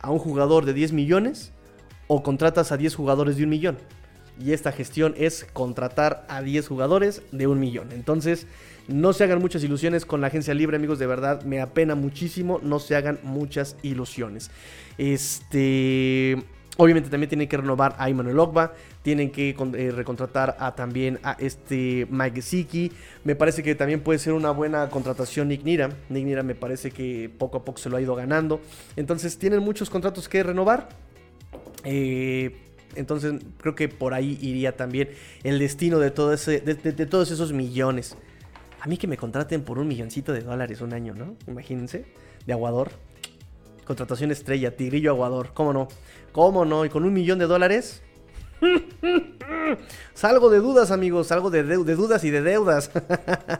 a 0.00 0.10
un 0.10 0.18
jugador 0.18 0.64
de 0.64 0.74
10 0.74 0.92
millones 0.92 1.52
o 2.08 2.22
contratas 2.22 2.72
a 2.72 2.76
10 2.76 2.94
jugadores 2.94 3.36
de 3.36 3.44
un 3.44 3.50
millón. 3.50 3.78
Y 4.38 4.52
esta 4.52 4.70
gestión 4.70 5.14
es 5.16 5.46
contratar 5.52 6.26
a 6.28 6.42
10 6.42 6.68
jugadores 6.68 7.22
de 7.32 7.46
un 7.46 7.58
millón. 7.58 7.90
Entonces, 7.92 8.46
no 8.86 9.14
se 9.14 9.24
hagan 9.24 9.38
muchas 9.38 9.64
ilusiones 9.64 10.04
con 10.04 10.20
la 10.20 10.26
agencia 10.26 10.52
libre, 10.52 10.76
amigos. 10.76 10.98
De 10.98 11.06
verdad, 11.06 11.42
me 11.44 11.62
apena 11.62 11.94
muchísimo. 11.94 12.60
No 12.62 12.78
se 12.78 12.96
hagan 12.96 13.18
muchas 13.22 13.76
ilusiones. 13.82 14.50
Este. 14.98 16.44
Obviamente 16.78 17.08
también 17.08 17.28
tienen 17.28 17.48
que 17.48 17.56
renovar 17.56 17.94
a 17.98 18.10
Emmanuel 18.10 18.38
Ogba, 18.38 18.74
tienen 19.02 19.30
que 19.30 19.50
eh, 19.50 19.90
recontratar 19.90 20.56
a, 20.58 20.74
también 20.74 21.18
a 21.22 21.32
este 21.38 22.06
Mike 22.10 22.42
Siki. 22.42 22.92
Me 23.24 23.34
parece 23.34 23.62
que 23.62 23.74
también 23.74 24.00
puede 24.00 24.18
ser 24.18 24.34
una 24.34 24.50
buena 24.50 24.90
contratación 24.90 25.48
Nick 25.48 25.64
Nira. 25.64 25.90
Nick 26.10 26.24
Nira 26.24 26.42
me 26.42 26.54
parece 26.54 26.90
que 26.90 27.30
poco 27.38 27.58
a 27.58 27.64
poco 27.64 27.78
se 27.78 27.88
lo 27.88 27.96
ha 27.96 28.00
ido 28.00 28.14
ganando. 28.14 28.60
Entonces 28.96 29.38
tienen 29.38 29.60
muchos 29.60 29.88
contratos 29.88 30.28
que 30.28 30.42
renovar. 30.42 30.88
Eh, 31.84 32.56
entonces 32.94 33.34
creo 33.58 33.74
que 33.74 33.88
por 33.88 34.12
ahí 34.12 34.38
iría 34.42 34.76
también 34.76 35.10
el 35.44 35.58
destino 35.58 35.98
de, 35.98 36.10
de 36.10 37.06
todos 37.06 37.30
esos 37.30 37.52
millones. 37.52 38.16
A 38.80 38.86
mí 38.86 38.98
que 38.98 39.06
me 39.06 39.16
contraten 39.16 39.62
por 39.62 39.78
un 39.78 39.88
milloncito 39.88 40.32
de 40.32 40.42
dólares 40.42 40.80
un 40.82 40.92
año, 40.92 41.14
¿no? 41.14 41.36
Imagínense, 41.46 42.04
de 42.46 42.52
aguador. 42.52 42.90
Contratación 43.86 44.32
estrella, 44.32 44.76
tigrillo 44.76 45.12
aguador, 45.12 45.52
¿cómo 45.54 45.72
no? 45.72 45.88
¿Cómo 46.32 46.64
no? 46.64 46.84
Y 46.84 46.90
con 46.90 47.04
un 47.04 47.12
millón 47.12 47.38
de 47.38 47.46
dólares. 47.46 48.02
Salgo 50.14 50.50
de 50.50 50.58
dudas, 50.58 50.90
amigos. 50.90 51.28
Salgo 51.28 51.50
de, 51.50 51.62
de, 51.62 51.94
dudas 51.94 52.24
y 52.24 52.30
de 52.30 52.42
deudas. 52.42 52.90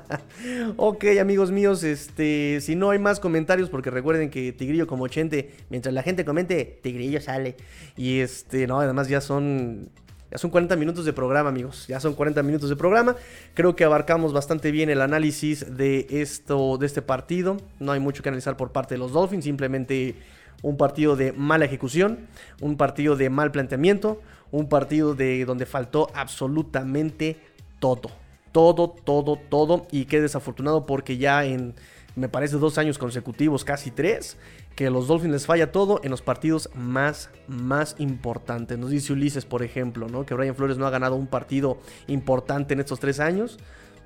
ok, 0.77 1.05
amigos 1.21 1.53
míos. 1.53 1.85
Este, 1.85 2.61
si 2.61 2.75
no 2.75 2.91
hay 2.91 2.99
más 2.99 3.21
comentarios, 3.21 3.71
porque 3.71 3.91
recuerden 3.91 4.31
que 4.31 4.53
Tigrillo 4.53 4.87
como 4.87 5.05
80, 5.05 5.37
mientras 5.71 5.95
la 5.95 6.03
gente 6.03 6.25
comente, 6.25 6.81
Tigrillo 6.83 7.21
sale. 7.21 7.57
Y 7.97 8.21
este, 8.21 8.67
no, 8.67 8.81
además 8.81 9.09
ya 9.09 9.21
son 9.21 9.91
son 10.39 10.51
40 10.51 10.77
minutos 10.77 11.05
de 11.05 11.13
programa, 11.13 11.49
amigos. 11.49 11.87
Ya 11.89 12.01
son 12.01 12.15
40 12.15 12.43
minutos 12.43 12.69
de 12.69 12.77
programa. 12.77 13.17
Creo 13.55 13.77
que 13.77 13.85
abarcamos 13.85 14.33
bastante 14.33 14.71
bien 14.71 14.91
el 14.91 15.01
análisis 15.01 15.77
de 15.77 16.07
esto, 16.11 16.79
de 16.79 16.87
este 16.87 17.03
partido. 17.03 17.57
No 17.79 17.93
hay 17.93 18.01
mucho 18.01 18.23
que 18.23 18.29
analizar 18.29 18.57
por 18.57 18.73
parte 18.73 18.95
de 18.95 18.99
los 18.99 19.13
Dolphins. 19.13 19.45
Simplemente 19.45 20.17
un 20.63 20.77
partido 20.77 21.17
de 21.17 21.33
mala 21.33 21.65
ejecución, 21.65 22.27
un 22.61 22.77
partido 22.77 23.17
de 23.17 23.31
mal 23.31 23.53
planteamiento, 23.53 24.21
un 24.51 24.69
partido 24.69 25.15
de 25.15 25.45
donde 25.45 25.67
faltó 25.67 26.11
absolutamente 26.15 27.37
todo. 27.79 28.11
Todo, 28.53 28.89
todo, 28.91 29.37
todo. 29.49 29.87
Y 29.91 30.07
qué 30.07 30.21
desafortunado 30.21 30.87
porque 30.87 31.19
ya 31.19 31.45
en, 31.45 31.75
me 32.15 32.29
parece, 32.29 32.57
dos 32.57 32.79
años 32.79 32.99
consecutivos, 32.99 33.65
casi 33.65 33.91
tres, 33.91 34.37
que 34.77 34.91
los 34.91 35.09
Dolphins 35.09 35.33
les 35.33 35.47
falla 35.47 35.73
todo 35.73 36.01
en 36.05 36.11
los 36.11 36.21
partidos 36.21 36.69
más, 36.75 37.31
más 37.49 37.97
importantes. 37.99 38.79
Nos 38.79 38.91
dice 38.91 39.15
Ulises, 39.15 39.47
por 39.47 39.63
ejemplo, 39.63 40.07
¿no? 40.07 40.27
Que 40.27 40.35
Brian 40.35 40.55
Flores 40.55 40.77
no 40.77 40.87
ha 40.87 40.91
ganado 40.91 41.17
un 41.17 41.27
partido 41.27 41.79
importante 42.07 42.75
en 42.75 42.81
estos 42.81 43.01
tres 43.01 43.19
años. 43.19 43.59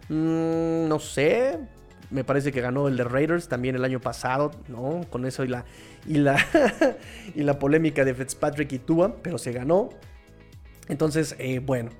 Mm, 0.09 0.87
no 0.89 1.01
sé. 1.01 1.59
Me 2.11 2.23
parece 2.23 2.53
que 2.53 2.61
ganó 2.61 2.87
el 2.87 2.97
de 2.97 3.05
Raiders 3.05 3.49
también 3.49 3.75
el 3.75 3.85
año 3.85 4.01
pasado, 4.01 4.53
¿no? 4.69 5.05
Con 5.11 5.27
eso 5.27 5.45
y 5.45 5.49
la, 5.49 5.65
y 6.07 6.19
la, 6.19 6.39
y 7.35 7.43
la 7.43 7.59
polémica 7.59 8.05
de 8.05 8.15
Fitzpatrick 8.15 8.73
y 8.73 8.79
Tua, 8.79 9.17
pero 9.23 9.39
se 9.39 9.51
ganó. 9.53 9.91
Entonces, 10.89 11.35
eh, 11.39 11.59
bueno. 11.59 11.91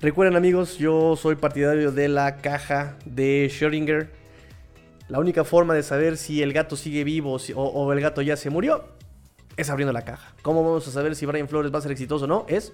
Recuerden 0.00 0.36
amigos, 0.36 0.78
yo 0.78 1.16
soy 1.16 1.36
partidario 1.36 1.90
de 1.90 2.08
la 2.08 2.36
caja 2.36 2.96
de 3.04 3.48
Schrödinger 3.50 4.10
la 5.08 5.18
única 5.18 5.44
forma 5.44 5.74
de 5.74 5.82
saber 5.82 6.16
si 6.16 6.42
el 6.42 6.52
gato 6.52 6.76
sigue 6.76 7.04
vivo 7.04 7.38
o, 7.54 7.92
el 7.92 8.00
gato 8.00 8.22
ya 8.22 8.36
se 8.36 8.50
murió 8.50 8.84
es 9.56 9.70
abriendo 9.70 9.92
la 9.92 10.02
caja. 10.02 10.34
¿Cómo 10.42 10.62
vamos 10.62 10.86
a 10.86 10.90
saber 10.90 11.16
si 11.16 11.26
Brian 11.26 11.48
Flores 11.48 11.72
va 11.74 11.78
a 11.78 11.82
ser 11.82 11.90
exitoso 11.90 12.26
o 12.26 12.28
no? 12.28 12.46
Es 12.48 12.72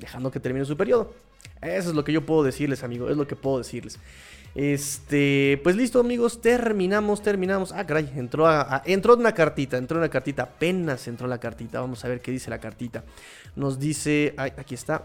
dejando 0.00 0.30
que 0.30 0.40
termine 0.40 0.64
su 0.64 0.76
periodo. 0.76 1.12
Eso 1.60 1.90
es 1.90 1.94
lo 1.94 2.02
que 2.02 2.12
yo 2.12 2.26
puedo 2.26 2.42
decirles, 2.42 2.82
amigos. 2.82 3.10
Es 3.10 3.16
lo 3.16 3.26
que 3.26 3.36
puedo 3.36 3.58
decirles. 3.58 4.00
Este, 4.54 5.60
pues 5.62 5.76
listo, 5.76 6.00
amigos. 6.00 6.40
Terminamos, 6.40 7.22
terminamos. 7.22 7.70
Ah, 7.72 7.86
caray, 7.86 8.10
entró, 8.16 8.48
entró 8.84 9.14
una 9.14 9.32
cartita. 9.32 9.76
Entró 9.76 9.98
una 9.98 10.08
cartita. 10.08 10.42
Apenas 10.42 11.06
entró 11.06 11.28
la 11.28 11.38
cartita. 11.38 11.80
Vamos 11.80 12.04
a 12.04 12.08
ver 12.08 12.20
qué 12.20 12.32
dice 12.32 12.50
la 12.50 12.58
cartita. 12.58 13.04
Nos 13.54 13.78
dice. 13.78 14.34
Aquí 14.36 14.74
está. 14.74 15.04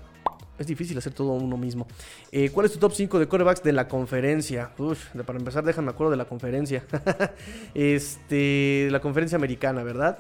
Es 0.58 0.68
difícil 0.68 0.98
hacer 0.98 1.14
todo 1.14 1.34
uno 1.34 1.58
mismo. 1.58 1.88
Eh, 2.32 2.50
¿Cuál 2.50 2.66
es 2.66 2.74
tu 2.74 2.80
top 2.80 2.94
5 2.94 3.20
de 3.20 3.28
corebacks 3.28 3.64
de 3.64 3.74
la 3.74 3.88
conferencia? 3.88 4.72
Uf, 4.78 5.10
para 5.26 5.38
empezar, 5.38 5.64
déjame 5.64 5.92
acuerdo 5.92 6.12
de 6.12 6.18
la 6.18 6.26
conferencia. 6.26 6.84
este, 7.74 8.88
la 8.92 9.00
conferencia 9.00 9.36
americana, 9.36 9.84
¿verdad? 9.84 10.20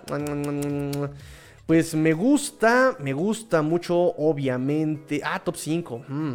Pues 1.66 1.96
me 1.96 2.14
gusta, 2.14 2.96
me 3.00 3.14
gusta 3.14 3.62
mucho, 3.62 3.96
obviamente. 3.98 5.22
Ah, 5.24 5.42
top 5.44 5.56
5. 5.58 6.06
Mm. 6.08 6.34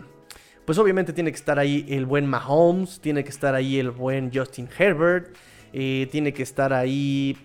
Pues 0.64 0.78
obviamente 0.78 1.12
tiene 1.12 1.30
que 1.30 1.36
estar 1.36 1.59
ahí 1.59 1.86
el 1.88 2.07
buen 2.07 2.26
Mahomes, 2.26 3.00
tiene 3.00 3.24
que 3.24 3.30
estar 3.30 3.55
ahí 3.55 3.78
el 3.78 3.90
buen 3.90 4.30
Justin 4.32 4.68
Herbert. 4.78 5.34
Tiene 5.73 6.33
que 6.35 6.43
estar 6.43 6.73
ahí. 6.73 7.37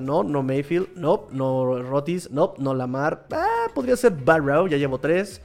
no, 0.00 0.22
no 0.22 0.42
Mayfield. 0.42 0.88
No, 0.94 1.26
no 1.32 1.82
Rotis. 1.82 2.30
No, 2.30 2.54
no 2.58 2.74
Lamar. 2.74 3.26
Podría 3.74 3.96
ser 3.96 4.12
Barrow. 4.12 4.68
Ya 4.68 4.76
llevo 4.76 4.98
tres. 4.98 5.40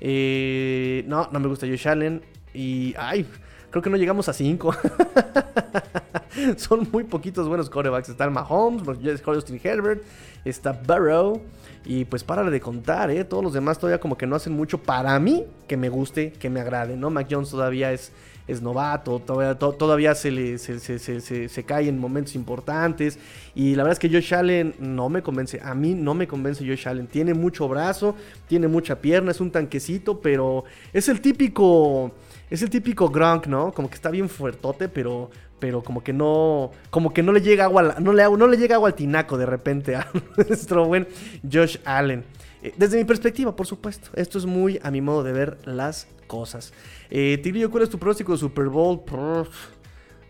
Eh, 0.00 1.04
no, 1.06 1.28
no 1.30 1.38
me 1.38 1.46
gusta 1.46 1.66
Josh 1.66 1.86
Allen. 1.86 2.22
Y. 2.52 2.94
Ay, 2.98 3.24
creo 3.70 3.82
que 3.82 3.90
no 3.90 3.96
llegamos 3.96 4.28
a 4.28 4.32
cinco. 4.32 4.74
Son 6.56 6.88
muy 6.90 7.04
poquitos 7.04 7.46
buenos 7.46 7.70
corebacks. 7.70 8.08
Está 8.08 8.24
el 8.24 8.32
Mahomes, 8.32 8.82
Justin 9.24 9.60
Herbert. 9.62 10.02
Está 10.44 10.72
Barrow. 10.72 11.40
Y 11.84 12.04
pues 12.04 12.24
párale 12.24 12.50
de 12.50 12.60
contar, 12.60 13.10
¿eh? 13.10 13.24
Todos 13.24 13.42
los 13.42 13.52
demás 13.52 13.78
todavía 13.78 14.00
como 14.00 14.16
que 14.16 14.26
no 14.26 14.36
hacen 14.36 14.52
mucho 14.52 14.78
para 14.78 15.18
mí 15.18 15.44
que 15.66 15.76
me 15.76 15.88
guste, 15.88 16.32
que 16.32 16.48
me 16.48 16.60
agrade, 16.60 16.96
¿no? 16.96 17.10
Mac 17.10 17.26
Jones 17.30 17.50
todavía 17.50 17.92
es 17.92 18.12
es 18.48 18.60
novato, 18.60 19.20
todavía, 19.20 20.14
se, 20.14 20.30
le, 20.30 20.58
se, 20.58 21.64
cae 21.64 21.88
en 21.88 21.98
momentos 21.98 22.34
importantes. 22.34 23.18
Y 23.54 23.74
la 23.74 23.84
verdad 23.84 23.92
es 23.92 23.98
que 23.98 24.14
Josh 24.14 24.34
Allen 24.34 24.74
no 24.78 25.08
me 25.08 25.22
convence. 25.22 25.60
A 25.62 25.74
mí 25.74 25.94
no 25.94 26.14
me 26.14 26.26
convence 26.26 26.66
Josh 26.66 26.88
Allen. 26.88 27.06
Tiene 27.06 27.34
mucho 27.34 27.68
brazo, 27.68 28.16
tiene 28.48 28.68
mucha 28.68 28.96
pierna, 29.00 29.30
es 29.30 29.40
un 29.40 29.50
tanquecito, 29.50 30.20
pero 30.20 30.64
es 30.92 31.08
el 31.08 31.20
típico. 31.20 32.12
Es 32.50 32.60
el 32.60 32.68
típico 32.68 33.08
Gronk, 33.08 33.46
¿no? 33.46 33.72
Como 33.72 33.88
que 33.88 33.94
está 33.94 34.10
bien 34.10 34.28
fuertote, 34.28 34.86
pero, 34.90 35.30
pero 35.58 35.82
como 35.82 36.04
que 36.04 36.12
no, 36.12 36.70
como 36.90 37.14
que 37.14 37.22
no 37.22 37.32
le 37.32 37.40
llega 37.40 37.64
agua, 37.64 37.96
no 37.98 38.12
le, 38.12 38.24
no 38.24 38.46
le 38.46 38.58
llega 38.58 38.74
agua 38.74 38.90
al 38.90 38.94
tinaco 38.94 39.38
de 39.38 39.46
repente 39.46 39.96
a 39.96 40.06
nuestro 40.36 40.84
buen 40.84 41.08
Josh 41.50 41.78
Allen. 41.86 42.24
Eh, 42.62 42.72
desde 42.76 42.96
mi 42.96 43.04
perspectiva, 43.04 43.54
por 43.54 43.66
supuesto. 43.66 44.10
Esto 44.14 44.38
es 44.38 44.46
muy 44.46 44.78
a 44.82 44.90
mi 44.90 45.00
modo 45.00 45.22
de 45.22 45.32
ver 45.32 45.58
las 45.64 46.06
cosas. 46.26 46.72
Eh, 47.10 47.38
Tigrillo, 47.42 47.70
¿cuál 47.70 47.82
es 47.84 47.90
tu 47.90 47.98
pronóstico 47.98 48.32
de 48.32 48.38
Super 48.38 48.68
Bowl? 48.68 49.02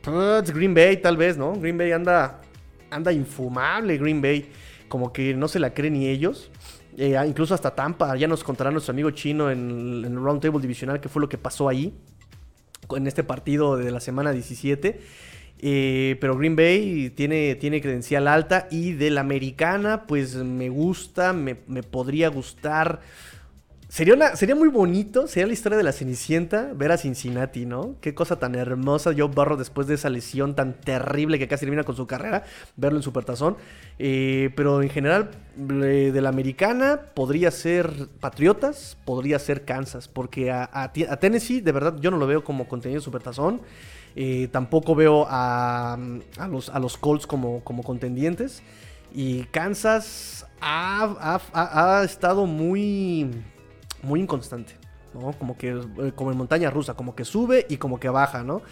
Green 0.05 0.75
Bay, 0.75 0.97
tal 0.97 1.17
vez, 1.17 1.37
¿no? 1.37 1.53
Green 1.55 1.79
Bay 1.79 1.93
anda, 1.93 2.41
anda 2.91 3.13
infumable, 3.13 3.99
Green 3.99 4.21
Bay. 4.21 4.51
Como 4.89 5.13
que 5.13 5.35
no 5.35 5.49
se 5.49 5.59
la 5.59 5.73
creen 5.75 5.95
ni 5.95 6.09
ellos. 6.09 6.51
Eh, 6.97 7.17
ah, 7.17 7.27
incluso 7.27 7.55
hasta 7.55 7.75
Tampa, 7.75 8.15
ya 8.17 8.29
nos 8.29 8.45
contará 8.45 8.71
nuestro 8.71 8.93
amigo 8.93 9.11
chino 9.13 9.51
en, 9.51 10.05
en 10.05 10.13
el 10.13 10.17
Roundtable 10.17 10.61
Divisional 10.61 11.01
qué 11.01 11.09
fue 11.09 11.23
lo 11.23 11.29
que 11.29 11.39
pasó 11.39 11.69
ahí. 11.69 11.95
En 12.91 13.07
este 13.07 13.23
partido 13.25 13.77
de 13.77 13.91
la 13.91 14.01
semana 14.01 14.33
17. 14.33 15.01
Eh, 15.65 16.17
pero 16.21 16.37
Green 16.37 16.57
Bay 16.57 17.11
tiene, 17.11 17.55
tiene 17.55 17.81
credencial 17.81 18.27
alta 18.27 18.67
y 18.71 18.93
de 18.93 19.11
la 19.11 19.21
americana, 19.21 20.07
pues 20.09 20.35
me 20.35 20.69
gusta, 20.69 21.33
me, 21.33 21.59
me 21.69 21.85
podría 21.85 22.29
gustar 22.29 23.01
Sería, 23.93 24.37
sería 24.37 24.55
muy 24.55 24.69
bonito, 24.69 25.27
sería 25.27 25.47
la 25.47 25.53
historia 25.53 25.77
de 25.77 25.85
la 25.85 25.93
Cenicienta, 25.93 26.73
ver 26.75 26.93
a 26.93 26.97
Cincinnati, 26.97 27.67
¿no? 27.67 27.97
Qué 28.01 28.15
cosa 28.15 28.39
tan 28.39 28.55
hermosa 28.55 29.13
Joe 29.15 29.29
Barro 29.29 29.59
después 29.59 29.87
de 29.87 29.97
esa 29.97 30.09
lesión 30.09 30.55
tan 30.55 30.73
terrible 30.81 31.39
que 31.39 31.47
casi 31.47 31.67
termina 31.67 31.85
con 31.85 31.95
su 31.95 32.07
carrera, 32.07 32.45
verlo 32.75 33.01
en 33.01 33.03
Supertazón. 33.03 33.59
Eh, 33.99 34.49
pero 34.57 34.81
en 34.81 34.89
general, 34.89 35.33
de 35.57 36.21
la 36.23 36.31
americana 36.31 37.03
podría 37.13 37.51
ser 37.51 38.09
Patriotas, 38.19 38.97
podría 39.05 39.39
ser 39.39 39.67
Kansas, 39.67 40.09
porque 40.09 40.51
a, 40.51 40.91
Tennessee, 41.21 41.61
de 41.61 41.73
verdad, 41.73 41.97
yo 42.01 42.11
no 42.11 42.17
lo 42.17 42.27
veo 42.27 42.43
como 42.43 42.69
contenido 42.69 42.99
de 42.99 43.05
Supertazón. 43.05 43.61
Tampoco 44.51 44.95
veo 44.95 45.27
a, 45.29 45.99
los, 46.51 46.69
a 46.69 46.79
los 46.79 46.97
Colts 46.97 47.27
como, 47.27 47.63
como 47.65 47.83
contendientes. 47.83 48.63
Y 49.15 49.45
Kansas 49.45 50.47
ha, 50.61 51.41
ha 51.53 52.05
estado 52.05 52.47
muy 52.47 53.31
muy 54.03 54.21
inconstante. 54.21 54.75
¿no? 55.15 55.33
Como 55.33 55.57
que, 55.57 55.71
eh, 55.71 56.13
como 56.15 56.33
en 56.33 56.39
montaña 56.39 56.71
rusa, 56.71 56.95
como 56.95 57.15
que 57.15 57.25
sube 57.25 57.67
y 57.69 57.77
como 57.77 58.01
que 58.01 58.09
baja, 58.09 58.43
¿no? 58.43 58.63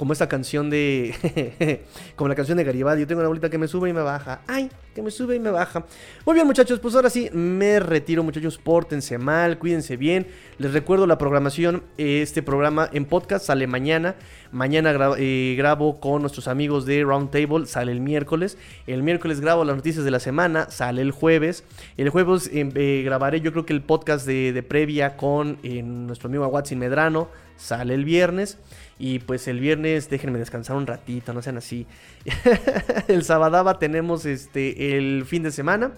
Como 0.00 0.14
esa 0.14 0.30
canción 0.30 0.70
de, 0.70 1.84
como 2.16 2.28
la 2.28 2.34
canción 2.34 2.56
de 2.56 2.64
Garibaldi, 2.64 3.02
yo 3.02 3.06
tengo 3.06 3.20
una 3.20 3.28
bolita 3.28 3.50
que 3.50 3.58
me 3.58 3.68
sube 3.68 3.90
y 3.90 3.92
me 3.92 4.00
baja, 4.00 4.40
ay, 4.46 4.70
que 4.94 5.02
me 5.02 5.10
sube 5.10 5.36
y 5.36 5.38
me 5.38 5.50
baja. 5.50 5.84
Muy 6.24 6.32
bien 6.32 6.46
muchachos, 6.46 6.80
pues 6.80 6.94
ahora 6.94 7.10
sí, 7.10 7.28
me 7.34 7.80
retiro 7.80 8.22
muchachos, 8.22 8.56
pórtense 8.56 9.18
mal, 9.18 9.58
cuídense 9.58 9.98
bien, 9.98 10.26
les 10.56 10.72
recuerdo 10.72 11.06
la 11.06 11.18
programación, 11.18 11.82
este 11.98 12.42
programa 12.42 12.88
en 12.94 13.04
podcast 13.04 13.44
sale 13.44 13.66
mañana, 13.66 14.14
mañana 14.52 14.94
eh, 15.18 15.54
grabo 15.58 16.00
con 16.00 16.22
nuestros 16.22 16.48
amigos 16.48 16.86
de 16.86 17.02
Roundtable, 17.02 17.66
sale 17.66 17.92
el 17.92 18.00
miércoles, 18.00 18.56
el 18.86 19.02
miércoles 19.02 19.42
grabo 19.42 19.66
las 19.66 19.76
noticias 19.76 20.02
de 20.02 20.10
la 20.10 20.20
semana, 20.20 20.70
sale 20.70 21.02
el 21.02 21.10
jueves, 21.10 21.62
el 21.98 22.08
jueves 22.08 22.48
em, 22.54 22.72
eh, 22.74 23.02
grabaré 23.04 23.42
yo 23.42 23.52
creo 23.52 23.66
que 23.66 23.74
el 23.74 23.82
podcast 23.82 24.26
de, 24.26 24.64
previa 24.66 25.18
con 25.18 25.58
nuestro 26.06 26.28
amigo 26.28 26.46
Watson 26.46 26.78
Medrano, 26.78 27.28
sale 27.58 27.92
el 27.92 28.06
viernes. 28.06 28.56
Y 29.00 29.18
pues 29.20 29.48
el 29.48 29.60
viernes 29.60 30.10
déjenme 30.10 30.38
descansar 30.38 30.76
un 30.76 30.86
ratito, 30.86 31.32
no 31.32 31.40
sean 31.40 31.56
así. 31.56 31.86
el 33.08 33.24
sábado 33.24 33.74
tenemos 33.78 34.26
este 34.26 34.98
el 34.98 35.24
fin 35.24 35.42
de 35.42 35.50
semana. 35.50 35.92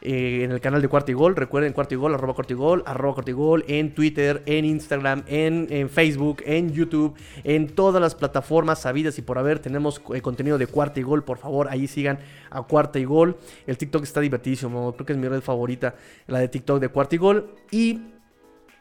Eh, 0.00 0.44
en 0.44 0.52
el 0.52 0.60
canal 0.60 0.80
de 0.80 0.88
Cuarto 0.88 1.10
y 1.10 1.14
Gol. 1.14 1.36
Recuerden 1.36 1.74
Cuarto 1.74 1.92
y 1.92 1.98
Gol, 1.98 2.14
arroba 2.14 2.32
Cuarto 2.32 2.54
y 2.54 2.56
Gol, 2.56 2.82
arroba 2.86 3.14
Cuarto 3.14 3.30
y 3.32 3.34
Gol, 3.34 3.64
en 3.68 3.94
Twitter, 3.94 4.42
en 4.46 4.64
Instagram, 4.64 5.24
en, 5.26 5.90
Facebook, 5.90 6.42
en 6.46 6.72
YouTube, 6.72 7.14
en 7.44 7.68
todas 7.68 8.00
las 8.00 8.14
plataformas 8.14 8.80
sabidas 8.80 9.18
y 9.18 9.22
por 9.22 9.38
haber. 9.38 9.58
Tenemos 9.58 10.00
eh, 10.14 10.22
contenido 10.22 10.56
de 10.56 10.68
Cuarto 10.68 11.00
y 11.00 11.02
Gol, 11.02 11.24
por 11.24 11.36
favor, 11.36 11.68
ahí 11.68 11.86
sigan 11.86 12.18
a 12.48 12.62
Cuarto 12.62 12.98
y 12.98 13.04
Gol. 13.04 13.36
El 13.66 13.76
TikTok 13.76 14.04
está 14.04 14.20
divertidísimo, 14.20 14.94
creo 14.94 15.04
que 15.04 15.12
es 15.12 15.18
mi 15.18 15.28
red 15.28 15.42
favorita, 15.42 15.96
la 16.28 16.38
de 16.38 16.48
TikTok 16.48 16.80
de 16.80 16.88
Cuarto 16.88 17.14
y 17.16 17.18
Gol. 17.18 17.50
Y 17.72 18.00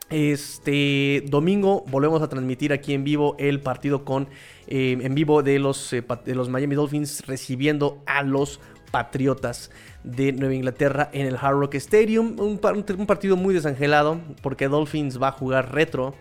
este 0.10 1.24
domingo 1.28 1.84
volvemos 1.90 2.22
a 2.22 2.30
transmitir 2.30 2.72
aquí 2.72 2.94
en 2.94 3.04
vivo 3.04 3.36
el 3.40 3.60
partido 3.60 4.06
con 4.06 4.28
eh, 4.68 4.98
en 5.02 5.16
vivo 5.16 5.44
de 5.44 5.60
los, 5.60 5.92
eh, 5.94 6.04
de 6.26 6.36
los 6.36 6.50
Miami 6.50 6.76
Dolphins 6.76 7.26
recibiendo 7.28 8.02
a 8.06 8.24
los 8.24 8.60
Patriotas 8.92 9.70
de 10.04 10.32
Nueva 10.32 10.56
Inglaterra 10.56 11.10
en 11.12 11.28
el 11.28 11.36
Hard 11.36 11.60
Rock 11.60 11.76
Stadium. 11.76 12.36
un 12.40 12.58
partido 13.06 13.36
muy 13.36 13.54
desangelado 13.54 14.22
porque 14.42 14.70
Dolphins 14.70 15.22
va 15.22 15.30
a 15.30 15.32
jugar 15.34 15.74
retro. 15.74 16.16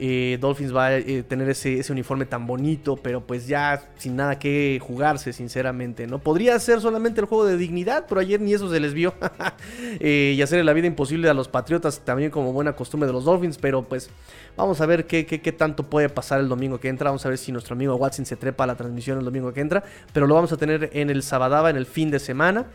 Eh, 0.00 0.38
Dolphins 0.40 0.74
va 0.74 0.86
a 0.86 0.96
eh, 0.98 1.24
tener 1.24 1.48
ese, 1.48 1.82
uniforme 1.90 2.24
tan 2.24 2.46
bonito, 2.46 2.96
pero 2.96 3.26
pues 3.26 3.48
ya 3.48 3.90
sin 3.96 4.14
nada 4.14 4.38
que 4.38 4.78
jugarse, 4.80 5.32
sinceramente, 5.32 6.06
¿no? 6.06 6.20
Podría 6.20 6.58
ser 6.60 6.80
solamente 6.80 7.20
el 7.20 7.26
juego 7.26 7.46
de 7.46 7.56
dignidad, 7.56 8.06
pero 8.08 8.20
ayer 8.20 8.40
ni 8.40 8.54
eso 8.54 8.70
se 8.70 8.80
les 8.80 8.94
vio. 8.94 9.14
Eh, 10.00 10.34
y 10.36 10.42
hacer 10.42 10.64
la 10.64 10.72
vida 10.72 10.86
imposible 10.86 11.28
a 11.28 11.34
los 11.34 11.48
Patriotas, 11.48 12.00
también 12.00 12.30
como 12.30 12.52
buena 12.52 12.74
costumbre 12.74 13.06
de 13.06 13.12
los 13.12 13.24
Dolphins, 13.24 13.58
pero 13.58 13.82
pues 13.82 14.10
vamos 14.56 14.80
a 14.80 14.86
ver 14.86 15.06
qué, 15.06 15.54
tanto 15.56 15.84
puede 15.84 16.08
pasar 16.08 16.40
el 16.40 16.48
domingo 16.48 16.78
que 16.78 16.88
entra. 16.88 17.10
Vamos 17.10 17.24
a 17.26 17.28
ver 17.28 17.38
si 17.38 17.52
nuestro 17.52 17.74
amigo 17.74 17.96
Watson 17.96 18.26
se 18.26 18.36
trepa 18.36 18.64
a 18.64 18.66
la 18.66 18.76
transmisión 18.76 19.18
el 19.18 19.24
domingo 19.24 19.52
que 19.52 19.60
entra, 19.60 19.82
pero 20.12 20.26
lo 20.26 20.34
vamos 20.34 20.52
a 20.52 20.56
tener 20.56 20.90
en 20.92 21.10
el 21.10 21.22
Sabadaba, 21.22 21.70
en 21.70 21.76
el 21.76 21.86
fin 21.86 22.10
de 22.10 22.18
semana, 22.18 22.66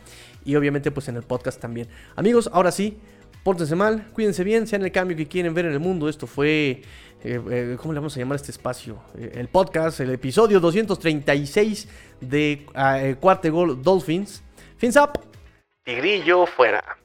y 0.44 0.56
obviamente 0.56 0.92
pues 0.92 1.08
en 1.08 1.16
el 1.16 1.24
podcast 1.24 1.60
también. 1.60 1.88
Amigos, 2.16 2.50
ahora 2.52 2.72
sí. 2.72 2.98
Pórtense 3.44 3.76
mal, 3.76 4.08
cuídense 4.14 4.46
bien, 4.46 4.68
sean 4.68 4.84
el 4.84 4.94
cambio 4.94 5.18
que 5.18 5.28
quieren 5.28 5.54
ver 5.54 5.66
en 5.66 5.74
el 5.74 5.82
mundo. 5.82 6.08
Esto 6.08 6.28
fue 6.28 6.82
eh, 7.24 7.42
eh, 7.50 7.78
¿cómo 7.80 7.94
le 7.94 8.00
vamos 8.00 8.16
a 8.18 8.20
llamar 8.20 8.36
este 8.36 8.52
espacio? 8.52 9.00
Eh, 9.18 9.32
el 9.36 9.48
podcast, 9.48 10.02
el 10.02 10.12
episodio 10.12 10.60
236 10.60 11.88
de 12.20 12.66
ah, 12.76 13.00
Cuartegol 13.20 13.82
Dolphins. 13.82 14.44
Fins 14.78 14.98
up. 14.98 15.20
Tigrillo 15.86 16.46
fuera. 16.46 16.98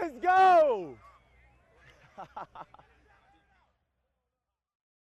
Let's 0.00 0.18
go! 0.20 0.94